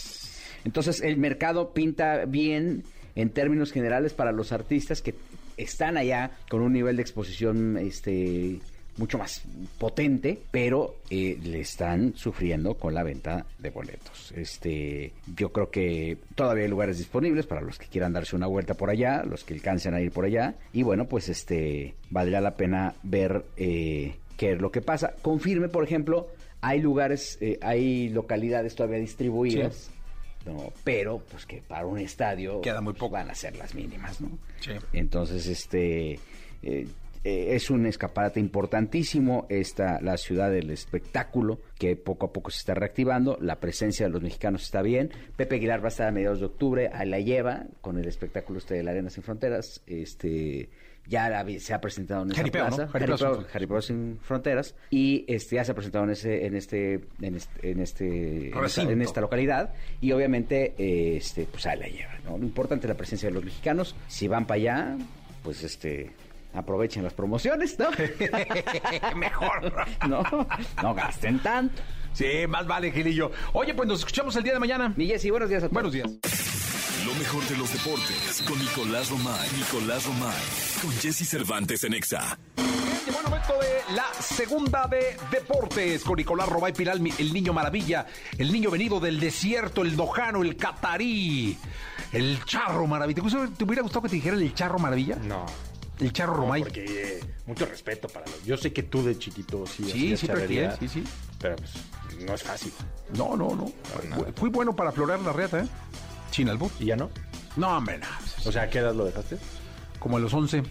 Entonces, 0.66 1.02
el 1.02 1.18
mercado 1.18 1.74
pinta 1.74 2.26
bien 2.26 2.84
en 3.16 3.30
términos 3.30 3.72
generales 3.72 4.14
para 4.14 4.32
los 4.32 4.52
artistas 4.52 5.02
que 5.02 5.16
están 5.58 5.98
allá 5.98 6.32
con 6.50 6.62
un 6.62 6.74
nivel 6.74 6.98
de 6.98 7.02
exposición, 7.02 7.78
este 7.78 8.60
mucho 8.98 9.18
más 9.18 9.42
potente, 9.78 10.40
pero 10.52 10.98
eh, 11.10 11.38
le 11.44 11.62
están 11.62 12.16
sufriendo 12.16 12.76
con 12.76 12.94
la 12.94 13.04
venta 13.04 13.46
de 13.60 13.70
boletos. 13.70 14.32
Este, 14.36 15.14
yo 15.36 15.52
creo 15.52 15.70
que 15.70 16.18
todavía 16.36 16.64
hay 16.64 16.70
lugares 16.70 16.98
disponibles 16.98 17.46
para 17.46 17.62
los 17.62 17.78
que 17.78 17.88
quieran 17.88 18.14
darse 18.14 18.36
una 18.36 18.48
vuelta 18.48 18.76
por 18.76 18.90
allá, 18.90 19.24
los 19.24 19.44
que 19.44 19.54
alcancen 19.54 19.94
a 19.94 20.02
ir 20.02 20.12
por 20.12 20.26
allá, 20.26 20.56
y 20.74 20.84
bueno, 20.84 21.06
pues 21.06 21.30
este, 21.30 21.96
valdría 22.10 22.42
la 22.42 22.56
pena 22.56 22.96
ver 23.04 23.46
eh, 23.58 24.16
qué 24.38 24.54
es 24.54 24.62
lo 24.62 24.72
que 24.72 24.82
pasa. 24.82 25.16
Confirme, 25.22 25.70
por 25.70 25.84
ejemplo, 25.84 26.30
hay 26.62 26.82
lugares, 26.82 27.38
eh, 27.42 27.60
hay 27.62 28.10
localidades 28.10 28.76
todavía 28.76 29.00
distribuidas. 29.00 29.90
No, 30.46 30.74
pero 30.84 31.20
pues 31.20 31.46
que 31.46 31.62
para 31.62 31.86
un 31.86 31.98
estadio 32.00 32.60
Queda 32.60 32.82
muy 32.82 32.92
pues, 32.92 33.00
poco. 33.00 33.14
van 33.14 33.30
a 33.30 33.36
ser 33.36 33.56
las 33.56 33.74
mínimas, 33.74 34.20
¿no? 34.20 34.30
Sí. 34.60 34.72
Entonces, 34.92 35.48
este 35.48 36.20
eh, 36.62 36.88
eh, 37.24 37.56
es 37.56 37.70
un 37.70 37.86
escaparate 37.86 38.40
importantísimo 38.40 39.46
esta 39.50 40.02
la 40.02 40.18
ciudad 40.18 40.52
del 40.52 40.70
espectáculo 40.72 41.60
que 41.80 41.96
poco 41.96 42.26
a 42.28 42.34
poco 42.34 42.52
se 42.52 42.60
está 42.60 42.74
reactivando, 42.74 43.38
la 43.42 43.60
presencia 43.60 44.06
de 44.06 44.12
los 44.12 44.22
mexicanos 44.22 44.64
está 44.64 44.82
bien. 44.82 45.12
Pepe 45.38 45.56
Aguilar 45.56 45.82
va 45.82 45.86
a 45.86 45.88
estar 45.90 46.08
a 46.08 46.12
mediados 46.12 46.40
de 46.40 46.46
octubre, 46.48 46.90
ahí 46.94 47.08
la 47.10 47.20
lleva 47.20 47.64
con 47.82 47.98
el 47.98 48.08
espectáculo 48.08 48.60
este 48.60 48.76
de 48.76 48.84
la 48.84 48.92
Arena 48.92 49.10
Sin 49.10 49.24
Fronteras, 49.24 49.82
este 49.88 50.70
ya 51.06 51.30
la 51.30 51.46
se 51.60 51.74
ha 51.74 51.82
presentado 51.82 52.24
en 52.24 52.30
esa 52.32 52.38
Jaripeo, 52.38 52.70
¿no? 52.70 52.76
plaza, 52.78 52.88
Jaripeo 52.92 53.18
sin 53.18 53.18
Jaripeo- 53.18 53.28
Fronteras. 53.36 53.52
Jaripeo 53.52 53.82
sin 53.82 54.20
Fronteras 54.22 54.76
y 54.90 55.26
este 55.28 55.56
ya 55.58 55.66
se 55.66 55.72
ha 55.74 55.76
presentado 55.76 56.06
en 56.06 56.12
ese 56.12 56.46
en 56.46 56.56
este 56.56 56.94
en 57.22 57.36
este 57.36 57.72
en 57.72 57.80
este 57.82 58.06
en 58.38 58.46
esta, 58.48 58.62
Recinto. 58.62 58.92
en 58.92 59.02
esta 59.02 59.20
localidad 59.22 59.74
y 60.00 60.14
obviamente 60.14 60.74
este 60.78 61.46
pues 61.46 61.66
ahí 61.68 61.78
la 61.80 61.88
lleva, 61.88 62.14
¿no? 62.24 62.38
Lo 62.38 62.46
importante 62.46 62.86
es 62.88 62.90
la 62.90 62.96
presencia 62.96 63.28
de 63.28 63.36
los 63.36 63.44
mexicanos, 63.44 63.96
si 64.08 64.30
van 64.30 64.46
para 64.48 64.56
allá, 64.62 64.98
pues 65.44 65.64
este 65.66 66.12
aprovechen 66.54 67.04
las 67.04 67.14
promociones, 67.14 67.78
¿no? 67.80 67.90
Mejor. 69.16 69.74
no, 70.08 70.24
no 70.82 70.94
gasten 70.94 71.40
tanto. 71.40 71.82
Sí, 72.14 72.46
más 72.48 72.68
vale, 72.68 72.92
Gilillo. 72.92 73.32
Oye, 73.54 73.74
pues 73.74 73.88
nos 73.88 74.00
escuchamos 74.00 74.36
el 74.36 74.44
día 74.44 74.54
de 74.54 74.60
mañana. 74.60 74.94
Mi 74.96 75.08
Jessy, 75.08 75.30
buenos 75.32 75.50
días 75.50 75.64
a 75.64 75.68
todos. 75.68 75.74
Buenos 75.74 75.92
días. 75.94 76.08
Lo 77.06 77.14
mejor 77.16 77.44
de 77.48 77.58
los 77.58 77.74
deportes 77.74 78.44
con 78.48 78.58
Nicolás 78.60 79.10
Romay. 79.10 79.50
Nicolás 79.58 80.06
Romay. 80.06 80.36
Con 80.82 80.92
Jesse 80.94 81.28
Cervantes 81.28 81.84
en 81.84 81.94
Exa. 81.96 82.38
Llegó 83.06 83.18
el 83.20 83.26
momento 83.26 83.54
de 83.60 83.96
la 83.96 84.06
segunda 84.22 84.88
de 84.88 85.18
deportes 85.32 86.04
con 86.04 86.16
Nicolás 86.16 86.48
Robay 86.48 86.72
Piral, 86.72 87.02
el 87.18 87.34
niño 87.34 87.52
maravilla, 87.52 88.06
el 88.38 88.52
niño 88.54 88.70
venido 88.72 89.00
del 89.02 89.20
desierto, 89.20 89.82
el 89.82 89.96
dojano, 89.98 90.44
el 90.44 90.56
catarí, 90.56 91.58
el 92.14 92.44
charro 92.46 92.88
maravilla. 92.88 93.16
¿Te, 93.16 93.22
gusta- 93.22 93.50
te 93.58 93.64
hubiera 93.66 93.82
gustado 93.82 94.04
que 94.04 94.10
te 94.10 94.16
dijeran 94.16 94.40
el 94.42 94.54
charro 94.54 94.80
maravilla? 94.80 95.16
No. 95.18 95.46
El 96.00 96.12
charro 96.12 96.34
No, 96.34 96.42
Romay. 96.42 96.62
porque 96.64 96.86
eh, 96.88 97.20
mucho 97.46 97.66
respeto 97.66 98.08
para 98.08 98.26
los. 98.26 98.44
Yo 98.44 98.58
sé 98.58 98.74
que 98.74 98.84
tú 98.84 99.04
de 99.04 99.18
chiquito 99.18 99.66
sí. 99.68 99.84
Sí, 99.90 100.18
sí, 100.18 100.28
practiqué, 100.28 100.72
sí, 100.80 100.88
sí. 100.88 101.04
Pero 101.40 101.56
pues 101.58 101.72
no 102.26 102.34
es 102.34 102.44
fácil. 102.44 102.72
No, 103.16 103.36
no, 103.36 103.56
no. 103.56 103.72
Fui, 104.16 104.26
fui 104.36 104.50
bueno 104.50 104.76
para 104.76 104.92
florear 104.92 105.20
la 105.22 105.32
reata, 105.34 105.62
¿eh? 105.62 105.68
Sin 106.32 106.50
albur. 106.50 106.72
¿Y 106.80 106.86
ya 106.86 106.96
no? 106.96 107.10
No, 107.56 107.78
hombre, 107.78 108.00
no. 108.00 108.08
O 108.46 108.52
sea, 108.52 108.64
¿a 108.64 108.70
qué 108.70 108.80
edad 108.80 108.94
lo 108.96 109.06
dejaste? 109.06 109.38
Como 110.00 110.18
a 110.18 110.20
los 110.20 110.34
11, 110.34 110.64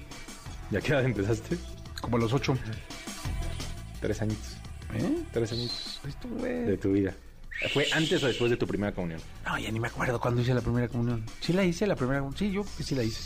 ¿Y 0.70 0.76
a 0.76 0.80
qué 0.80 0.92
edad 0.92 1.04
empezaste? 1.04 1.56
como 2.00 2.16
a 2.16 2.20
los 2.20 2.32
8. 2.32 2.56
Tres 4.00 4.20
añitos. 4.22 4.56
¿Eh? 4.94 5.22
Tres 5.32 5.52
añitos 5.52 6.00
Esto, 6.06 6.28
güey. 6.28 6.64
de 6.64 6.76
tu 6.76 6.92
vida. 6.92 7.14
¿Fue 7.72 7.86
antes 7.92 8.20
o 8.22 8.26
después 8.26 8.50
de 8.50 8.56
tu 8.56 8.66
primera 8.66 8.92
comunión? 8.92 9.20
No, 9.46 9.56
ya 9.58 9.70
ni 9.70 9.78
me 9.78 9.86
acuerdo 9.86 10.18
cuándo 10.20 10.42
hice 10.42 10.52
la 10.52 10.60
primera 10.60 10.88
comunión. 10.88 11.24
Sí 11.40 11.52
la 11.52 11.62
hice 11.64 11.86
la 11.86 11.94
primera 11.94 12.18
comunión. 12.18 12.36
Sí, 12.38 12.50
yo 12.50 12.64
que 12.76 12.82
sí 12.82 12.94
la 12.96 13.04
hice. 13.04 13.22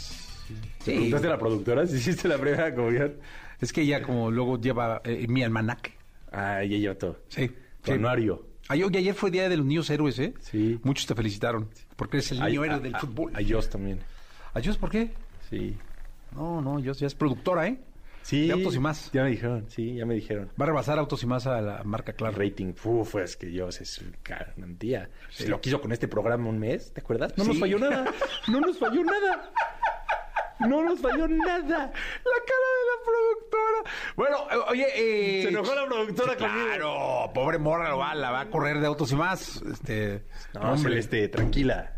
¿Te 0.84 0.92
preguntaste 0.92 1.26
a 1.26 1.30
la 1.30 1.38
productora 1.38 1.86
si 1.86 1.96
hiciste 1.96 2.28
la 2.28 2.38
primera 2.38 2.74
comunión? 2.74 3.14
Es 3.60 3.72
que 3.72 3.82
ella 3.82 4.02
como 4.02 4.30
luego 4.30 4.60
lleva 4.60 5.00
eh, 5.04 5.26
mi 5.28 5.42
almanaque. 5.42 5.92
Ah, 6.32 6.62
ya 6.62 6.76
lleva 6.76 6.94
todo. 6.94 7.20
Sí. 7.28 7.50
Tu 7.82 7.92
anuario. 7.92 8.46
Ay, 8.68 8.82
oye, 8.82 8.98
ayer 8.98 9.14
fue 9.14 9.30
Día 9.30 9.48
de 9.48 9.56
los 9.56 9.64
Niños 9.64 9.88
Héroes, 9.90 10.18
¿eh? 10.18 10.34
Sí. 10.40 10.78
Muchos 10.82 11.06
te 11.06 11.14
felicitaron. 11.14 11.68
Porque 11.94 12.16
eres 12.18 12.32
el 12.32 12.40
niño 12.40 12.64
héroe 12.64 12.80
del 12.80 12.94
a- 12.94 12.98
fútbol. 12.98 13.30
A 13.34 13.38
Dios 13.38 13.70
también. 13.70 14.00
¿A 14.54 14.60
Dios 14.60 14.76
por 14.76 14.90
qué? 14.90 15.12
Sí. 15.48 15.76
No, 16.34 16.60
no, 16.60 16.80
Dios 16.80 16.98
ya 16.98 17.06
es 17.06 17.14
productora, 17.14 17.68
¿eh? 17.68 17.78
Sí. 18.22 18.48
De 18.48 18.54
Autos 18.54 18.74
y 18.74 18.80
Más. 18.80 19.10
Ya 19.12 19.22
me 19.22 19.30
dijeron, 19.30 19.66
sí, 19.68 19.94
ya 19.94 20.04
me 20.04 20.14
dijeron. 20.16 20.50
Va 20.60 20.64
a 20.64 20.66
rebasar 20.66 20.98
Autos 20.98 21.22
y 21.22 21.26
Más 21.26 21.46
a 21.46 21.60
la 21.60 21.84
marca 21.84 22.12
Claro. 22.12 22.36
rating, 22.36 22.72
uf, 22.84 23.14
es 23.14 23.36
que 23.36 23.46
Dios 23.46 23.80
es 23.80 24.04
garantía. 24.24 25.08
Se 25.30 25.48
lo 25.48 25.60
quiso 25.60 25.80
con 25.80 25.92
este 25.92 26.08
programa 26.08 26.48
un 26.48 26.58
mes, 26.58 26.92
¿te 26.92 27.00
acuerdas? 27.00 27.32
No 27.38 27.44
nos 27.44 27.54
Sí. 27.54 27.60
falló 27.60 27.78
nada. 27.78 28.04
No 28.48 28.60
nos 28.60 28.78
falló 28.78 29.04
nada. 29.04 29.52
No 30.60 30.82
nos 30.82 31.00
falló 31.00 31.28
nada. 31.28 31.58
La 31.58 32.38
cara 32.46 32.66
de 32.72 32.84
la 32.90 33.04
productora. 33.04 33.90
Bueno, 34.16 34.36
eh, 34.50 34.70
oye, 34.70 34.86
eh, 34.94 35.42
Se 35.42 35.48
enojó 35.50 35.74
la 35.74 35.86
productora 35.86 36.36
conmigo. 36.36 36.66
Claro, 36.66 37.30
pobre 37.34 37.58
morra, 37.58 37.90
lo 37.90 37.98
va- 37.98 38.14
la 38.14 38.30
va 38.30 38.40
a 38.40 38.46
correr 38.50 38.78
de 38.80 38.86
Autos 38.86 39.12
y 39.12 39.16
Más. 39.16 39.62
Este, 39.70 40.22
No, 40.54 40.60
hombre, 40.72 40.78
Celeste, 40.82 41.28
tranquila. 41.28 41.92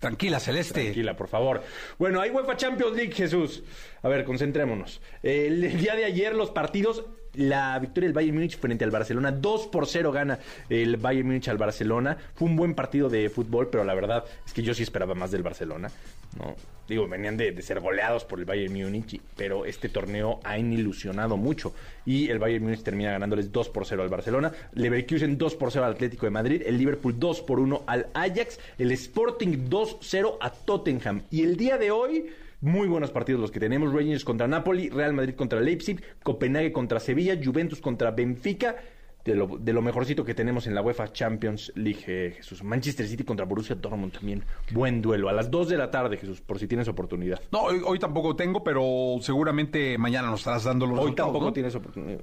Tranquila, 0.00 0.40
Celeste. 0.40 0.82
Tranquila, 0.82 1.16
por 1.16 1.28
favor. 1.28 1.62
Bueno, 1.96 2.20
hay 2.20 2.30
UEFA 2.30 2.56
Champions 2.56 2.96
League, 2.96 3.12
Jesús. 3.12 3.62
A 4.02 4.08
ver, 4.08 4.24
concentrémonos. 4.24 5.00
El 5.22 5.78
día 5.78 5.94
de 5.94 6.04
ayer 6.04 6.34
los 6.34 6.50
partidos, 6.50 7.04
la 7.34 7.78
victoria 7.78 8.08
del 8.08 8.14
Bayern 8.14 8.34
Múnich 8.34 8.58
frente 8.58 8.84
al 8.84 8.90
Barcelona, 8.90 9.32
2 9.32 9.68
por 9.68 9.86
0 9.86 10.12
gana 10.12 10.38
el 10.68 10.96
Bayern 10.96 11.26
Múnich 11.26 11.48
al 11.48 11.58
Barcelona. 11.58 12.16
Fue 12.34 12.48
un 12.48 12.56
buen 12.56 12.74
partido 12.74 13.08
de 13.08 13.28
fútbol, 13.30 13.68
pero 13.68 13.84
la 13.84 13.94
verdad 13.94 14.24
es 14.44 14.52
que 14.52 14.62
yo 14.62 14.74
sí 14.74 14.82
esperaba 14.82 15.14
más 15.14 15.30
del 15.30 15.42
Barcelona. 15.42 15.90
¿no? 16.38 16.54
Digo, 16.88 17.08
venían 17.08 17.36
de, 17.36 17.60
ser 17.62 17.80
goleados 17.80 18.24
por 18.24 18.38
el 18.38 18.44
Bayern 18.44 18.72
Múnich, 18.74 19.20
pero 19.36 19.64
este 19.64 19.88
torneo 19.88 20.40
ha 20.44 20.58
ilusionado 20.58 21.36
mucho. 21.36 21.74
Y 22.04 22.28
el 22.28 22.38
Bayern 22.38 22.64
Múnich 22.64 22.82
termina 22.82 23.12
ganándoles 23.12 23.52
2 23.52 23.68
por 23.70 23.86
0 23.86 24.02
al 24.02 24.08
Barcelona. 24.08 24.52
Leverkusen 24.74 25.38
2 25.38 25.54
por 25.54 25.70
0 25.70 25.86
al 25.86 25.92
Atlético 25.92 26.26
de 26.26 26.30
Madrid. 26.30 26.62
El 26.66 26.78
Liverpool 26.78 27.18
2 27.18 27.42
por 27.42 27.60
1 27.60 27.84
al 27.86 28.08
Ajax. 28.14 28.58
El 28.78 28.92
Sporting 28.92 29.68
2-0 29.70 30.36
a 30.40 30.50
Tottenham. 30.50 31.22
Y 31.30 31.42
el 31.42 31.56
día 31.56 31.78
de 31.78 31.90
hoy, 31.90 32.26
muy 32.62 32.88
buenos 32.88 33.10
partidos 33.10 33.40
los 33.40 33.50
que 33.50 33.60
tenemos. 33.60 33.92
Rangers 33.92 34.24
contra 34.24 34.48
Napoli, 34.48 34.88
Real 34.88 35.12
Madrid 35.12 35.34
contra 35.34 35.60
Leipzig, 35.60 36.00
Copenhague 36.22 36.72
contra 36.72 37.00
Sevilla, 37.00 37.38
Juventus 37.42 37.80
contra 37.80 38.10
Benfica. 38.10 38.76
De 39.24 39.36
lo, 39.36 39.46
de 39.46 39.72
lo 39.72 39.82
mejorcito 39.82 40.24
que 40.24 40.34
tenemos 40.34 40.66
en 40.66 40.74
la 40.74 40.82
UEFA 40.82 41.12
Champions 41.12 41.70
League, 41.76 42.02
eh, 42.08 42.32
Jesús. 42.36 42.64
Manchester 42.64 43.06
City 43.06 43.22
contra 43.22 43.46
Borussia 43.46 43.76
Dortmund 43.76 44.12
también. 44.12 44.42
Buen 44.72 45.00
duelo. 45.00 45.28
A 45.28 45.32
las 45.32 45.48
2 45.48 45.68
de 45.68 45.76
la 45.76 45.92
tarde, 45.92 46.16
Jesús, 46.16 46.40
por 46.40 46.58
si 46.58 46.66
tienes 46.66 46.88
oportunidad. 46.88 47.40
No, 47.52 47.62
hoy, 47.62 47.80
hoy 47.84 48.00
tampoco 48.00 48.34
tengo, 48.34 48.64
pero 48.64 49.18
seguramente 49.20 49.96
mañana 49.96 50.28
nos 50.28 50.40
estarás 50.40 50.64
dando 50.64 50.86
los 50.86 50.98
Hoy 50.98 51.04
resultados, 51.04 51.28
tampoco 51.28 51.46
¿no? 51.46 51.52
tienes 51.52 51.74
oportunidad. 51.74 52.20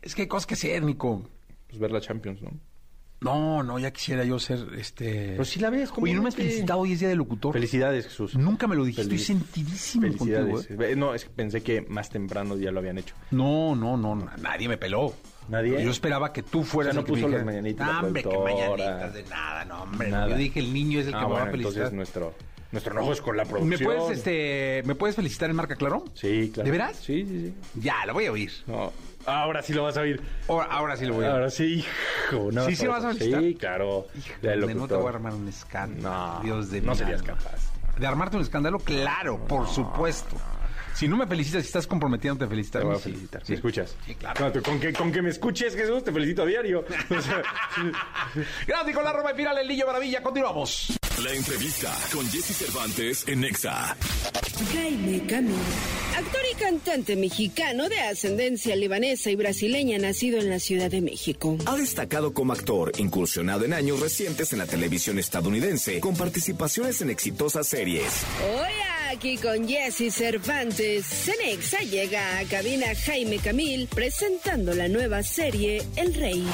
Es 0.00 0.14
que 0.14 0.22
hay 0.22 0.28
cosas 0.28 0.46
que 0.46 0.54
hacer, 0.54 0.82
Nico. 0.82 1.28
Pues 1.66 1.78
ver 1.78 1.90
la 1.90 2.00
Champions, 2.00 2.40
¿no? 2.40 2.52
No, 3.20 3.64
no, 3.64 3.78
ya 3.80 3.90
quisiera 3.90 4.22
yo 4.24 4.38
ser 4.38 4.60
este. 4.78 5.30
Pero 5.32 5.44
si 5.44 5.58
la 5.58 5.70
ves, 5.70 5.90
¿cómo 5.90 6.04
Oye, 6.04 6.14
no 6.14 6.22
me 6.22 6.28
has 6.28 6.36
felicitado 6.36 6.78
hoy 6.80 6.92
es 6.92 7.00
día 7.00 7.08
de 7.08 7.16
locutor. 7.16 7.52
Felicidades, 7.52 8.04
Jesús. 8.06 8.36
Nunca 8.36 8.68
me 8.68 8.76
lo 8.76 8.84
dijiste, 8.84 9.02
Feliz- 9.10 9.20
estoy 9.28 9.36
sentidísimo 9.38 10.06
contigo. 10.06 10.24
Felicidades. 10.58 10.70
¿eh? 10.70 10.92
Eh, 10.92 10.96
No, 10.96 11.14
es 11.14 11.24
que 11.24 11.30
pensé 11.30 11.60
que 11.62 11.80
más 11.82 12.10
temprano 12.10 12.56
ya 12.56 12.70
lo 12.70 12.78
habían 12.78 12.98
hecho. 12.98 13.14
No, 13.32 13.74
no, 13.74 13.96
no, 13.96 14.14
na- 14.14 14.36
nadie 14.40 14.68
me 14.68 14.76
peló. 14.78 15.12
¿Nadie? 15.48 15.82
Yo 15.82 15.90
esperaba 15.90 16.32
que 16.32 16.42
tú 16.42 16.62
fueras 16.62 16.90
O 16.90 16.92
sea, 16.92 17.00
no 17.00 17.00
el 17.00 17.06
que 17.06 17.12
puso 17.22 17.28
las 17.36 17.44
mañanitas 17.44 17.86
la 17.88 17.92
"No, 18.02 18.06
hombre, 18.06 18.22
que 18.22 18.28
productora". 18.28 18.66
mañanitas 18.68 19.14
de 19.14 19.22
nada, 19.24 19.64
no, 19.64 19.82
hombre. 19.82 20.10
Nada. 20.10 20.28
Yo 20.28 20.36
dije, 20.36 20.60
el 20.60 20.72
niño 20.72 21.00
es 21.00 21.06
el 21.06 21.12
que 21.12 21.18
Ah, 21.18 21.26
me 21.26 21.34
va 21.34 21.42
a 21.42 21.46
felicitar. 21.50 21.72
entonces 21.72 21.92
nuestro, 21.96 22.34
nuestro 22.72 22.92
enojo 22.92 23.12
es 23.12 23.20
con 23.20 23.36
la 23.36 23.44
producción. 23.44 23.68
¿Me 23.70 23.78
puedes, 23.78 24.18
este, 24.18 24.82
¿Me 24.84 24.94
puedes 24.94 25.16
felicitar 25.16 25.48
en 25.50 25.56
marca 25.56 25.76
claro? 25.76 26.04
Sí, 26.14 26.50
claro. 26.52 26.64
¿De 26.66 26.70
veras? 26.70 26.96
Sí, 26.96 27.24
sí, 27.26 27.40
sí. 27.48 27.54
Ya, 27.80 28.04
lo 28.06 28.14
voy 28.14 28.26
a 28.26 28.32
oír. 28.32 28.52
No, 28.66 28.92
ahora 29.26 29.62
sí 29.62 29.72
lo 29.72 29.84
vas 29.84 29.96
a 29.96 30.00
oír. 30.02 30.20
Ahora, 30.48 30.66
ahora 30.66 30.96
sí 30.96 31.06
lo 31.06 31.14
voy 31.14 31.24
a 31.24 31.28
oír. 31.28 31.34
Ahora 31.36 31.50
sí, 31.50 31.64
hijo. 32.30 32.50
No, 32.52 32.66
¿Sí, 32.66 32.76
sí 32.76 32.86
vas 32.86 33.04
a 33.04 33.08
felicitar? 33.12 33.40
Sí, 33.42 33.54
claro. 33.54 34.06
Donde 34.42 34.74
no 34.74 34.86
te 34.88 34.94
voy 34.94 35.06
a 35.06 35.08
armar 35.10 35.34
un 35.34 35.48
escándalo. 35.48 36.36
No, 36.36 36.40
Dios 36.42 36.70
de 36.70 36.80
no 36.82 36.92
mi 36.92 36.98
serías 36.98 37.20
alma. 37.22 37.34
capaz. 37.36 37.72
¿De 37.98 38.06
armarte 38.06 38.36
un 38.36 38.42
escándalo? 38.42 38.78
Claro, 38.78 39.38
por 39.46 39.66
supuesto. 39.66 40.36
Si 40.98 41.06
no 41.06 41.16
me 41.16 41.28
felicitas, 41.28 41.62
si 41.62 41.68
estás 41.68 41.86
comprometiendo, 41.86 42.44
te 42.44 42.48
felicitas. 42.48 42.80
Te 42.82 42.86
voy 42.86 42.96
a 42.96 42.98
felicitar. 42.98 43.40
sí. 43.44 43.52
¿Me 43.52 43.56
escuchas? 43.56 43.94
Sí, 44.04 44.14
claro. 44.16 44.46
No, 44.46 44.52
tú, 44.52 44.62
con, 44.62 44.80
que, 44.80 44.92
con 44.92 45.12
que 45.12 45.22
me 45.22 45.30
escuches, 45.30 45.76
Jesús, 45.76 46.02
te 46.02 46.10
felicito 46.12 46.42
a 46.42 46.46
diario. 46.46 46.84
O 47.10 47.22
sea, 47.22 47.42
Gracias, 48.66 48.86
Nicolás 48.86 49.14
Roma 49.14 49.30
y 49.32 49.36
final, 49.36 49.58
el 49.58 49.68
Lillo 49.68 49.86
Maravilla. 49.86 50.22
Continuamos. 50.22 50.98
La 51.22 51.32
entrevista 51.32 51.94
con 52.12 52.28
Jesse 52.28 52.56
Cervantes 52.56 53.26
en 53.28 53.40
Nexa. 53.40 53.96
Jaime 54.72 55.24
Camil, 55.26 55.54
actor 56.16 56.40
y 56.52 56.54
cantante 56.56 57.16
mexicano 57.16 57.88
de 57.88 58.00
ascendencia 58.00 58.74
libanesa 58.76 59.30
y 59.30 59.36
brasileña, 59.36 59.98
nacido 59.98 60.38
en 60.40 60.50
la 60.50 60.58
Ciudad 60.58 60.90
de 60.90 61.00
México. 61.00 61.56
Ha 61.66 61.76
destacado 61.76 62.32
como 62.34 62.52
actor, 62.52 62.92
incursionado 62.98 63.64
en 63.64 63.72
años 63.72 64.00
recientes 64.00 64.52
en 64.52 64.58
la 64.58 64.66
televisión 64.66 65.18
estadounidense, 65.18 66.00
con 66.00 66.16
participaciones 66.16 67.00
en 67.02 67.10
exitosas 67.10 67.66
series. 67.68 68.24
Hoy 68.56 68.72
aquí 69.10 69.36
con 69.38 69.66
Jesse 69.66 70.12
Cervantes, 70.12 71.06
Cenexa 71.06 71.78
llega 71.78 72.38
a 72.38 72.44
cabina 72.44 72.86
Jaime 72.94 73.38
Camil 73.38 73.88
presentando 73.88 74.74
la 74.74 74.88
nueva 74.88 75.22
serie 75.22 75.82
El 75.96 76.14
Rey. 76.14 76.44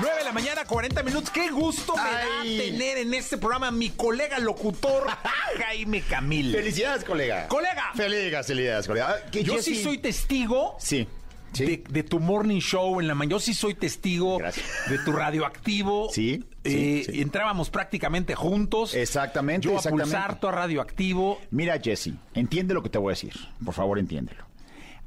9 0.00 0.18
de 0.18 0.24
la 0.24 0.32
mañana, 0.32 0.64
40 0.64 1.02
minutos. 1.02 1.30
Qué 1.30 1.50
gusto 1.50 1.94
me 1.96 2.02
da 2.02 2.42
tener 2.42 2.98
en 2.98 3.14
este 3.14 3.36
programa 3.38 3.68
a 3.68 3.70
mi 3.72 3.90
colega 3.90 4.38
locutor, 4.38 5.06
Jaime 5.58 6.02
Camil. 6.02 6.52
Felicidades, 6.52 7.04
colega. 7.04 7.48
¡Colega! 7.48 7.92
Felicidades, 7.94 8.46
felicidades, 8.46 8.86
colega. 8.86 9.10
Ah, 9.10 9.30
que 9.30 9.42
Yo 9.42 9.60
sí 9.62 9.82
soy 9.82 9.98
testigo 9.98 10.76
Sí. 10.78 11.06
Sí. 11.52 11.64
de, 11.64 11.84
de 11.88 12.02
tu 12.02 12.20
morning 12.20 12.60
show 12.60 13.00
en 13.00 13.08
la 13.08 13.14
mañana. 13.14 13.32
Yo 13.32 13.40
sí 13.40 13.54
soy 13.54 13.74
testigo 13.74 14.36
Gracias. 14.38 14.66
de 14.90 14.98
tu 14.98 15.12
radioactivo. 15.12 16.08
Sí, 16.12 16.44
Eh, 16.64 17.02
sí, 17.06 17.12
sí. 17.12 17.20
Entrábamos 17.22 17.70
prácticamente 17.70 18.34
juntos. 18.34 18.94
Exactamente, 18.94 19.66
Yo 19.66 19.72
a 19.72 19.76
exactamente. 19.76 20.16
pulsar, 20.16 20.38
a 20.42 20.50
radioactivo. 20.52 21.38
Mira, 21.50 21.78
Jesse, 21.82 22.10
entiende 22.34 22.74
lo 22.74 22.82
que 22.82 22.90
te 22.90 22.98
voy 22.98 23.10
a 23.10 23.14
decir. 23.14 23.32
Por 23.64 23.72
favor, 23.74 23.98
entiéndelo. 23.98 24.44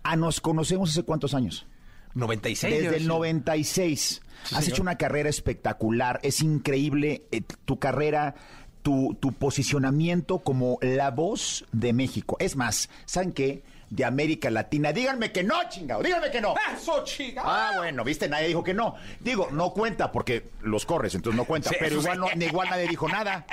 Ah, 0.04 0.16
nos 0.16 0.42
conocemos 0.42 0.90
hace 0.92 1.04
cuántos 1.04 1.34
años? 1.34 1.68
96. 2.16 2.74
Desde 2.74 2.88
el 2.96 3.02
ser. 3.02 3.08
96. 3.08 4.22
Has 4.56 4.68
hecho 4.68 4.82
una 4.82 4.96
carrera 4.98 5.30
espectacular. 5.30 6.20
Es 6.24 6.42
increíble 6.42 7.24
eh, 7.32 7.42
tu 7.66 7.78
carrera, 7.78 8.34
tu, 8.82 9.16
tu 9.20 9.34
posicionamiento 9.34 10.40
como 10.40 10.80
la 10.82 11.12
voz 11.12 11.66
de 11.72 11.94
México. 11.94 12.38
Es 12.40 12.56
más, 12.56 12.90
¿saben 13.06 13.34
qué? 13.34 13.64
De 13.90 14.06
América 14.06 14.50
Latina. 14.52 14.92
Díganme 14.94 15.32
que 15.32 15.44
no, 15.44 15.56
chingado. 15.70 16.04
Díganme 16.04 16.30
que 16.32 16.42
no. 16.42 16.54
¡Eso, 16.76 17.04
chica! 17.04 17.42
Ah, 17.44 17.74
bueno, 17.78 18.04
viste, 18.04 18.30
nadie 18.30 18.48
dijo 18.48 18.64
que 18.64 18.74
no. 18.74 18.96
Digo, 19.20 19.50
no 19.52 19.72
cuenta 19.74 20.12
porque 20.12 20.50
los 20.62 20.86
corres, 20.86 21.16
entonces 21.16 21.36
no 21.38 21.46
cuenta. 21.46 21.70
Sí, 21.70 21.76
pero 21.80 22.00
igual, 22.00 22.22
sí. 22.32 22.38
no, 22.40 22.46
igual 22.46 22.70
nadie 22.70 22.88
dijo 22.88 23.08
nada. 23.10 23.46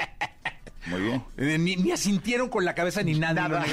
Muy 0.89 1.01
bien. 1.01 1.25
Eh, 1.37 1.59
Ni, 1.59 1.75
ni 1.75 1.91
asintieron 1.91 2.49
con 2.49 2.65
la 2.65 2.73
cabeza 2.75 3.03
ni 3.03 3.19
nada. 3.19 3.49
Nada. 3.49 3.65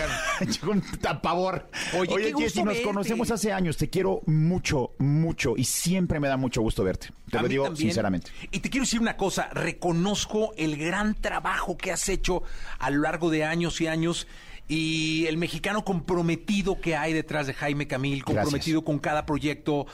Con 0.65 0.81
pavor. 1.21 1.69
Oye, 1.95 2.33
Jessy, 2.35 2.63
nos 2.63 2.73
verte. 2.73 2.81
conocemos 2.83 3.29
hace 3.29 3.53
años. 3.53 3.77
Te 3.77 3.87
quiero 3.89 4.21
mucho, 4.25 4.93
mucho. 4.97 5.53
Y 5.55 5.63
siempre 5.65 6.19
me 6.19 6.27
da 6.27 6.37
mucho 6.37 6.61
gusto 6.61 6.83
verte. 6.83 7.09
Te 7.29 7.37
A 7.37 7.41
lo 7.43 7.47
digo 7.47 7.65
también. 7.65 7.87
sinceramente. 7.89 8.31
Y 8.49 8.61
te 8.61 8.69
quiero 8.71 8.83
decir 8.85 8.99
una 8.99 9.15
cosa, 9.15 9.49
reconozco 9.51 10.53
el 10.57 10.75
gran 10.75 11.13
trabajo 11.13 11.77
que 11.77 11.91
has 11.91 12.09
hecho 12.09 12.41
a 12.79 12.89
lo 12.89 13.01
largo 13.01 13.29
de 13.29 13.43
años 13.43 13.79
y 13.81 13.85
años 13.87 14.27
y 14.67 15.25
el 15.27 15.37
mexicano 15.37 15.83
comprometido 15.83 16.79
que 16.79 16.95
hay 16.95 17.13
detrás 17.13 17.47
de 17.47 17.53
Jaime 17.53 17.87
Camil, 17.87 18.23
comprometido 18.23 18.83
con 18.83 18.97
cada 18.99 19.25
proyecto, 19.25 19.85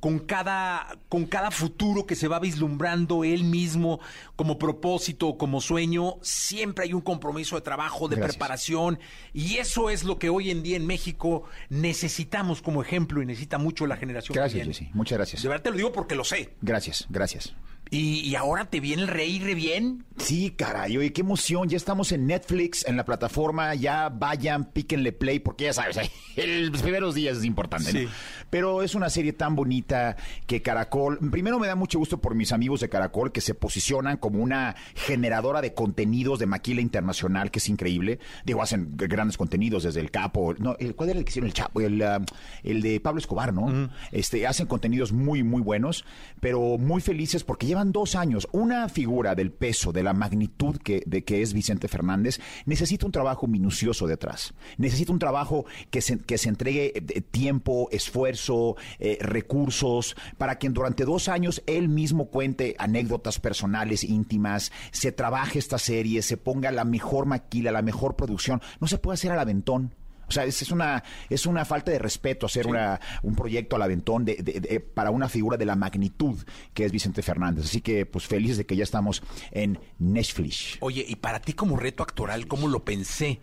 con 0.00 0.18
cada, 0.18 0.98
con 1.08 1.24
cada 1.26 1.50
futuro 1.50 2.06
que 2.06 2.14
se 2.14 2.28
va 2.28 2.38
vislumbrando 2.38 3.24
él 3.24 3.44
mismo 3.44 4.00
como 4.36 4.58
propósito, 4.58 5.38
como 5.38 5.60
sueño, 5.60 6.16
siempre 6.22 6.84
hay 6.84 6.92
un 6.92 7.00
compromiso 7.00 7.56
de 7.56 7.62
trabajo, 7.62 8.08
de 8.08 8.16
Gracias. 8.16 8.36
preparación 8.36 8.98
y 9.32 9.56
eso 9.56 9.90
es 9.90 10.04
lo 10.04 10.18
que 10.18 10.28
hoy 10.28 10.50
en 10.50 10.62
día 10.62 10.76
en 10.76 10.86
México 10.86 11.44
necesitamos 11.70 12.62
como 12.62 12.82
ejemplo 12.82 13.22
y 13.22 13.26
necesita 13.26 13.58
mucho 13.58 13.86
la 13.86 13.96
generación 13.96 14.34
que 14.34 14.40
Gracias, 14.40 14.66
viene. 14.66 14.74
Jessy. 14.74 14.90
Muchas 14.92 15.18
gracias. 15.18 15.42
De 15.42 15.48
verdad 15.48 15.64
te 15.64 15.70
lo 15.70 15.76
digo 15.76 15.92
porque 15.92 16.14
lo 16.14 16.24
sé. 16.24 16.54
Gracias, 16.60 17.06
gracias. 17.08 17.54
Y, 17.90 18.20
y 18.20 18.34
ahora 18.34 18.66
te 18.66 18.80
viene 18.80 19.02
el 19.02 19.08
rey 19.08 19.38
re 19.38 19.54
bien. 19.54 20.04
Sí, 20.18 20.50
caray, 20.50 20.96
oye, 20.96 21.12
qué 21.12 21.20
emoción. 21.20 21.68
Ya 21.68 21.76
estamos 21.76 22.10
en 22.12 22.26
Netflix, 22.26 22.84
en 22.86 22.96
la 22.96 23.04
plataforma. 23.04 23.74
Ya 23.74 24.08
vayan, 24.08 24.64
píquenle 24.72 25.12
play, 25.12 25.38
porque 25.38 25.64
ya 25.64 25.72
sabes, 25.72 25.98
el- 26.36 26.68
los 26.68 26.82
primeros 26.82 27.14
días 27.14 27.38
es 27.38 27.44
importante, 27.44 27.92
¿no? 27.92 28.10
Pero 28.50 28.82
es 28.82 28.94
una 28.94 29.10
serie 29.10 29.32
tan 29.32 29.54
bonita 29.54 30.16
que 30.46 30.60
Caracol. 30.62 31.18
Primero 31.30 31.58
me 31.58 31.66
da 31.66 31.76
mucho 31.76 31.98
gusto 31.98 32.20
por 32.20 32.34
mis 32.34 32.52
amigos 32.52 32.80
de 32.80 32.88
Caracol 32.88 33.30
que 33.30 33.40
se 33.40 33.54
posicionan 33.54 34.16
como 34.16 34.42
una 34.42 34.74
generadora 34.94 35.60
de 35.60 35.74
contenidos 35.74 36.38
de 36.38 36.46
maquila 36.46 36.80
internacional, 36.80 37.50
que 37.50 37.58
es 37.60 37.68
increíble. 37.68 38.18
Digo, 38.44 38.62
hacen 38.62 38.92
grandes 38.96 39.36
contenidos 39.36 39.84
desde 39.84 40.00
el 40.00 40.10
Capo. 40.10 40.54
No, 40.58 40.76
el, 40.78 40.94
¿Cuál 40.94 41.10
era 41.10 41.18
el 41.18 41.24
que 41.24 41.30
hicieron 41.30 41.46
el 41.48 41.54
Chapo? 41.54 41.80
El, 41.80 42.02
ah, 42.02 42.20
el 42.64 42.82
de 42.82 42.98
Pablo 43.00 43.20
Escobar, 43.20 43.52
¿no? 43.54 43.90
Este, 44.12 44.46
hacen 44.46 44.66
contenidos 44.66 45.12
muy, 45.12 45.42
muy 45.42 45.62
buenos, 45.62 46.04
pero 46.40 46.76
muy 46.78 47.00
felices 47.00 47.44
porque 47.44 47.66
llevan 47.66 47.77
dos 47.84 48.14
años. 48.14 48.48
Una 48.52 48.88
figura 48.88 49.34
del 49.34 49.52
peso, 49.52 49.92
de 49.92 50.02
la 50.02 50.12
magnitud 50.12 50.76
que, 50.78 51.02
de 51.06 51.24
que 51.24 51.42
es 51.42 51.52
Vicente 51.52 51.88
Fernández, 51.88 52.40
necesita 52.66 53.06
un 53.06 53.12
trabajo 53.12 53.46
minucioso 53.46 54.06
detrás. 54.06 54.54
Necesita 54.76 55.12
un 55.12 55.18
trabajo 55.18 55.64
que 55.90 56.00
se, 56.00 56.18
que 56.18 56.38
se 56.38 56.48
entregue 56.48 56.92
eh, 56.94 57.20
tiempo, 57.20 57.88
esfuerzo, 57.90 58.76
eh, 58.98 59.18
recursos, 59.20 60.16
para 60.36 60.58
que 60.58 60.68
durante 60.68 61.04
dos 61.04 61.28
años 61.28 61.62
él 61.66 61.88
mismo 61.88 62.26
cuente 62.26 62.74
anécdotas 62.78 63.38
personales, 63.38 64.04
íntimas, 64.04 64.72
se 64.90 65.12
trabaje 65.12 65.58
esta 65.58 65.78
serie, 65.78 66.22
se 66.22 66.36
ponga 66.36 66.70
la 66.70 66.84
mejor 66.84 67.26
maquila, 67.26 67.72
la 67.72 67.82
mejor 67.82 68.16
producción. 68.16 68.60
No 68.80 68.86
se 68.86 68.98
puede 68.98 69.14
hacer 69.14 69.32
al 69.32 69.40
aventón. 69.40 69.94
O 70.28 70.32
sea, 70.32 70.44
es, 70.44 70.60
es 70.62 70.70
una, 70.70 71.02
es 71.30 71.46
una 71.46 71.64
falta 71.64 71.90
de 71.90 71.98
respeto 71.98 72.46
hacer 72.46 72.66
una, 72.66 73.00
un 73.22 73.34
proyecto 73.34 73.76
al 73.76 73.82
aventón 73.82 74.24
de, 74.24 74.36
de- 74.36 74.60
de- 74.60 74.80
para 74.80 75.10
una 75.10 75.28
figura 75.28 75.56
de 75.56 75.64
la 75.64 75.74
magnitud 75.76 76.36
que 76.74 76.84
es 76.84 76.92
Vicente 76.92 77.22
Fernández. 77.22 77.64
Así 77.64 77.80
que, 77.80 78.04
pues, 78.06 78.26
felices 78.26 78.58
de 78.58 78.66
que 78.66 78.76
ya 78.76 78.84
estamos 78.84 79.22
en 79.50 79.78
Netflix. 79.98 80.76
Oye, 80.80 81.04
y 81.08 81.16
para 81.16 81.40
ti 81.40 81.52
como 81.54 81.76
reto 81.76 82.02
actoral, 82.02 82.46
¿cómo 82.46 82.68
lo 82.68 82.84
pensé? 82.84 83.40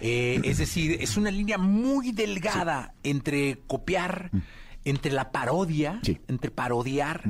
Eh, 0.00 0.40
es 0.44 0.58
decir, 0.58 0.98
es 1.00 1.16
una 1.16 1.30
línea 1.30 1.56
muy 1.58 2.12
delgada 2.12 2.94
entre 3.02 3.58
copiar, 3.66 4.30
entre 4.84 5.12
la 5.12 5.30
parodia, 5.30 6.00
Sí. 6.02 6.18
entre 6.28 6.50
parodiar, 6.50 7.22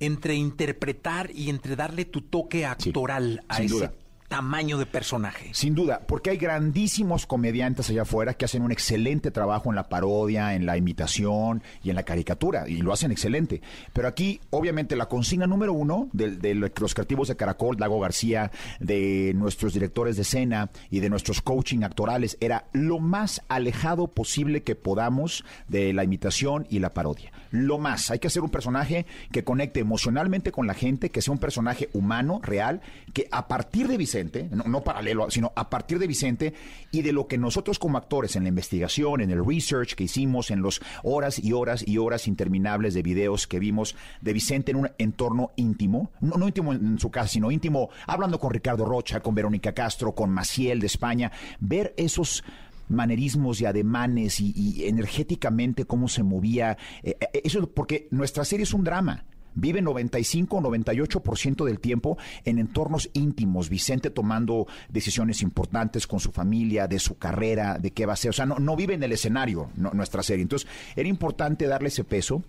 entre 0.00 0.34
interpretar 0.34 1.30
y 1.34 1.50
entre 1.50 1.76
darle 1.76 2.04
tu 2.04 2.20
toque 2.22 2.66
actoral 2.66 3.44
a 3.48 3.58
ese 3.62 3.74
duda. 3.74 3.92
Tamaño 4.34 4.78
de 4.78 4.86
personaje. 4.86 5.50
Sin 5.52 5.76
duda, 5.76 6.00
porque 6.08 6.30
hay 6.30 6.38
grandísimos 6.38 7.24
comediantes 7.24 7.88
allá 7.88 8.02
afuera 8.02 8.34
que 8.34 8.46
hacen 8.46 8.62
un 8.62 8.72
excelente 8.72 9.30
trabajo 9.30 9.70
en 9.70 9.76
la 9.76 9.88
parodia, 9.88 10.56
en 10.56 10.66
la 10.66 10.76
imitación 10.76 11.62
y 11.84 11.90
en 11.90 11.94
la 11.94 12.02
caricatura, 12.02 12.68
y 12.68 12.78
lo 12.78 12.92
hacen 12.92 13.12
excelente. 13.12 13.62
Pero 13.92 14.08
aquí, 14.08 14.40
obviamente, 14.50 14.96
la 14.96 15.06
consigna 15.06 15.46
número 15.46 15.72
uno 15.72 16.08
de, 16.12 16.52
los 16.56 16.94
creativos 16.94 17.28
de 17.28 17.36
Caracol, 17.36 17.76
Dago 17.76 18.00
García, 18.00 18.50
de 18.80 19.30
nuestros 19.36 19.72
directores 19.72 20.16
de 20.16 20.22
escena 20.22 20.68
y 20.90 20.98
de 20.98 21.10
nuestros 21.10 21.40
coaching 21.40 21.84
actorales 21.84 22.36
era 22.40 22.64
lo 22.72 22.98
más 22.98 23.40
alejado 23.46 24.08
posible 24.08 24.64
que 24.64 24.74
podamos 24.74 25.44
de 25.68 25.92
la 25.92 26.02
imitación 26.02 26.66
y 26.68 26.80
la 26.80 26.92
parodia. 26.92 27.30
Lo 27.54 27.78
más. 27.78 28.10
Hay 28.10 28.18
que 28.18 28.26
hacer 28.26 28.42
un 28.42 28.50
personaje 28.50 29.06
que 29.30 29.44
conecte 29.44 29.78
emocionalmente 29.78 30.50
con 30.50 30.66
la 30.66 30.74
gente, 30.74 31.10
que 31.10 31.22
sea 31.22 31.30
un 31.30 31.38
personaje 31.38 31.88
humano, 31.92 32.40
real, 32.42 32.80
que 33.12 33.28
a 33.30 33.46
partir 33.46 33.86
de 33.86 33.96
Vicente, 33.96 34.48
no, 34.50 34.64
no 34.64 34.82
paralelo, 34.82 35.30
sino 35.30 35.52
a 35.54 35.70
partir 35.70 36.00
de 36.00 36.08
Vicente 36.08 36.52
y 36.90 37.02
de 37.02 37.12
lo 37.12 37.28
que 37.28 37.38
nosotros 37.38 37.78
como 37.78 37.96
actores 37.96 38.34
en 38.34 38.42
la 38.42 38.48
investigación, 38.48 39.20
en 39.20 39.30
el 39.30 39.46
research 39.46 39.94
que 39.94 40.02
hicimos, 40.02 40.50
en 40.50 40.62
los 40.62 40.82
horas 41.04 41.38
y 41.38 41.52
horas 41.52 41.86
y 41.86 41.98
horas 41.98 42.26
interminables 42.26 42.92
de 42.92 43.02
videos 43.02 43.46
que 43.46 43.60
vimos 43.60 43.94
de 44.20 44.32
Vicente 44.32 44.72
en 44.72 44.78
un 44.78 44.90
entorno 44.98 45.52
íntimo, 45.54 46.10
no, 46.20 46.34
no 46.36 46.48
íntimo 46.48 46.72
en 46.72 46.98
su 46.98 47.12
casa, 47.12 47.28
sino 47.28 47.52
íntimo, 47.52 47.88
hablando 48.08 48.40
con 48.40 48.50
Ricardo 48.50 48.84
Rocha, 48.84 49.20
con 49.20 49.36
Verónica 49.36 49.72
Castro, 49.72 50.12
con 50.12 50.30
Maciel 50.30 50.80
de 50.80 50.86
España, 50.86 51.30
ver 51.60 51.94
esos 51.96 52.42
manerismos 52.88 53.60
y 53.60 53.66
ademanes 53.66 54.40
y, 54.40 54.86
energéticamente 54.86 55.84
cómo 55.84 56.08
se 56.08 56.22
movía. 56.22 56.76
eh, 57.02 57.16
eh, 57.20 57.40
eso 57.44 57.68
porque 57.70 58.08
nuestra 58.10 58.44
serie 58.44 58.64
es 58.64 58.74
un 58.74 58.84
drama. 58.84 59.24
Vive 59.54 59.80
95 59.82 60.56
o 60.56 60.60
98% 60.60 61.64
del 61.64 61.78
tiempo 61.78 62.18
en 62.44 62.58
entornos 62.58 63.08
íntimos. 63.12 63.68
Vicente 63.68 64.10
tomando 64.10 64.66
decisiones 64.88 65.42
importantes 65.42 66.06
con 66.06 66.18
su 66.18 66.32
familia, 66.32 66.88
de 66.88 66.98
su 66.98 67.18
carrera, 67.18 67.78
de 67.78 67.92
qué 67.92 68.04
va 68.04 68.12
a 68.12 68.14
hacer. 68.14 68.30
O 68.30 68.32
sea, 68.32 68.46
no, 68.46 68.58
no 68.58 68.74
vive 68.74 68.94
en 68.94 69.02
el 69.02 69.12
escenario 69.12 69.70
nuestra 69.76 70.22
serie. 70.22 70.42
Entonces, 70.42 70.68
era 70.96 71.08
importante 71.08 71.66
darle 71.66 71.88
ese 71.88 72.02
peso 72.02 72.42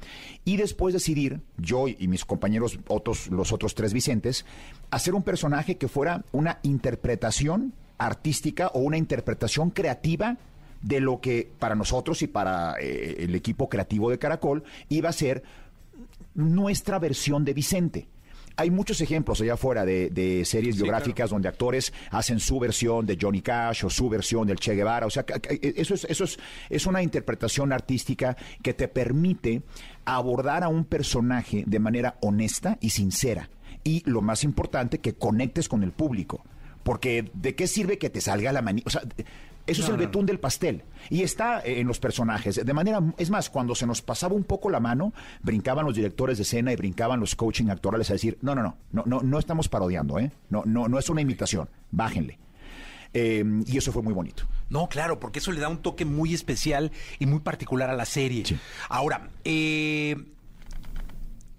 y 0.45 0.57
después 0.57 0.93
decidir, 0.93 1.41
yo 1.57 1.87
y 1.87 2.07
mis 2.07 2.25
compañeros, 2.25 2.79
otros, 2.87 3.27
los 3.27 3.51
otros 3.51 3.75
tres 3.75 3.93
Vicentes, 3.93 4.45
hacer 4.89 5.13
un 5.13 5.23
personaje 5.23 5.77
que 5.77 5.87
fuera 5.87 6.25
una 6.31 6.59
interpretación 6.63 7.73
artística 7.97 8.67
o 8.67 8.79
una 8.79 8.97
interpretación 8.97 9.69
creativa 9.69 10.37
de 10.81 10.99
lo 10.99 11.19
que 11.21 11.49
para 11.59 11.75
nosotros 11.75 12.21
y 12.21 12.27
para 12.27 12.75
eh, 12.79 13.15
el 13.19 13.33
equipo 13.35 13.69
creativo 13.69 14.09
de 14.09 14.19
Caracol 14.19 14.63
iba 14.89 15.09
a 15.09 15.13
ser 15.13 15.43
nuestra 16.33 16.99
versión 16.99 17.45
de 17.45 17.53
Vicente. 17.53 18.07
Hay 18.57 18.71
muchos 18.71 19.01
ejemplos 19.01 19.41
allá 19.41 19.55
afuera 19.55 19.83
de, 19.83 20.09
de 20.11 20.45
series 20.45 20.77
biográficas 20.77 21.29
donde 21.29 21.49
actores 21.49 21.91
hacen 22.11 22.39
su 22.39 22.57
versión 22.57 23.05
de 23.05 23.17
Johnny 23.19 23.41
Cash 23.41 23.83
o 23.83 23.89
su 23.89 24.07
versión 24.09 24.47
del 24.47 24.59
Che 24.59 24.75
Guevara. 24.75 25.05
O 25.05 25.09
sea, 25.09 25.23
ca- 25.23 25.41
eso 25.59 25.93
es, 25.93 26.05
eso 26.05 26.23
es, 26.23 26.39
es 26.69 26.85
una 26.85 27.03
interpretación 27.03 27.73
artística 27.73 28.37
que 28.63 28.73
te 28.73 28.87
permite 28.87 29.61
abordar 30.05 30.63
a 30.63 30.69
un 30.69 30.85
personaje 30.85 31.63
de 31.67 31.79
manera 31.79 32.17
honesta 32.21 32.77
y 32.79 32.91
sincera. 32.91 33.49
Y 33.83 34.09
lo 34.09 34.21
más 34.21 34.45
importante, 34.45 34.99
que 34.99 35.15
conectes 35.15 35.67
con 35.67 35.83
el 35.83 35.91
público. 35.91 36.45
Porque 36.85 37.31
¿de 37.33 37.55
qué 37.55 37.65
sirve 37.65 37.97
que 37.97 38.11
te 38.11 38.21
salga 38.21 38.51
la 38.51 38.61
manía? 38.61 38.83
O 38.85 38.91
sea, 38.91 39.01
eso 39.65 39.81
es 39.81 39.89
el 39.89 39.97
betún 39.97 40.27
del 40.27 40.39
pastel. 40.39 40.83
Y 41.09 41.23
está 41.23 41.61
eh, 41.61 41.79
en 41.79 41.87
los 41.87 41.99
personajes. 41.99 42.63
De 42.63 42.73
manera, 42.73 43.01
es 43.17 43.31
más, 43.31 43.49
cuando 43.49 43.73
se 43.73 43.87
nos 43.87 44.03
pasaba 44.03 44.35
un 44.35 44.43
poco 44.43 44.69
la 44.69 44.79
mano, 44.79 45.11
brincaban 45.41 45.83
los 45.83 45.95
directores 45.95 46.37
de 46.37 46.43
escena 46.43 46.71
y 46.71 46.75
brincaban 46.75 47.19
los 47.19 47.35
coaching 47.35 47.69
actorales 47.69 48.11
a 48.11 48.13
decir, 48.13 48.37
no, 48.43 48.53
no, 48.53 48.61
no, 48.61 48.77
no, 48.91 49.03
no, 49.07 49.21
no 49.21 49.39
estamos 49.39 49.67
parodiando, 49.67 50.19
¿eh? 50.19 50.31
No, 50.51 50.61
no, 50.67 50.87
no 50.87 50.99
es 50.99 51.09
una 51.09 51.21
imitación, 51.21 51.67
bájenle. 51.89 52.37
Eh, 53.15 53.43
y 53.65 53.77
eso 53.79 53.91
fue 53.91 54.03
muy 54.03 54.13
bonito. 54.13 54.43
No, 54.69 54.87
claro, 54.87 55.19
porque 55.19 55.39
eso 55.39 55.51
le 55.51 55.61
da 55.61 55.69
un 55.69 55.79
toque 55.79 56.05
muy 56.05 56.35
especial 56.35 56.91
y 57.17 57.25
muy 57.25 57.39
particular 57.39 57.89
a 57.89 57.95
la 57.95 58.05
serie. 58.05 58.43
Ahora, 58.89 59.29
eh, 59.43 60.17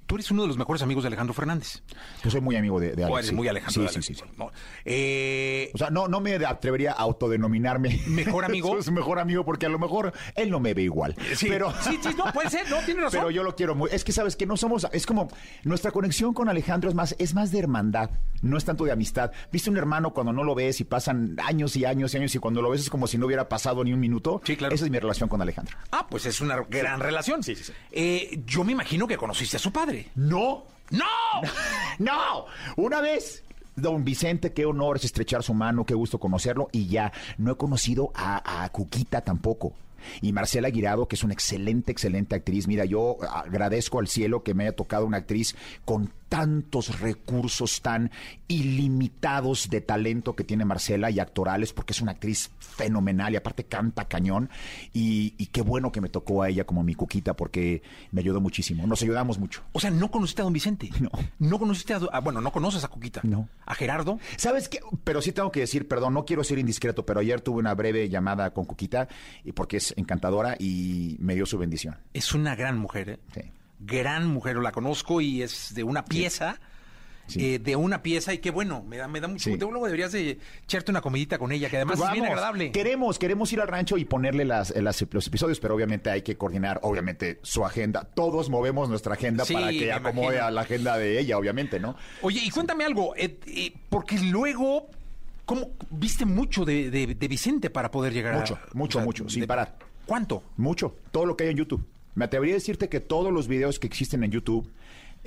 tú 0.07 0.15
eres 0.15 0.31
uno 0.31 0.43
de 0.43 0.49
los 0.49 0.57
mejores 0.57 0.83
amigos 0.83 1.05
de 1.05 1.09
Alejandro 1.09 1.35
Fernández. 1.35 1.83
Yo 2.23 2.31
soy 2.31 2.41
muy 2.41 2.57
amigo 2.57 2.81
de, 2.81 2.93
de 2.93 3.05
O 3.05 3.19
eres 3.19 3.31
sí. 3.31 3.35
muy 3.35 3.49
Alejandro. 3.49 3.89
Sí, 3.89 3.97
de 3.99 4.03
sí, 4.03 4.15
sí, 4.15 4.15
sí. 4.15 4.23
No, 4.37 4.51
eh, 4.85 5.71
O 5.75 5.79
sea, 5.79 5.91
no, 5.91 6.09
no 6.09 6.21
me 6.21 6.35
atrevería 6.37 6.93
a 6.93 6.97
autodenominarme 6.97 8.01
¿Mejor 8.07 8.45
amigo? 8.47 8.81
su 8.83 8.93
mejor 8.93 9.19
amigo 9.19 9.45
porque 9.45 9.67
a 9.67 9.69
lo 9.69 9.79
mejor 9.79 10.13
él 10.35 10.51
no 10.51 10.61
me 10.61 10.75
ve 10.75 10.83
igual. 10.83 11.15
sí, 11.35 11.47
pero 11.49 11.73
sí, 11.83 11.99
sí, 12.03 12.11
no, 12.17 12.33
puede 12.33 12.51
ser, 12.51 12.69
no, 12.71 12.79
tiene 12.85 13.01
razón. 13.03 13.21
Pero 13.21 13.31
yo 13.31 13.43
lo 13.43 13.55
quiero 13.57 13.75
muy. 13.75 13.91
Es 13.93 14.05
que 14.05 14.13
sabes 14.13 14.37
que 14.37 14.47
no 14.47 14.57
somos. 14.57 14.87
Es 14.93 15.07
como 15.07 15.29
nuestra 15.65 15.91
conexión 15.91 16.33
con 16.35 16.49
Alejandro 16.49 16.89
es 16.89 16.95
más, 16.95 17.15
es 17.19 17.35
más 17.35 17.51
de 17.51 17.59
hermandad. 17.59 18.11
No 18.43 18.57
es 18.57 18.65
tanto 18.65 18.85
de 18.85 18.93
amistad. 18.93 19.33
¿Viste 19.51 19.71
un 19.71 19.77
hermano 19.77 20.13
cuando 20.13 20.33
no 20.33 20.45
lo 20.45 20.55
ves 20.55 20.81
y 20.81 20.85
pasan 20.85 21.37
años 21.45 21.75
y 21.77 21.85
años 21.85 22.15
y 22.15 22.19
años 22.19 22.35
y 22.35 22.39
cuando 22.39 22.63
lo 22.63 22.71
ves 22.71 22.83
es 22.83 22.91
como 22.91 23.07
si 23.07 23.19
no 23.19 23.27
hubiera 23.27 23.49
pasado 23.49 23.83
ni 23.83 23.93
un 23.93 24.01
minuto? 24.01 24.41
Sí, 24.45 24.57
claro. 24.57 24.75
Esa 24.75 24.85
es 24.85 24.91
mi 24.91 24.99
relación 24.99 25.29
con 25.29 25.41
Alejandro. 25.43 25.77
Ah, 25.91 26.07
pues 26.09 26.27
es 26.27 26.41
una 26.41 26.57
gran 26.69 27.01
relación. 27.01 27.43
Sí, 27.43 27.55
sí, 27.57 27.65
sí. 27.65 28.43
yo 28.47 28.63
me 28.65 28.73
imagino 28.73 29.07
que 29.07 29.17
conociste 29.17 29.57
a 29.57 29.61
su 29.61 29.73
padre. 29.73 29.96
No. 30.15 30.65
¡No! 30.91 31.05
¡No! 31.99 32.47
Una 32.77 33.01
vez. 33.01 33.43
Don 33.75 34.05
Vicente, 34.05 34.55
qué 34.55 34.65
honor 34.65 34.97
es 34.97 35.05
estrechar 35.05 35.43
su 35.43 35.53
mano, 35.53 35.85
qué 35.85 35.93
gusto 35.93 36.19
conocerlo. 36.19 36.69
Y 36.73 36.87
ya, 36.87 37.13
no 37.37 37.53
he 37.53 37.57
conocido 37.57 38.11
a, 38.15 38.65
a 38.65 38.69
Cuquita 38.71 39.21
tampoco. 39.21 39.75
Y 40.21 40.33
Marcela 40.33 40.71
Guirado, 40.71 41.09
que 41.09 41.17
es 41.17 41.25
una 41.25 41.33
excelente, 41.35 41.93
excelente 41.93 42.35
actriz. 42.35 42.67
Mira, 42.67 42.85
yo 42.85 43.17
agradezco 43.23 43.99
al 43.99 44.09
cielo 44.09 44.43
que 44.43 44.55
me 44.55 44.65
haya 44.65 44.77
tocado 44.77 45.07
una 45.07 45.19
actriz 45.19 45.55
con 45.85 46.11
tantos 46.29 46.99
recursos 47.01 47.81
tan 47.83 48.11
ilimitados 48.49 49.69
de 49.71 49.81
talento 49.81 50.35
que 50.35 50.45
tiene 50.45 50.65
Marcela 50.65 51.11
y 51.11 51.21
actorales, 51.21 51.73
porque 51.73 51.93
es 51.93 52.01
una 52.01 52.13
actriz 52.13 52.51
fenomenal 52.59 53.33
y 53.33 53.37
aparte 53.37 53.65
canta 53.65 54.07
cañón. 54.07 54.51
Y, 54.93 55.35
y 55.39 55.47
qué 55.47 55.63
bueno 55.63 55.93
que 55.93 56.01
me 56.01 56.09
tocó 56.09 56.43
a 56.43 56.49
ella 56.49 56.65
como 56.65 56.83
mi 56.83 56.95
Cuquita, 56.95 57.35
porque 57.35 57.83
me 58.11 58.21
ayudó 58.21 58.41
muchísimo. 58.41 58.87
Nos 58.87 59.03
ayudamos 59.03 59.39
mucho. 59.39 59.63
O 59.73 59.81
sea, 59.81 59.91
¿no 59.91 60.11
conociste 60.11 60.43
a 60.43 60.45
don 60.45 60.53
Vicente? 60.53 60.91
No. 61.01 61.11
¿No 61.39 61.59
conociste 61.59 61.95
a... 61.95 61.99
a- 62.13 62.21
bueno, 62.21 62.41
no 62.41 62.53
conoces 62.53 62.83
a 62.85 62.89
Cuquita? 62.89 63.21
No. 63.23 63.49
¿A 63.65 63.75
Gerardo? 63.75 64.19
¿Sabes 64.37 64.69
qué? 64.69 64.81
Pero 65.05 65.23
sí 65.23 65.33
tengo 65.33 65.53
que 65.53 65.61
decir, 65.61 65.87
perdón, 65.89 66.15
no 66.15 66.25
quiero 66.25 66.43
ser 66.45 66.59
indiscreto, 66.59 67.07
pero 67.07 67.21
ayer 67.21 67.41
tuve 67.41 67.59
una 67.61 67.75
breve 67.75 68.09
llamada 68.09 68.51
con 68.53 68.65
Cuquita, 68.65 69.09
y 69.45 69.53
porque 69.53 69.77
es 69.79 69.95
encantadora 69.97 70.57
y 70.59 71.17
me 71.19 71.35
dio 71.35 71.47
su 71.47 71.59
bendición. 71.59 71.97
Es 72.15 72.33
una 72.35 72.55
gran 72.55 72.79
mujer, 72.79 73.09
¿eh? 73.11 73.19
Sí. 73.35 73.41
Gran 73.81 74.27
mujer, 74.29 74.57
la 74.57 74.73
conozco 74.73 75.21
y 75.21 75.43
es 75.43 75.75
de 75.75 75.83
una 75.85 76.05
pieza. 76.05 76.59
Sí. 77.29 77.55
eh, 77.55 77.59
de 77.59 77.75
una 77.75 78.05
pieza 78.05 78.33
y 78.33 78.39
qué 78.39 78.53
bueno, 78.53 78.85
me 78.87 78.99
da, 78.99 79.09
me 79.09 79.21
da 79.21 79.27
mucho. 79.27 79.51
Sí. 79.51 79.57
Luego 79.59 79.85
deberías 79.87 80.13
de 80.13 80.39
echarte 80.63 80.93
una 80.93 81.01
comidita 81.01 81.39
con 81.39 81.51
ella, 81.51 81.69
que 81.69 81.75
además 81.75 81.97
Pues 81.97 82.07
es 82.09 82.13
bien 82.13 82.23
vamos, 82.23 82.39
agradable. 82.39 82.71
Queremos, 82.71 83.19
queremos 83.19 83.53
ir 83.53 83.61
al 83.61 83.67
rancho 83.67 83.97
y 83.99 84.05
ponerle 84.05 84.45
las, 84.45 84.71
eh, 84.71 84.81
las- 84.81 85.05
los 85.11 85.27
episodios, 85.27 85.59
pero 85.59 85.75
obviamente 85.75 86.09
hay 86.09 86.23
que 86.23 86.37
coordinar, 86.37 86.79
obviamente, 86.85 87.41
su 87.43 87.65
agenda. 87.67 88.05
Todos 88.05 88.49
movemos 88.49 88.89
nuestra 88.89 89.15
agenda 89.15 89.45
Sí, 89.45 89.55
para 89.55 89.71
que 89.73 89.93
acomode 89.93 90.27
imagino. 90.37 90.45
a 90.47 90.51
la 90.53 90.61
agenda 90.61 90.97
de 90.99 91.19
ella, 91.19 91.37
obviamente, 91.37 91.81
¿no? 91.81 91.97
Oye, 92.23 92.41
y 92.45 92.51
cuéntame 92.51 92.85
algo, 92.85 93.17
eh, 93.17 93.41
eh, 93.49 93.73
porque 93.91 94.21
luego, 94.21 94.89
¿cómo 95.47 95.71
viste 95.91 96.27
mucho 96.27 96.65
de, 96.67 96.91
de- 96.91 97.15
de 97.15 97.29
Vicente 97.29 97.71
para 97.71 97.91
poder 97.91 98.13
llegar 98.13 98.35
Mucho, 98.37 98.55
a. 98.57 98.61
mucho, 98.75 99.01
mucho, 99.01 99.29
sin 99.31 99.47
parar. 99.47 99.79
¿Cuánto? 100.05 100.43
Mucho, 100.59 100.97
todo 101.11 101.25
lo 101.25 101.37
que 101.37 101.45
hay 101.45 101.51
en 101.51 101.57
YouTube. 101.57 101.85
Me 102.15 102.25
atrevería 102.27 102.55
a 102.55 102.59
decirte 102.59 102.89
que 102.89 103.01
todos 103.01 103.33
los 103.33 103.49
videos 103.49 103.79
que 103.79 103.87
existen 103.87 104.23
en 104.25 104.31
YouTube 104.31 104.71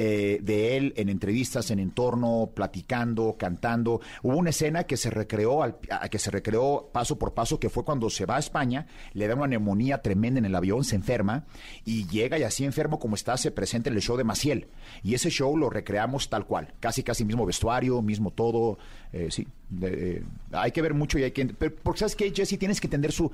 eh, 0.02 0.39
de 0.41 0.78
él 0.78 0.93
en 0.95 1.10
entrevistas, 1.10 1.70
en 1.72 1.80
entorno, 1.80 2.50
platicando, 2.56 3.36
cantando. 3.38 4.00
Hubo 4.24 4.38
una 4.38 4.52
escena 4.52 4.86
que 4.86 4.95
se 4.95 5.10
recreó, 5.10 5.62
al- 5.62 5.78
que 6.10 6.18
se 6.18 6.32
recreó 6.32 6.89
paso 6.93 7.20
por 7.20 7.34
paso, 7.34 7.60
que 7.60 7.70
fue 7.70 7.84
cuando 7.84 8.10
se 8.10 8.26
va 8.26 8.38
a 8.38 8.39
España, 8.39 8.88
le 9.14 9.28
da 9.28 9.36
una 9.36 9.47
neumonía 9.47 10.02
tremenda 10.02 10.39
en 10.39 10.45
el 10.45 10.56
avión, 10.56 10.86
se 10.86 10.95
enferma 10.95 11.45
y 11.84 12.08
llega 12.08 12.39
y 12.39 12.43
así 12.43 12.64
enfermo 12.64 12.97
como 12.97 13.16
está 13.16 13.36
se 13.36 13.52
presenta 13.52 13.89
en 13.89 13.95
el 13.97 14.02
show 14.02 14.16
de 14.16 14.24
Maciel. 14.24 14.68
Y 15.04 15.16
ese 15.16 15.30
show 15.30 15.58
lo 15.58 15.70
recreamos 15.70 16.30
tal 16.30 16.45
cual, 16.45 16.74
casi 16.80 17.04
casi 17.04 17.26
mismo 17.26 17.45
vestuario, 17.45 18.02
mismo 18.02 18.32
todo. 18.32 18.78
eh, 19.12 19.28
sí, 19.30 19.45
eh, 19.82 20.24
hay 20.54 20.72
que 20.72 20.82
ver 20.82 20.93
mucho 20.93 21.20
y 21.20 21.24
hay 21.24 21.32
que... 21.32 21.45
Pero, 21.45 21.76
porque 21.84 22.00
sabes 22.00 22.16
que 22.16 22.32
Jesse 22.34 22.58
tienes 22.58 22.80
que 22.80 22.88
entender 22.88 23.12
su... 23.12 23.30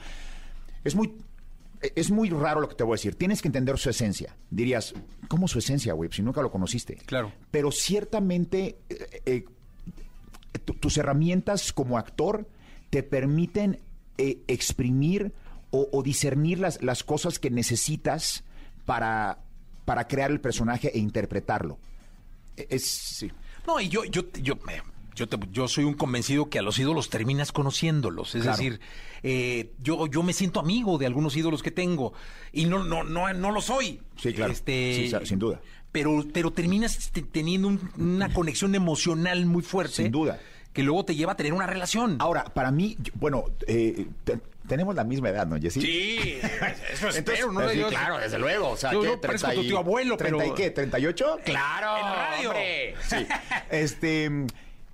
Es 0.84 0.96
muy 0.96 1.14
es 1.96 2.12
muy 2.12 2.30
raro 2.30 2.62
lo 2.62 2.70
que 2.70 2.76
te 2.76 2.84
voy 2.84 2.94
a 2.94 2.98
decir. 2.98 3.16
Tienes 3.16 3.42
que 3.42 3.48
entender 3.48 3.78
su 3.78 3.90
esencia. 3.90 4.36
Dirías, 4.50 4.94
¿cómo 5.28 5.48
su 5.48 5.60
esencia, 5.60 5.94
güey? 5.94 6.10
Si 6.12 6.22
nunca 6.22 6.42
lo 6.42 6.52
conociste. 6.52 6.96
Claro. 7.06 7.32
Pero 7.52 7.72
ciertamente 7.72 8.78
eh, 8.90 9.22
eh, 9.26 9.46
tu- 10.66 10.74
tus 10.74 10.98
herramientas 10.98 11.72
como 11.74 11.98
actor 11.98 12.48
te 12.90 13.04
permiten 13.04 13.80
eh, 14.18 14.40
exprimir 14.48 15.34
o, 15.72 15.90
o 15.92 16.02
discernir 16.04 16.60
las, 16.60 16.82
las 16.82 17.04
cosas 17.04 17.40
que 17.40 17.50
necesitas 17.52 18.44
para, 18.86 19.40
para 19.84 20.08
crear 20.08 20.32
el 20.32 20.40
personaje 20.42 20.92
e 20.94 21.00
interpretarlo. 21.00 21.78
E- 22.58 22.68
Es, 22.70 22.86
sí. 22.86 23.32
No, 23.68 23.80
y 23.82 23.90
yo, 23.90 24.06
yo, 24.06 24.32
yo, 24.42 24.54
eh, 24.70 24.82
yo, 25.16 25.28
te- 25.28 25.38
yo 25.52 25.68
soy 25.68 25.84
un 25.86 25.94
convencido 25.96 26.50
que 26.50 26.60
a 26.60 26.62
los 26.62 26.78
ídolos 26.78 27.10
terminas 27.10 27.52
conociéndolos. 27.52 28.36
Es 28.36 28.44
Claro. 28.44 28.58
decir, 28.58 28.80
eh, 29.24 29.72
yo, 29.80 30.06
yo 30.08 30.22
me 30.22 30.34
siento 30.34 30.60
amigo 30.60 30.98
de 30.98 31.06
algunos 31.08 31.36
ídolos 31.36 31.64
que 31.64 31.72
tengo 31.72 32.14
y 32.52 32.66
no, 32.66 32.84
no, 32.84 33.04
no, 33.04 33.34
no 33.34 33.52
lo 33.52 33.62
soy. 33.62 34.02
Sí, 34.18 34.34
claro. 34.34 34.52
Este, 34.52 35.10
Sí, 35.10 35.26
sin 35.26 35.40
duda. 35.40 35.62
Pero, 35.92 36.24
pero 36.34 36.52
terminas 36.52 37.10
te- 37.12 37.22
teniendo 37.24 37.70
un- 37.70 37.92
una 37.98 38.32
conexión 38.34 38.76
emocional 38.76 39.46
muy 39.46 39.64
fuerte. 39.64 39.96
Sin 40.04 40.12
duda. 40.12 40.40
Que 40.74 40.84
luego 40.84 41.06
te 41.06 41.16
lleva 41.16 41.32
a 41.32 41.38
tener 41.38 41.54
una 41.54 41.66
relación. 41.68 42.18
Ahora, 42.20 42.44
para 42.44 42.70
mí, 42.70 42.98
yo- 43.00 43.14
bueno, 43.16 43.46
eh, 43.66 44.08
te- 44.26 44.40
tenemos 44.68 44.94
la 44.94 45.06
misma 45.06 45.30
edad, 45.30 45.48
¿no, 45.48 45.56
Jessy? 45.58 45.80
Sí, 45.80 46.18
eso 46.92 47.08
Entonces, 47.16 47.46
¿no? 47.50 47.70
sí, 47.70 47.82
claro, 47.88 48.18
desde 48.18 48.38
luego. 48.38 48.72
O 48.72 48.76
sea, 48.76 48.92
Yo 48.92 49.02
no 49.04 49.22
parezco 49.22 49.48
30 49.48 49.54
tu 49.54 49.62
y- 49.62 49.68
tío 49.70 49.78
abuelo, 49.78 50.18
pero- 50.18 50.38
¿30 50.38 50.48
y 50.52 50.54
qué? 50.54 50.74
¿38? 50.74 51.40
¡Claro! 51.46 51.98
En 51.98 52.06
en 52.06 52.14
radio. 52.14 52.50
hombre. 52.50 52.96
Sí. 53.08 53.16
Este. 53.72 54.32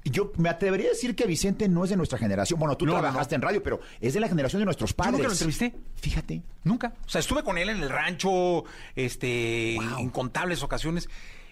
Yo 0.04 0.32
me 0.38 0.50
atrevería 0.50 0.88
a 0.88 0.90
decir 0.92 1.16
que 1.16 1.26
Vicente 1.28 1.68
no 1.70 1.84
es 1.84 1.92
de 1.92 1.96
nuestra 1.96 2.18
generación. 2.18 2.60
Bueno, 2.60 2.76
tú 2.76 2.86
No, 2.86 2.94
no, 2.94 3.00
trabajaste 3.02 3.36
en 3.36 3.42
radio, 3.42 3.62
pero 3.62 3.80
es 4.00 4.14
de 4.14 4.20
la 4.20 4.28
generación 4.28 4.60
de 4.62 4.66
nuestros 4.66 4.92
Yo 4.92 4.96
padres. 4.96 5.14
nunca 5.14 5.28
lo 5.28 5.34
entrevisté. 5.34 5.76
Fíjate. 5.96 6.42
Nunca. 6.64 6.94
O 7.06 7.10
sea, 7.10 7.20
estuve 7.20 7.44
con 7.44 7.58
él 7.58 7.70
en 7.70 7.84
el 7.84 7.90
rancho, 7.90 8.64
este, 8.96 9.78
incontables 10.00 10.64
ocasiones, 10.64 11.08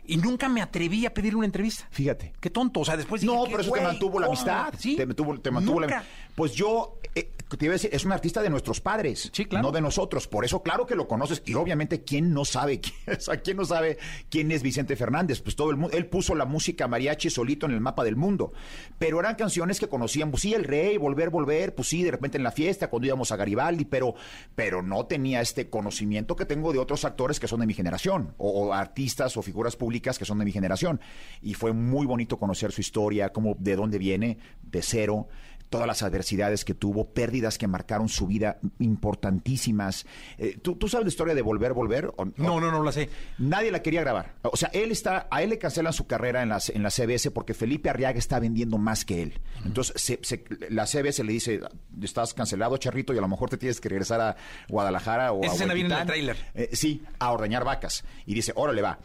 y 0.06 0.18
nunca 0.18 0.50
me 0.50 0.62
atreví 0.64 1.06
a 1.06 1.14
pedirle 1.14 1.38
una 1.38 1.46
entrevista. 1.46 1.88
Fíjate. 1.92 2.34
Qué 2.40 2.50
tonto. 2.50 2.80
O 2.80 2.86
sea, 2.86 2.98
después 2.98 3.22
dije, 3.22 3.32
No, 3.34 3.44
¿qué, 3.44 3.52
pero 3.52 3.62
eso 3.62 3.72
te 3.72 3.82
mantuvo 3.82 4.20
la 4.20 4.26
amistad. 4.28 4.74
Sí. 4.80 4.96
Te 4.96 5.06
mantuvo, 5.06 5.40
te 5.40 5.52
mantuvo 5.52 5.80
la. 5.82 6.04
Pues 6.34 6.54
yo, 6.54 6.98
eh, 7.14 7.32
te 7.58 7.66
iba 7.66 7.74
a 7.74 7.76
decir, 7.76 7.90
es 7.92 8.06
un 8.06 8.12
artista 8.12 8.44
de 8.44 8.50
nuestros 8.50 8.80
padres. 8.80 9.32
Sí, 9.34 9.46
claro. 9.46 9.68
No 9.68 9.72
de 9.72 9.82
nosotros. 9.82 10.28
Por 10.28 10.46
eso, 10.46 10.62
claro 10.62 10.86
que 10.86 10.96
lo 10.96 11.08
conoces. 11.08 11.42
Y 11.46 11.56
obviamente, 11.56 12.04
¿quién 12.04 12.32
no 12.32 12.46
sabe 12.46 12.80
quién, 12.82 13.18
o 13.18 13.20
sea, 13.20 13.38
¿quién 13.42 13.58
no 13.58 13.66
sabe 13.66 13.98
quién 14.30 14.52
es 14.52 14.62
Vicente 14.62 14.96
Fernández? 14.96 15.42
Pues 15.42 15.56
todo 15.56 15.72
el 15.72 15.78
mundo. 15.78 15.98
Él 15.98 16.06
puso 16.06 16.36
la 16.36 16.46
música 16.46 16.88
mariachi 16.88 17.30
solito 17.30 17.66
en 17.66 17.72
el 17.72 17.82
mapa 17.82 18.04
del 18.04 18.16
mundo. 18.16 18.54
Pero 19.00 19.20
eran 19.20 19.36
canciones 19.36 19.80
que 19.80 19.90
conocían. 19.90 20.30
Pues 20.30 20.44
sí, 20.44 20.54
El 20.54 20.64
Rey, 20.64 20.98
Volver, 20.98 21.32
Volver. 21.32 21.74
Pues 21.74 21.88
sí, 21.88 22.04
de 22.04 22.12
repente 22.12 22.38
en 22.38 22.44
la 22.44 22.52
fiesta, 22.52 22.90
cuando 22.90 23.08
íbamos 23.08 23.32
a 23.32 23.36
Garibaldi. 23.36 23.86
Pero, 23.86 24.14
pero 24.56 24.84
no 24.84 25.08
tenía 25.08 25.42
este 25.42 25.70
conocimiento 25.70 26.36
que 26.36 26.46
tengo 26.46 26.72
de 26.72 26.80
otros 26.80 27.04
actores 27.04 27.40
que 27.40 27.48
son 27.48 27.62
de 27.62 27.66
mi 27.66 27.74
generación. 27.74 28.36
O, 28.38 28.68
o 28.68 28.74
artistas 28.74 29.36
o 29.38 29.42
figuras 29.42 29.76
públicas 29.76 30.20
que 30.20 30.26
son 30.26 30.38
de 30.38 30.46
mi 30.46 30.52
generación. 30.52 31.02
Y 31.42 31.56
fue 31.56 31.74
muy 31.74 32.06
bonito 32.06 32.38
conocer 32.38 32.72
su 32.72 32.82
historia, 32.82 33.30
cómo, 33.30 33.56
de 33.58 33.76
dónde 33.76 33.98
viene, 33.98 34.38
de 34.62 34.82
cero 34.84 35.28
todas 35.70 35.88
las 35.88 36.02
adversidades 36.04 36.66
que 36.66 36.74
tuvo, 36.74 37.10
pérdidas 37.14 37.58
que 37.58 37.68
marcaron 37.68 38.10
su 38.10 38.26
vida 38.28 38.60
importantísimas. 38.80 40.06
Eh, 40.38 40.58
¿tú, 40.62 40.76
tú 40.76 40.88
sabes 40.88 41.06
la 41.06 41.10
historia 41.10 41.36
de 41.36 41.42
Volver, 41.42 41.74
Volver? 41.74 42.08
¿O- 42.18 42.26
No, 42.38 42.60
no, 42.60 42.72
no 42.72 42.84
la 42.84 42.92
sé. 42.92 43.10
Nadie 43.38 43.72
la 43.72 43.82
quería 43.82 44.02
grabar. 44.02 44.36
O 44.44 44.58
sea, 44.58 44.70
él 44.74 44.92
está, 44.92 45.28
a 45.30 45.44
él 45.44 45.50
le 45.52 45.58
cancelan 45.58 45.94
su 45.94 46.08
carrera 46.08 46.42
en 46.44 46.50
la, 46.50 46.60
en 46.74 46.84
la 46.84 46.90
CBS 46.90 47.32
porque 47.32 47.54
Felipe 47.54 47.90
Arriaga 47.90 48.18
está 48.18 48.40
vendiendo 48.40 48.78
más 48.78 49.06
que 49.06 49.22
él. 49.24 49.40
Entonces, 49.66 50.02
se- 50.02 50.20
se- 50.24 50.44
la 50.70 50.86
CBS 50.86 51.24
le 51.24 51.34
dice, 51.34 51.60
estás 52.02 52.34
cancelado, 52.34 52.78
charrito, 52.78 53.14
y 53.14 53.18
a 53.18 53.22
lo 53.22 53.28
mejor 53.28 53.50
te 53.50 53.58
tienes 53.58 53.80
que 53.80 53.90
regresar 53.90 54.22
a 54.22 54.36
Guadalajara 54.70 55.32
o 55.34 55.42
Esa 55.44 55.52
a 55.52 55.56
escena 55.56 55.74
viene 55.74 55.88
en 55.90 55.92
el 55.94 55.98
Huehuetán". 56.08 56.08
tráiler. 56.08 56.38
Eh, 56.56 56.76
sí, 56.76 57.04
a 57.20 57.32
ordeñar 57.32 57.64
vacas. 57.64 58.04
Y 58.26 58.34
dice, 58.34 58.54
órale, 58.56 58.82
va. 58.82 59.00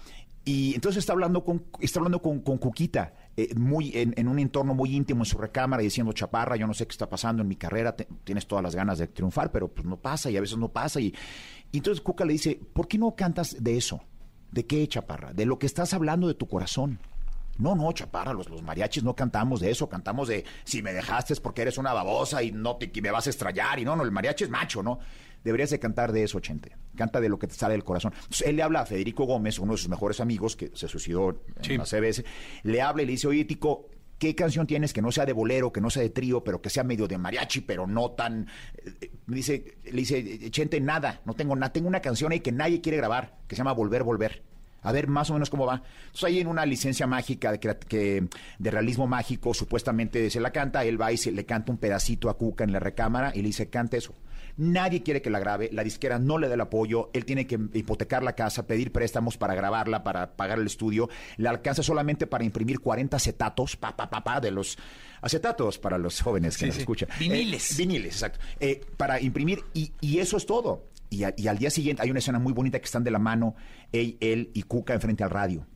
Y 0.44 0.74
entonces 0.74 1.00
está 1.00 1.14
hablando 1.14 1.42
con, 1.42 1.64
está 1.80 2.00
hablando 2.00 2.20
con, 2.20 2.40
con 2.40 2.58
Cuquita, 2.58 3.14
eh, 3.34 3.54
muy, 3.54 3.92
en, 3.94 4.28
un 4.28 4.38
entorno 4.38 4.74
muy 4.74 4.94
íntimo 4.94 5.22
en 5.22 5.24
su 5.24 5.38
recámara, 5.38 5.82
y 5.82 5.86
diciendo, 5.86 6.12
chaparra, 6.12 6.56
yo 6.56 6.66
no 6.66 6.74
sé 6.74 6.86
qué 6.86 6.92
está 6.92 7.08
pasando 7.08 7.42
en 7.42 7.48
mi 7.48 7.56
carrera, 7.56 7.96
tienes 7.96 8.46
todas 8.46 8.62
las 8.62 8.74
ganas 8.74 8.98
de 8.98 9.06
triunfar, 9.06 9.50
pero 9.50 9.68
pues 9.68 9.86
no 9.86 9.96
pasa 9.96 10.30
y 10.30 10.36
a 10.36 10.42
veces 10.42 10.58
no 10.58 10.68
pasa. 10.68 11.00
Y, 11.00 11.14
y 11.72 11.78
entonces 11.78 12.02
Cuca 12.02 12.26
le 12.26 12.34
dice, 12.34 12.60
¿por 12.74 12.88
qué 12.88 12.98
no 12.98 13.14
cantas 13.14 13.56
de 13.62 13.78
eso? 13.78 14.02
¿De 14.52 14.66
qué, 14.66 14.86
chaparra? 14.86 15.32
De 15.32 15.46
lo 15.46 15.58
que 15.58 15.66
estás 15.66 15.94
hablando 15.94 16.28
de 16.28 16.34
tu 16.34 16.46
corazón. 16.46 17.00
No, 17.56 17.74
no, 17.74 17.90
chaparra, 17.92 18.32
los, 18.34 18.50
los 18.50 18.62
mariachis 18.62 19.02
no 19.02 19.14
cantamos 19.14 19.60
de 19.60 19.70
eso, 19.70 19.88
cantamos 19.88 20.28
de 20.28 20.44
si 20.64 20.82
me 20.82 20.92
dejaste 20.92 21.32
es 21.32 21.40
porque 21.40 21.62
eres 21.62 21.78
una 21.78 21.92
babosa 21.92 22.42
y 22.42 22.50
no 22.50 22.76
te, 22.76 22.90
que 22.90 23.00
me 23.00 23.10
vas 23.10 23.28
a 23.28 23.30
estrellar. 23.30 23.78
Y 23.78 23.84
no, 23.84 23.96
no, 23.96 24.02
el 24.02 24.10
mariachi 24.10 24.44
es 24.44 24.50
macho, 24.50 24.82
¿no? 24.82 24.98
Deberías 25.44 25.70
de 25.70 25.78
cantar 25.78 26.10
de 26.12 26.24
eso, 26.24 26.40
Chente. 26.40 26.72
Canta 26.96 27.20
de 27.20 27.28
lo 27.28 27.38
que 27.38 27.46
te 27.46 27.54
sale 27.54 27.72
del 27.74 27.84
corazón. 27.84 28.12
Entonces, 28.16 28.46
él 28.48 28.56
le 28.56 28.62
habla 28.62 28.80
a 28.80 28.86
Federico 28.86 29.24
Gómez, 29.24 29.58
uno 29.58 29.72
de 29.72 29.78
sus 29.78 29.88
mejores 29.88 30.18
amigos, 30.20 30.56
que 30.56 30.70
se 30.74 30.88
suicidó 30.88 31.38
en 31.62 31.78
la 31.78 31.84
CBS. 31.86 32.24
Le 32.62 32.80
habla 32.82 33.02
y 33.02 33.06
le 33.06 33.12
dice, 33.12 33.26
oye, 33.28 33.44
Tico, 33.44 33.88
¿qué 34.18 34.34
canción 34.34 34.66
tienes 34.66 34.92
que 34.94 35.02
no 35.02 35.12
sea 35.12 35.26
de 35.26 35.32
bolero, 35.34 35.70
que 35.72 35.80
no 35.82 35.90
sea 35.90 36.02
de 36.02 36.10
trío, 36.10 36.42
pero 36.42 36.62
que 36.62 36.70
sea 36.70 36.82
medio 36.82 37.06
de 37.06 37.18
mariachi, 37.18 37.60
pero 37.60 37.86
no 37.86 38.12
tan... 38.12 38.48
eh, 39.00 39.10
Me 39.26 39.36
dice, 39.36 39.76
le 39.84 39.92
dice, 39.92 40.50
Chente, 40.50 40.80
nada, 40.80 41.20
no 41.26 41.34
tengo 41.34 41.54
nada. 41.56 41.72
Tengo 41.72 41.88
una 41.88 42.00
canción 42.00 42.32
ahí 42.32 42.40
que 42.40 42.52
nadie 42.52 42.80
quiere 42.80 42.96
grabar, 42.96 43.36
que 43.46 43.54
se 43.54 43.60
llama 43.60 43.72
Volver, 43.72 44.02
Volver. 44.02 44.42
A 44.86 44.92
ver 44.92 45.08
más 45.08 45.30
o 45.30 45.32
menos 45.32 45.48
cómo 45.48 45.64
va. 45.64 45.82
Entonces 46.06 46.24
ahí 46.24 46.40
en 46.40 46.46
una 46.46 46.66
licencia 46.66 47.06
mágica 47.06 47.52
de, 47.52 47.58
que, 47.58 48.28
de 48.58 48.70
realismo 48.70 49.06
mágico, 49.06 49.54
supuestamente 49.54 50.28
se 50.28 50.40
la 50.40 50.50
canta, 50.52 50.84
él 50.84 51.00
va 51.00 51.10
y 51.10 51.16
se 51.16 51.32
le 51.32 51.46
canta 51.46 51.72
un 51.72 51.78
pedacito 51.78 52.28
a 52.28 52.36
Cuca 52.36 52.64
en 52.64 52.72
la 52.72 52.80
recámara 52.80 53.32
y 53.34 53.38
le 53.40 53.46
dice, 53.48 53.70
canta 53.70 53.96
eso. 53.96 54.14
Nadie 54.56 55.02
quiere 55.02 55.20
que 55.20 55.30
la 55.30 55.40
grabe, 55.40 55.68
la 55.72 55.82
disquera 55.82 56.18
no 56.18 56.38
le 56.38 56.46
da 56.48 56.54
el 56.54 56.60
apoyo, 56.60 57.10
él 57.12 57.24
tiene 57.24 57.46
que 57.46 57.58
hipotecar 57.74 58.22
la 58.22 58.34
casa, 58.34 58.66
pedir 58.66 58.92
préstamos 58.92 59.36
para 59.36 59.54
grabarla, 59.54 60.04
para 60.04 60.36
pagar 60.36 60.58
el 60.60 60.66
estudio, 60.66 61.08
le 61.38 61.48
alcanza 61.48 61.82
solamente 61.82 62.26
para 62.26 62.44
imprimir 62.44 62.78
40 62.80 63.16
acetatos, 63.16 63.76
pa, 63.76 63.96
pa, 63.96 64.08
pa, 64.08 64.22
pa, 64.22 64.40
de 64.40 64.50
los 64.52 64.78
acetatos 65.20 65.78
para 65.78 65.98
los 65.98 66.20
jóvenes 66.20 66.56
que 66.56 66.66
nos 66.66 66.76
escuchan. 66.78 67.08
Viniles. 67.18 67.72
Eh, 67.72 67.74
viniles, 67.78 68.14
exacto. 68.14 68.38
Eh, 68.60 68.80
para 68.96 69.20
imprimir, 69.20 69.64
y, 69.74 69.92
y 70.00 70.18
eso 70.18 70.36
es 70.36 70.46
todo. 70.46 70.84
Y, 71.10 71.24
a- 71.24 71.34
y 71.36 71.48
al 71.48 71.58
día 71.58 71.70
siguiente 71.70 72.02
hay 72.02 72.10
una 72.10 72.18
escena 72.20 72.38
muy 72.38 72.52
bonita 72.52 72.78
que 72.78 72.84
están 72.86 73.04
de 73.04 73.10
la 73.10 73.18
mano, 73.18 73.54
él, 73.92 74.16
él 74.20 74.50
y 74.54 74.62
Cuca 74.62 74.94
enfrente 74.94 75.22
al 75.24 75.30
radio. 75.30 75.66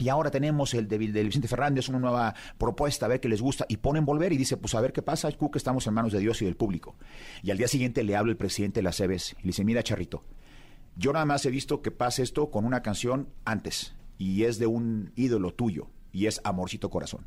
Y 0.00 0.08
ahora 0.08 0.30
tenemos 0.30 0.72
el 0.72 0.88
de, 0.88 0.98
de 0.98 1.24
Vicente 1.24 1.46
Fernández, 1.46 1.90
una 1.90 1.98
nueva 1.98 2.34
propuesta, 2.56 3.04
a 3.04 3.08
ver 3.10 3.20
qué 3.20 3.28
les 3.28 3.42
gusta. 3.42 3.66
Y 3.68 3.76
ponen 3.76 4.06
volver 4.06 4.32
y 4.32 4.38
dice, 4.38 4.56
pues 4.56 4.74
a 4.74 4.80
ver 4.80 4.94
qué 4.94 5.02
pasa, 5.02 5.30
Cuca, 5.30 5.58
estamos 5.58 5.86
en 5.86 5.92
manos 5.92 6.12
de 6.12 6.20
Dios 6.20 6.40
y 6.40 6.46
del 6.46 6.56
público. 6.56 6.96
Y 7.42 7.50
al 7.50 7.58
día 7.58 7.68
siguiente 7.68 8.02
le 8.02 8.16
habla 8.16 8.32
el 8.32 8.38
presidente 8.38 8.80
de 8.80 8.84
la 8.84 8.92
CBS 8.92 9.36
y 9.38 9.42
le 9.42 9.48
dice, 9.48 9.62
mira, 9.62 9.82
Charrito, 9.82 10.24
yo 10.96 11.12
nada 11.12 11.26
más 11.26 11.44
he 11.44 11.50
visto 11.50 11.82
que 11.82 11.90
pase 11.90 12.22
esto 12.22 12.50
con 12.50 12.64
una 12.64 12.80
canción 12.80 13.28
antes. 13.44 13.94
Y 14.16 14.44
es 14.44 14.58
de 14.58 14.66
un 14.66 15.12
ídolo 15.16 15.52
tuyo. 15.52 15.90
Y 16.12 16.26
es 16.26 16.40
Amorcito 16.44 16.88
Corazón. 16.88 17.26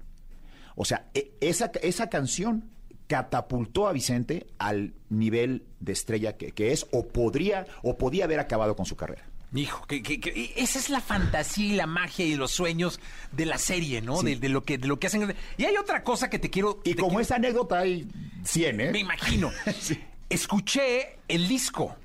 O 0.76 0.84
sea, 0.84 1.11
e- 1.13 1.38
esa, 1.41 1.71
esa 1.84 2.09
canción 2.09 2.71
catapultó 3.05 3.88
a 3.88 3.93
Vicente 3.93 4.47
al 4.57 4.95
nivel 5.09 5.67
de 5.80 5.91
estrella 5.91 6.38
que, 6.38 6.53
que 6.53 6.71
es 6.71 6.88
o 6.91 7.07
podría 7.07 7.67
o 7.84 7.99
podía 7.99 8.26
haber 8.26 8.39
acabado 8.39 8.76
con 8.76 8.88
su 8.88 8.95
carrera. 8.95 9.30
Hijo, 9.55 9.85
que, 9.85 10.01
que- 10.01 10.19
que 10.19 10.53
esa 10.57 10.79
es 10.79 10.89
la 10.89 10.99
fantasía 10.99 11.65
y 11.73 11.75
la 11.75 11.85
magia 11.85 12.25
y 12.25 12.35
los 12.35 12.51
sueños 12.51 12.99
de 13.31 13.45
la 13.45 13.57
serie, 13.59 14.01
¿no? 14.01 14.17
Sí. 14.17 14.25
De, 14.25 14.35
de 14.37 14.49
lo 14.49 14.63
que, 14.63 14.77
de 14.79 14.87
lo 14.87 14.97
que 14.99 15.07
hacen. 15.07 15.35
Y 15.57 15.65
hay 15.65 15.77
otra 15.77 16.03
cosa 16.03 16.29
que 16.29 16.39
te 16.39 16.49
quiero. 16.49 16.81
Y 16.83 16.91
te 16.95 17.01
como 17.01 17.09
quiero- 17.09 17.21
esa 17.21 17.35
anécdota 17.35 17.79
hay 17.79 18.07
100, 18.43 18.81
¿eh? 18.81 18.91
Me 18.91 18.99
imagino. 18.99 19.51
Escuché 20.29 21.17
el 21.27 21.47
disco, 21.47 21.95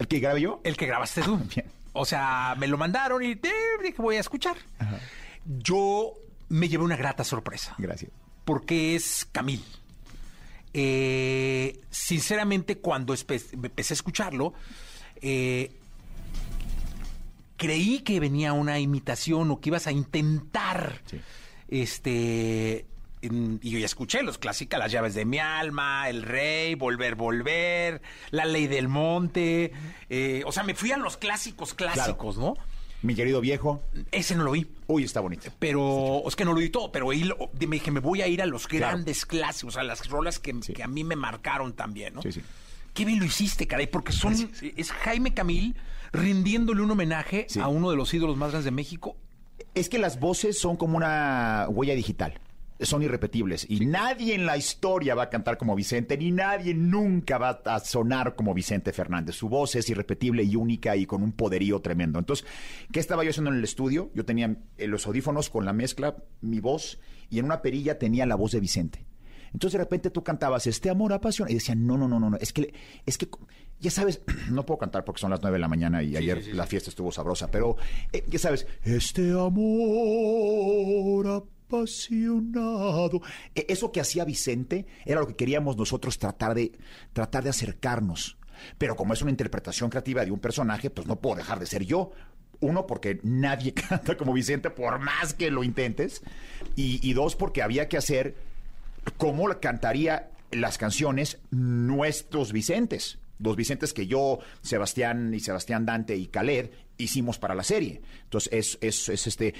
¿El 0.00 0.08
que 0.08 0.18
grabé 0.18 0.40
yo? 0.40 0.60
el 0.64 0.76
que 0.76 0.86
grabaste 0.86 1.22
tú. 1.22 1.36
Bien. 1.54 1.66
O 1.92 2.04
sea, 2.04 2.56
me 2.58 2.66
lo 2.66 2.76
mandaron 2.78 3.22
y 3.22 3.32
eh, 3.32 3.40
dije, 3.82 4.02
voy 4.02 4.16
a 4.16 4.20
escuchar. 4.20 4.56
Yo 5.44 6.14
me 6.48 6.68
llevé 6.68 6.82
una 6.82 6.96
grata 6.96 7.22
sorpresa. 7.22 7.74
Gracias. 7.78 8.10
porque 8.44 8.96
es 8.96 9.28
Camil. 9.30 9.62
Eh, 10.74 11.78
sinceramente, 11.90 12.78
cuando 12.78 13.14
empecé 13.14 13.92
a 13.92 13.94
escucharlo, 13.94 14.54
eh, 15.20 15.70
creí 17.62 18.00
que 18.00 18.18
venía 18.18 18.52
una 18.52 18.80
imitación 18.80 19.50
o 19.52 19.60
que 19.60 19.68
ibas 19.70 19.86
a 19.86 19.92
intentar. 19.92 21.00
Sí. 21.06 21.20
Este. 21.68 22.86
y 23.22 23.70
yo 23.70 23.78
ya 23.78 23.86
escuché 23.86 24.22
los 24.24 24.36
clásicas, 24.38 24.80
Las 24.80 24.90
llaves 24.90 25.14
de 25.14 25.24
mi 25.24 25.38
alma, 25.38 26.08
El 26.08 26.22
Rey, 26.22 26.74
Volver, 26.74 27.14
Volver, 27.14 28.02
La 28.32 28.44
Ley 28.46 28.66
del 28.66 28.88
Monte. 28.88 29.72
eh, 30.10 30.42
o 30.44 30.50
sea, 30.50 30.64
me 30.64 30.74
fui 30.74 30.90
a 30.90 30.96
los 30.96 31.16
clásicos 31.16 31.72
clásicos, 31.72 32.36
¿no? 32.36 32.54
Mi 33.02 33.14
querido 33.14 33.40
viejo. 33.40 33.80
Ese 34.10 34.34
no 34.36 34.42
lo 34.44 34.52
vi. 34.52 34.66
Uy, 34.88 35.04
está 35.04 35.20
bonito. 35.20 35.50
Pero 35.60 36.22
es 36.26 36.34
que 36.36 36.44
no 36.44 36.52
lo 36.52 36.60
di 36.60 36.68
todo, 36.70 36.90
pero 36.92 37.10
ahí 37.10 37.22
lo- 37.24 37.36
me 37.60 37.76
dije, 37.76 37.90
me 37.92 38.00
voy 38.00 38.22
a 38.22 38.26
ir 38.28 38.42
a 38.42 38.46
los 38.46 38.66
Claro. 38.66 38.88
grandes 38.88 39.24
clásicos, 39.26 39.76
a 39.76 39.82
las 39.84 40.08
rolas 40.08 40.38
que, 40.40 40.54
Sí. 40.60 40.72
que 40.72 40.82
a 40.82 40.88
mí 40.88 41.02
me 41.04 41.14
marcaron 41.16 41.72
también, 41.74 42.14
¿no? 42.14 42.22
Sí, 42.22 42.32
sí. 42.32 42.42
Qué 42.94 43.04
bien 43.04 43.18
lo 43.20 43.24
hiciste, 43.24 43.66
caray, 43.66 43.86
porque 43.86 44.12
son 44.12 44.34
es 44.76 44.90
Jaime 44.92 45.32
Camil 45.32 45.74
rindiéndole 46.12 46.82
un 46.82 46.90
homenaje 46.90 47.46
Sí. 47.48 47.60
a 47.60 47.68
uno 47.68 47.90
de 47.90 47.96
los 47.96 48.12
ídolos 48.14 48.36
más 48.36 48.50
grandes 48.50 48.64
de 48.66 48.70
México. 48.70 49.16
Es 49.74 49.88
que 49.88 49.98
las 49.98 50.20
voces 50.20 50.58
son 50.58 50.76
como 50.76 50.96
una 50.96 51.66
huella 51.70 51.94
digital. 51.94 52.40
Son 52.80 53.00
irrepetibles. 53.02 53.64
Y 53.70 53.86
nadie 53.86 54.34
en 54.34 54.44
la 54.44 54.56
historia 54.56 55.14
va 55.14 55.24
a 55.24 55.30
cantar 55.30 55.56
como 55.56 55.76
Vicente, 55.76 56.18
ni 56.18 56.32
nadie 56.32 56.74
nunca 56.74 57.38
va 57.38 57.60
a 57.64 57.78
sonar 57.78 58.34
como 58.34 58.54
Vicente 58.54 58.92
Fernández. 58.92 59.36
Su 59.36 59.48
voz 59.48 59.76
es 59.76 59.88
irrepetible 59.88 60.42
y 60.42 60.56
única 60.56 60.96
y 60.96 61.06
con 61.06 61.22
un 61.22 61.30
poderío 61.30 61.80
tremendo. 61.80 62.18
Entonces, 62.18 62.44
¿qué 62.90 62.98
estaba 62.98 63.22
yo 63.22 63.30
haciendo 63.30 63.50
en 63.52 63.58
el 63.58 63.64
estudio? 63.64 64.10
Yo 64.14 64.24
tenía 64.24 64.56
eh, 64.78 64.88
los 64.88 65.06
audífonos 65.06 65.48
con 65.48 65.64
la 65.64 65.72
mezcla, 65.72 66.16
mi 66.40 66.58
voz, 66.58 66.98
y 67.30 67.38
en 67.38 67.44
una 67.44 67.62
perilla 67.62 67.98
tenía 68.00 68.26
la 68.26 68.34
voz 68.34 68.50
de 68.50 68.58
Vicente. 68.60 69.06
Entonces 69.52 69.74
de 69.78 69.84
repente 69.84 70.10
tú 70.10 70.24
cantabas 70.24 70.66
este 70.66 70.88
amor 70.90 71.12
apasionado 71.12 71.52
y 71.52 71.56
decían, 71.58 71.86
no, 71.86 71.98
no, 71.98 72.08
no, 72.08 72.18
no, 72.18 72.30
no, 72.30 72.36
es 72.38 72.52
que, 72.54 72.72
es 73.04 73.18
que, 73.18 73.28
ya 73.82 73.90
sabes, 73.90 74.22
no 74.50 74.64
puedo 74.64 74.78
cantar 74.78 75.04
porque 75.04 75.20
son 75.20 75.30
las 75.30 75.42
nueve 75.42 75.56
de 75.56 75.60
la 75.60 75.68
mañana 75.68 76.02
y 76.02 76.16
ayer 76.16 76.54
la 76.54 76.66
fiesta 76.66 76.88
estuvo 76.88 77.12
sabrosa, 77.12 77.50
pero 77.50 77.76
eh, 78.12 78.24
ya 78.28 78.38
sabes, 78.38 78.66
este 78.84 79.32
amor 79.32 81.26
apasionado. 81.68 83.20
E- 83.54 83.66
Eso 83.68 83.92
que 83.92 84.00
hacía 84.00 84.24
Vicente 84.24 84.86
era 85.04 85.20
lo 85.20 85.26
que 85.26 85.36
queríamos 85.36 85.76
nosotros 85.76 86.18
tratar 86.18 86.54
de, 86.54 86.72
tratar 87.12 87.44
de 87.44 87.50
acercarnos. 87.50 88.38
Pero 88.78 88.94
como 88.96 89.12
es 89.12 89.22
una 89.22 89.30
interpretación 89.30 89.90
creativa 89.90 90.24
de 90.24 90.30
un 90.30 90.38
personaje, 90.38 90.88
pues 90.90 91.06
no 91.06 91.16
puedo 91.16 91.36
dejar 91.36 91.58
de 91.58 91.66
ser 91.66 91.84
yo. 91.84 92.12
Uno, 92.60 92.86
porque 92.86 93.18
nadie 93.24 93.74
canta 93.88 94.16
como 94.16 94.32
Vicente, 94.32 94.70
por 94.70 94.98
más 95.00 95.34
que 95.34 95.50
lo 95.50 95.64
intentes. 95.64 96.22
Y, 96.76 97.00
y 97.06 97.12
dos, 97.14 97.34
porque 97.34 97.62
había 97.62 97.88
que 97.88 97.96
hacer 97.96 98.36
cómo 99.16 99.48
cantaría 99.60 100.30
las 100.52 100.78
canciones 100.78 101.38
nuestros 101.50 102.52
Vicentes. 102.52 103.18
Los 103.42 103.56
Vicentes 103.56 103.92
que 103.92 104.06
yo, 104.06 104.38
Sebastián 104.60 105.34
y 105.34 105.40
Sebastián 105.40 105.84
Dante 105.84 106.16
y 106.16 106.26
Khaled 106.26 106.70
hicimos 106.98 107.38
para 107.38 107.54
la 107.54 107.64
serie. 107.64 108.00
Entonces, 108.24 108.52
es, 108.52 108.78
es, 108.80 109.08
es 109.08 109.26
este. 109.26 109.54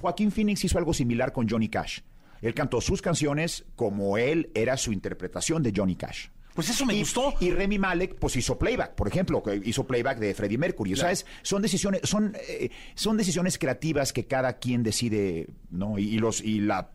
Joaquín 0.00 0.30
Phoenix 0.30 0.64
hizo 0.64 0.78
algo 0.78 0.92
similar 0.92 1.32
con 1.32 1.48
Johnny 1.48 1.68
Cash. 1.68 2.00
Él 2.40 2.54
cantó 2.54 2.80
sus 2.80 3.00
canciones 3.00 3.64
como 3.76 4.18
él 4.18 4.50
era 4.54 4.76
su 4.76 4.92
interpretación 4.92 5.62
de 5.62 5.72
Johnny 5.74 5.96
Cash. 5.96 6.28
Pues 6.54 6.68
eso 6.68 6.84
me 6.84 6.94
y, 6.94 7.00
gustó. 7.00 7.34
Y 7.40 7.50
Remy 7.50 7.78
Malek, 7.78 8.16
pues 8.16 8.36
hizo 8.36 8.58
playback, 8.58 8.94
por 8.94 9.08
ejemplo, 9.08 9.42
hizo 9.64 9.86
playback 9.86 10.18
de 10.18 10.34
Freddie 10.34 10.58
Mercury. 10.58 10.96
¿Sabes? 10.96 11.24
Son 11.42 11.62
decisiones, 11.62 12.02
son, 12.04 12.36
eh, 12.48 12.70
son 12.94 13.16
decisiones 13.16 13.58
creativas 13.58 14.12
que 14.12 14.26
cada 14.26 14.58
quien 14.58 14.82
decide, 14.82 15.48
¿no? 15.70 15.98
Y, 15.98 16.08
y 16.08 16.18
los, 16.18 16.42
y 16.42 16.60
la 16.60 16.90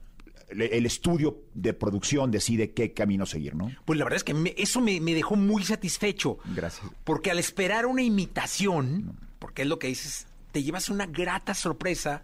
el 0.50 0.86
estudio 0.86 1.44
de 1.54 1.74
producción 1.74 2.32
decide 2.32 2.72
qué 2.72 2.94
camino 2.94 3.26
seguir, 3.26 3.56
¿no? 3.56 3.70
Pues 3.86 4.00
la 4.00 4.06
verdad 4.06 4.18
es 4.18 4.24
que 4.24 4.34
me- 4.34 4.54
eso 4.58 4.80
me, 4.82 5.00
me 5.02 5.14
dejó 5.14 5.36
muy 5.36 5.64
satisfecho. 5.64 6.38
Gracias. 6.56 6.86
Porque 7.04 7.32
al 7.32 7.40
esperar 7.40 7.86
una 7.86 8.02
imitación, 8.04 9.18
porque 9.40 9.64
es 9.64 9.68
lo 9.68 9.78
que 9.80 9.88
dices, 9.88 10.28
te 10.52 10.64
llevas 10.64 10.90
una 10.90 11.06
grata 11.06 11.54
sorpresa 11.54 12.24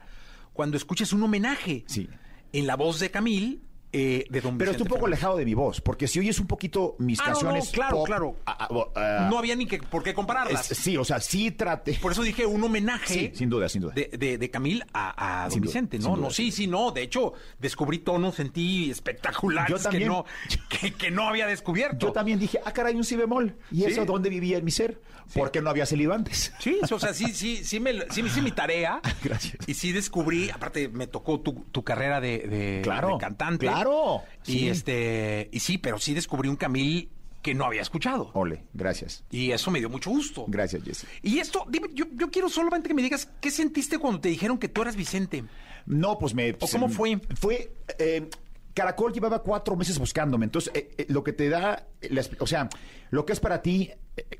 cuando 0.53 0.77
escuchas 0.77 1.11
un 1.13 1.23
homenaje 1.23 1.83
Sí. 1.87 2.07
en 2.53 2.67
la 2.67 2.75
voz 2.75 2.99
de 2.99 3.11
Camil 3.11 3.61
eh, 3.93 4.25
de 4.29 4.41
Don 4.41 4.57
Pero 4.57 4.71
está 4.71 4.77
Vicente 4.77 4.83
un 4.83 4.87
poco 4.89 4.99
Fernández. 5.01 5.19
alejado 5.19 5.37
de 5.37 5.45
mi 5.45 5.53
voz, 5.53 5.79
porque 5.79 6.07
si 6.07 6.19
oyes 6.19 6.39
un 6.39 6.47
poquito 6.47 6.95
mis 6.99 7.19
Ah, 7.19 7.23
no, 7.23 7.29
no, 7.29 7.33
canciones. 7.35 7.69
claro, 7.69 7.97
pop, 7.97 8.05
claro. 8.07 8.35
ah, 8.45 8.57
ah, 8.69 8.87
ah, 8.95 9.27
No 9.29 9.37
había 9.37 9.55
ni 9.55 9.65
que, 9.67 9.77
por 9.77 10.03
qué 10.03 10.13
compararlas. 10.13 10.71
es- 10.71 10.77
sí, 10.77 10.97
o 10.97 11.05
sea, 11.05 11.19
sí 11.19 11.51
trate. 11.51 11.93
Por 12.01 12.11
eso 12.11 12.23
dije 12.23 12.45
un 12.45 12.63
homenaje. 12.63 13.13
Sí, 13.13 13.31
sin 13.35 13.49
duda, 13.49 13.69
sin 13.69 13.81
duda. 13.83 13.93
De, 13.93 14.09
de, 14.17 14.37
de 14.37 14.49
Camil 14.49 14.83
a, 14.93 15.41
a 15.41 15.43
Don 15.43 15.51
Sin 15.51 15.61
duda, 15.61 15.69
Vicente, 15.69 15.97
sin 15.97 16.05
¿no? 16.09 16.15
duda, 16.15 16.27
no, 16.27 16.33
sí, 16.33 16.51
sí, 16.51 16.67
no. 16.67 16.91
De 16.91 17.03
hecho, 17.03 17.33
descubrí 17.59 17.99
tonos 17.99 18.39
en 18.39 18.49
ti 18.51 18.89
espectaculares 18.91 19.69
Yo 19.69 19.77
también. 19.79 20.03
que 20.03 20.09
no, 20.09 20.25
que, 20.69 20.93
que 20.93 21.11
no 21.11 21.27
había 21.27 21.45
descubierto. 21.47 22.07
Yo 22.07 22.11
también 22.11 22.39
dije, 22.39 22.59
ah, 22.65 22.71
caray, 22.73 22.95
un 22.95 23.03
si 23.03 23.15
bemol. 23.15 23.55
¿Y 23.71 23.77
Sí. 23.81 23.85
eso 23.85 24.05
dónde 24.05 24.29
vivía 24.29 24.57
en 24.57 24.65
mi 24.65 24.71
ser? 24.71 25.01
¿Por 25.33 25.51
qué 25.51 25.61
no 25.61 25.69
había 25.69 25.85
salido 25.85 26.13
antes? 26.13 26.53
Sí, 26.59 26.77
o 26.89 26.99
sea, 26.99 27.13
sí, 27.13 27.33
sí, 27.33 27.63
sí 27.63 27.79
me, 27.79 27.93
lo- 27.93 28.03
sí 28.11 28.21
me 28.21 28.27
hice 28.29 28.41
mi 28.41 28.51
tarea. 28.51 28.99
Gracias. 29.23 29.57
Y 29.67 29.73
sí 29.73 29.91
descubrí, 29.91 30.49
aparte 30.49 30.89
me 30.89 31.07
tocó 31.07 31.39
tu, 31.39 31.65
tu 31.71 31.83
carrera 31.83 32.19
de, 32.19 32.39
de- 32.39 32.81
Claro, 32.83 33.13
de 33.13 33.17
cantante. 33.19 33.65
Claro, 33.83 34.23
Y 34.45 34.51
sí. 34.51 34.69
este, 34.69 35.49
y 35.51 35.59
sí, 35.59 35.77
pero 35.77 35.99
sí 35.99 36.13
descubrí 36.13 36.49
un 36.49 36.55
Camil 36.55 37.09
que 37.41 37.53
no 37.53 37.65
había 37.65 37.81
escuchado. 37.81 38.31
Ole, 38.33 38.63
gracias. 38.73 39.23
Y 39.29 39.51
eso 39.51 39.69
me 39.69 39.79
dio 39.79 39.89
mucho 39.89 40.09
gusto. 40.09 40.45
Gracias, 40.47 40.83
Jesse. 40.83 41.05
Y 41.21 41.39
esto, 41.39 41.65
dime, 41.69 41.89
yo, 41.93 42.05
yo 42.13 42.31
quiero 42.31 42.47
solamente 42.49 42.87
que 42.87 42.93
me 42.93 43.01
digas, 43.01 43.29
¿qué 43.41 43.51
sentiste 43.51 43.97
cuando 43.99 44.21
te 44.21 44.29
dijeron 44.29 44.57
que 44.57 44.69
tú 44.69 44.81
eras 44.81 44.95
Vicente? 44.95 45.43
No, 45.85 46.17
pues 46.17 46.33
me... 46.33 46.51
¿O 46.51 46.67
cómo 46.71 46.87
fue? 46.87 47.19
Fue... 47.35 47.73
eh, 47.99 48.29
Caracol 48.73 49.13
llevaba 49.13 49.43
cuatro 49.43 49.75
meses 49.75 49.99
buscándome, 49.99 50.45
entonces 50.45 50.71
eh, 50.73 50.89
eh, 50.97 51.05
lo 51.09 51.23
que 51.23 51.33
te 51.33 51.49
da, 51.49 51.85
la 52.09 52.23
o 52.39 52.47
sea, 52.47 52.69
lo 53.11 53.25
que 53.25 53.33
es 53.33 53.39
para 53.39 53.61
ti, 53.61 53.91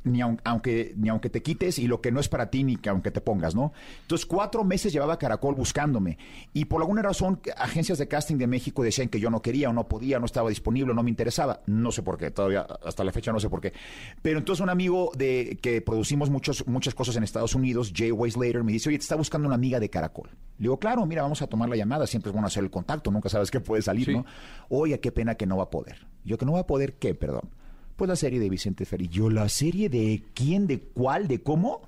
ni, 0.04 0.20
aun- 0.22 0.40
aunque, 0.44 0.94
ni 0.98 1.10
aunque 1.10 1.30
te 1.30 1.42
quites, 1.42 1.80
y 1.80 1.88
lo 1.88 2.02
que 2.02 2.12
no 2.12 2.20
es 2.20 2.30
para 2.30 2.50
ti, 2.50 2.64
ni 2.64 2.76
que 2.78 2.90
aunque 2.90 3.10
te 3.12 3.22
pongas, 3.22 3.56
¿no? 3.56 3.74
Entonces, 4.02 4.26
cuatro 4.26 4.64
meses 4.64 4.94
llevaba 4.94 5.18
Caracol 5.18 5.56
buscándome, 5.56 6.18
y 6.54 6.66
por 6.66 6.82
alguna 6.82 7.02
razón, 7.02 7.40
agencias 7.58 7.98
de 7.98 8.08
casting 8.08 8.38
de 8.38 8.48
México 8.48 8.84
decían 8.84 9.10
que 9.10 9.20
yo 9.20 9.30
no 9.30 9.42
quería, 9.42 9.70
o 9.70 9.74
no 9.74 9.88
podía, 9.88 10.20
no 10.20 10.26
estaba 10.26 10.50
disponible, 10.50 10.92
o 10.92 10.96
no 10.96 11.04
me 11.04 11.10
interesaba, 11.10 11.62
no 11.66 11.92
sé 11.92 12.04
por 12.04 12.18
qué, 12.18 12.30
todavía 12.32 12.68
hasta 12.86 13.04
la 13.04 13.12
fecha 13.12 13.32
no 13.32 13.40
sé 13.40 13.50
por 13.50 13.62
qué. 13.62 13.74
Pero 14.22 14.40
entonces 14.40 14.62
un 14.62 14.70
amigo 14.70 15.12
de 15.18 15.58
que 15.62 15.82
producimos 15.82 16.30
muchos, 16.30 16.68
muchas 16.68 16.94
cosas 16.94 17.16
en 17.16 17.24
Estados 17.24 17.56
Unidos, 17.56 17.92
Jay 17.96 18.12
Weislater, 18.12 18.64
me 18.64 18.72
dice, 18.74 18.90
oye, 18.90 18.98
te 18.98 19.04
está 19.04 19.16
buscando 19.16 19.48
una 19.48 19.56
amiga 19.56 19.80
de 19.80 19.90
Caracol. 19.90 20.30
Le 20.58 20.64
digo, 20.66 20.78
claro, 20.78 21.06
mira, 21.06 21.24
vamos 21.24 21.42
a 21.42 21.48
tomar 21.48 21.68
la 21.70 21.76
llamada, 21.76 22.06
siempre 22.06 22.30
es 22.30 22.34
bueno 22.34 22.48
hacer 22.48 22.64
el 22.64 22.70
contacto, 22.70 23.10
nunca 23.12 23.30
sabes 23.30 23.50
qué 23.50 23.60
puede 23.60 23.82
salir, 23.82 24.06
¿no? 24.14 24.26
Oye, 24.70 25.00
qué 25.00 25.12
pena 25.12 25.36
que 25.36 25.46
no 25.48 25.58
va 25.58 25.64
a 25.64 25.70
poder. 25.70 26.06
Yo, 26.24 26.38
que 26.38 26.46
no 26.46 26.54
va 26.54 26.60
a 26.60 26.68
poder, 26.68 26.94
¿qué? 26.94 27.16
Perdón. 27.16 27.50
Pues 27.96 28.10
la 28.10 28.16
serie 28.16 28.40
de 28.40 28.50
Vicente 28.50 28.86
Ferri. 28.86 29.08
Yo, 29.08 29.30
¿la 29.30 29.48
serie 29.50 29.90
de 29.90 30.24
quién, 30.34 30.68
de 30.68 30.80
cuál, 30.82 31.28
de 31.28 31.42
cómo? 31.44 31.82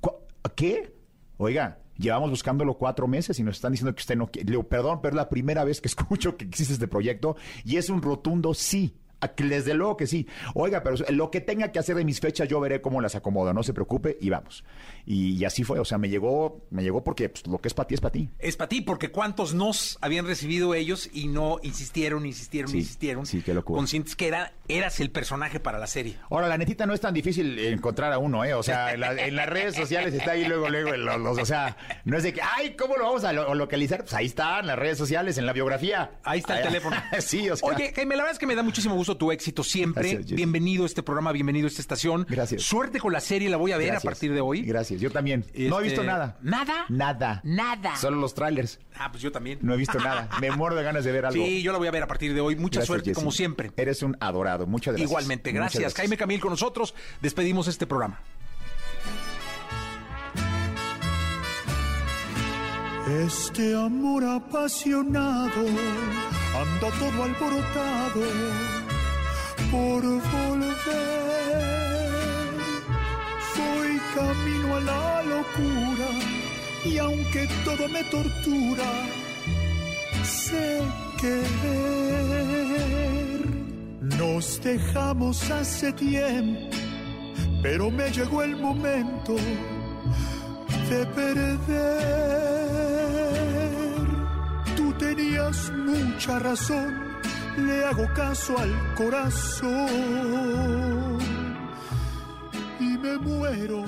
¿Cu- 0.00 0.16
¿Qué? 0.56 0.94
Oiga, 1.36 1.78
llevamos 1.98 2.30
buscándolo 2.30 2.74
cuatro 2.78 3.06
meses 3.06 3.38
y 3.38 3.42
nos 3.42 3.56
están 3.56 3.72
diciendo 3.72 3.94
que 3.94 4.00
usted 4.00 4.16
no 4.16 4.28
quiere. 4.30 4.62
Perdón, 4.64 5.00
pero 5.02 5.12
es 5.12 5.16
la 5.16 5.28
primera 5.28 5.64
vez 5.64 5.80
que 5.80 5.88
escucho 5.88 6.36
que 6.36 6.44
existe 6.46 6.72
este 6.74 6.88
proyecto 6.88 7.36
y 7.64 7.76
es 7.76 7.90
un 7.90 8.00
rotundo 8.02 8.54
sí. 8.54 8.94
Desde 9.36 9.74
luego 9.74 9.96
que 9.96 10.06
sí. 10.06 10.26
Oiga, 10.54 10.82
pero 10.82 10.96
lo 11.10 11.30
que 11.30 11.40
tenga 11.40 11.72
que 11.72 11.78
hacer 11.78 11.96
de 11.96 12.04
mis 12.04 12.20
fechas, 12.20 12.48
yo 12.48 12.60
veré 12.60 12.80
cómo 12.80 13.00
las 13.00 13.14
acomodo. 13.14 13.52
No 13.52 13.62
se 13.62 13.72
preocupe 13.74 14.16
y 14.20 14.30
vamos. 14.30 14.64
Y, 15.06 15.36
y 15.36 15.44
así 15.44 15.64
fue. 15.64 15.78
O 15.80 15.84
sea, 15.84 15.98
me 15.98 16.08
llegó, 16.08 16.62
me 16.70 16.82
llegó 16.82 17.02
porque 17.04 17.28
pues, 17.28 17.46
lo 17.46 17.58
que 17.58 17.68
es 17.68 17.74
para 17.74 17.86
ti 17.88 17.94
es 17.94 18.00
para 18.00 18.12
ti. 18.12 18.28
Es 18.38 18.56
para 18.56 18.68
ti, 18.68 18.80
porque 18.80 19.10
cuántos 19.10 19.54
nos 19.54 19.98
habían 20.00 20.26
recibido 20.26 20.74
ellos 20.74 21.08
y 21.12 21.28
no 21.28 21.58
insistieron, 21.62 22.24
insistieron, 22.26 22.70
Sí, 22.70 22.78
insistieron. 22.78 23.26
sí, 23.26 23.42
qué 23.42 23.54
locura. 23.54 23.76
Conscientes 23.78 24.16
que 24.16 24.28
era, 24.28 24.52
eras 24.68 25.00
el 25.00 25.10
personaje 25.10 25.60
para 25.60 25.78
la 25.78 25.86
serie. 25.86 26.16
Ahora, 26.30 26.48
la 26.48 26.58
netita 26.58 26.86
no 26.86 26.94
es 26.94 27.00
tan 27.00 27.14
difícil 27.14 27.58
encontrar 27.58 28.12
a 28.12 28.18
uno, 28.18 28.44
¿eh? 28.44 28.54
O 28.54 28.62
sea, 28.62 28.92
en, 28.94 29.00
la- 29.00 29.12
en 29.20 29.34
las 29.36 29.48
redes 29.48 29.74
sociales 29.74 30.14
está 30.14 30.32
ahí 30.32 30.44
luego, 30.46 30.68
luego, 30.68 30.92
los, 30.96 31.20
los- 31.20 31.38
o 31.38 31.44
sea, 31.46 31.76
no 32.04 32.16
es 32.16 32.22
de 32.22 32.32
que, 32.32 32.40
ay, 32.42 32.74
¿cómo 32.76 32.96
lo 32.96 33.04
vamos 33.04 33.24
a 33.24 33.32
lo- 33.32 33.54
localizar? 33.54 34.00
Pues 34.00 34.14
ahí 34.14 34.26
está, 34.26 34.60
en 34.60 34.66
las 34.66 34.78
redes 34.78 34.98
sociales, 34.98 35.38
en 35.38 35.46
la 35.46 35.52
biografía. 35.52 36.12
Ahí 36.24 36.38
está 36.40 36.58
el 36.58 36.66
teléfono. 36.66 36.96
sí, 37.20 37.48
o 37.50 37.56
sea. 37.56 37.68
Oye, 37.68 37.92
Jaime, 37.94 38.16
la 38.16 38.22
verdad 38.22 38.32
es 38.34 38.38
que 38.38 38.46
me 38.46 38.54
da 38.54 38.62
muchísimo 38.62 38.94
gusto 38.94 39.11
tu 39.16 39.32
éxito 39.32 39.62
siempre. 39.64 40.14
Gracias, 40.14 40.32
bienvenido 40.36 40.84
a 40.84 40.86
este 40.86 41.02
programa, 41.02 41.32
bienvenido 41.32 41.66
a 41.66 41.68
esta 41.68 41.80
estación. 41.80 42.26
Gracias. 42.28 42.62
Suerte 42.62 42.98
con 43.00 43.12
la 43.12 43.20
serie, 43.20 43.48
la 43.50 43.56
voy 43.56 43.72
a 43.72 43.76
ver 43.76 43.88
Gracias. 43.88 44.04
a 44.04 44.08
partir 44.10 44.32
de 44.32 44.40
hoy. 44.40 44.62
Gracias, 44.62 45.00
yo 45.00 45.10
también. 45.10 45.44
No 45.54 45.60
he 45.60 45.66
Este, 45.66 45.82
visto 45.82 46.02
nada. 46.04 46.38
¿Nada? 46.42 46.86
Nada. 46.88 47.40
Nada. 47.44 47.96
Solo 47.96 48.16
los 48.18 48.34
trailers. 48.34 48.78
Ah, 48.96 49.10
pues 49.10 49.22
yo 49.22 49.32
también. 49.32 49.58
No 49.62 49.74
he 49.74 49.76
visto 49.76 49.98
nada. 49.98 50.28
Me 50.40 50.50
muero 50.50 50.76
de 50.76 50.82
ganas 50.82 51.04
de 51.04 51.12
ver 51.12 51.26
algo. 51.26 51.44
Sí, 51.44 51.62
yo 51.62 51.72
la 51.72 51.78
voy 51.78 51.88
a 51.88 51.90
ver 51.90 52.02
a 52.02 52.06
partir 52.06 52.34
de 52.34 52.40
hoy. 52.40 52.56
Mucha 52.56 52.80
Gracias, 52.80 52.86
suerte, 52.86 53.12
como 53.12 53.30
siempre. 53.32 53.70
Eres 53.76 54.02
un 54.02 54.16
adorado. 54.20 54.66
Muchas 54.66 54.92
gracias. 54.94 55.10
Igualmente, 55.10 55.50
Muchas 55.52 55.72
gracias. 55.74 55.94
Jaime 55.94 56.16
Camil 56.16 56.40
con 56.40 56.50
nosotros. 56.50 56.94
Despedimos 57.20 57.68
este 57.68 57.86
programa. 57.86 58.20
Este 63.24 63.74
amor 63.74 64.24
apasionado 64.24 65.66
anda 65.66 66.88
todo 66.98 67.24
alborotado 67.24 68.22
por 69.72 70.02
volver. 70.04 71.62
Voy 73.56 73.92
camino 74.14 74.68
a 74.76 74.80
la 74.80 75.22
locura 75.22 76.08
y 76.84 76.98
aunque 76.98 77.48
todo 77.64 77.88
me 77.88 78.04
tortura, 78.04 78.90
sé 80.22 80.82
querer. 81.20 82.62
Nos 84.18 84.60
dejamos 84.62 85.50
hace 85.50 85.92
tiempo, 85.94 86.76
pero 87.62 87.90
me 87.90 88.10
llegó 88.10 88.42
el 88.42 88.56
momento 88.56 89.36
de 90.90 91.06
perder. 91.06 92.42
Tú 94.76 94.92
tenías 94.98 95.72
mucha 95.72 96.38
razón, 96.38 97.11
le 97.56 97.84
hago 97.84 98.06
caso 98.14 98.58
al 98.58 98.94
corazón 98.94 99.78
y 102.80 102.98
me 102.98 103.18
muero 103.18 103.84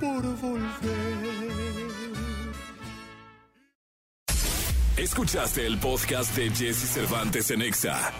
por 0.00 0.22
volver. 0.40 1.46
Escuchaste 4.96 5.66
el 5.66 5.78
podcast 5.78 6.34
de 6.36 6.50
Jesse 6.50 6.88
Cervantes 6.88 7.50
en 7.50 7.62
Exa. 7.62 8.12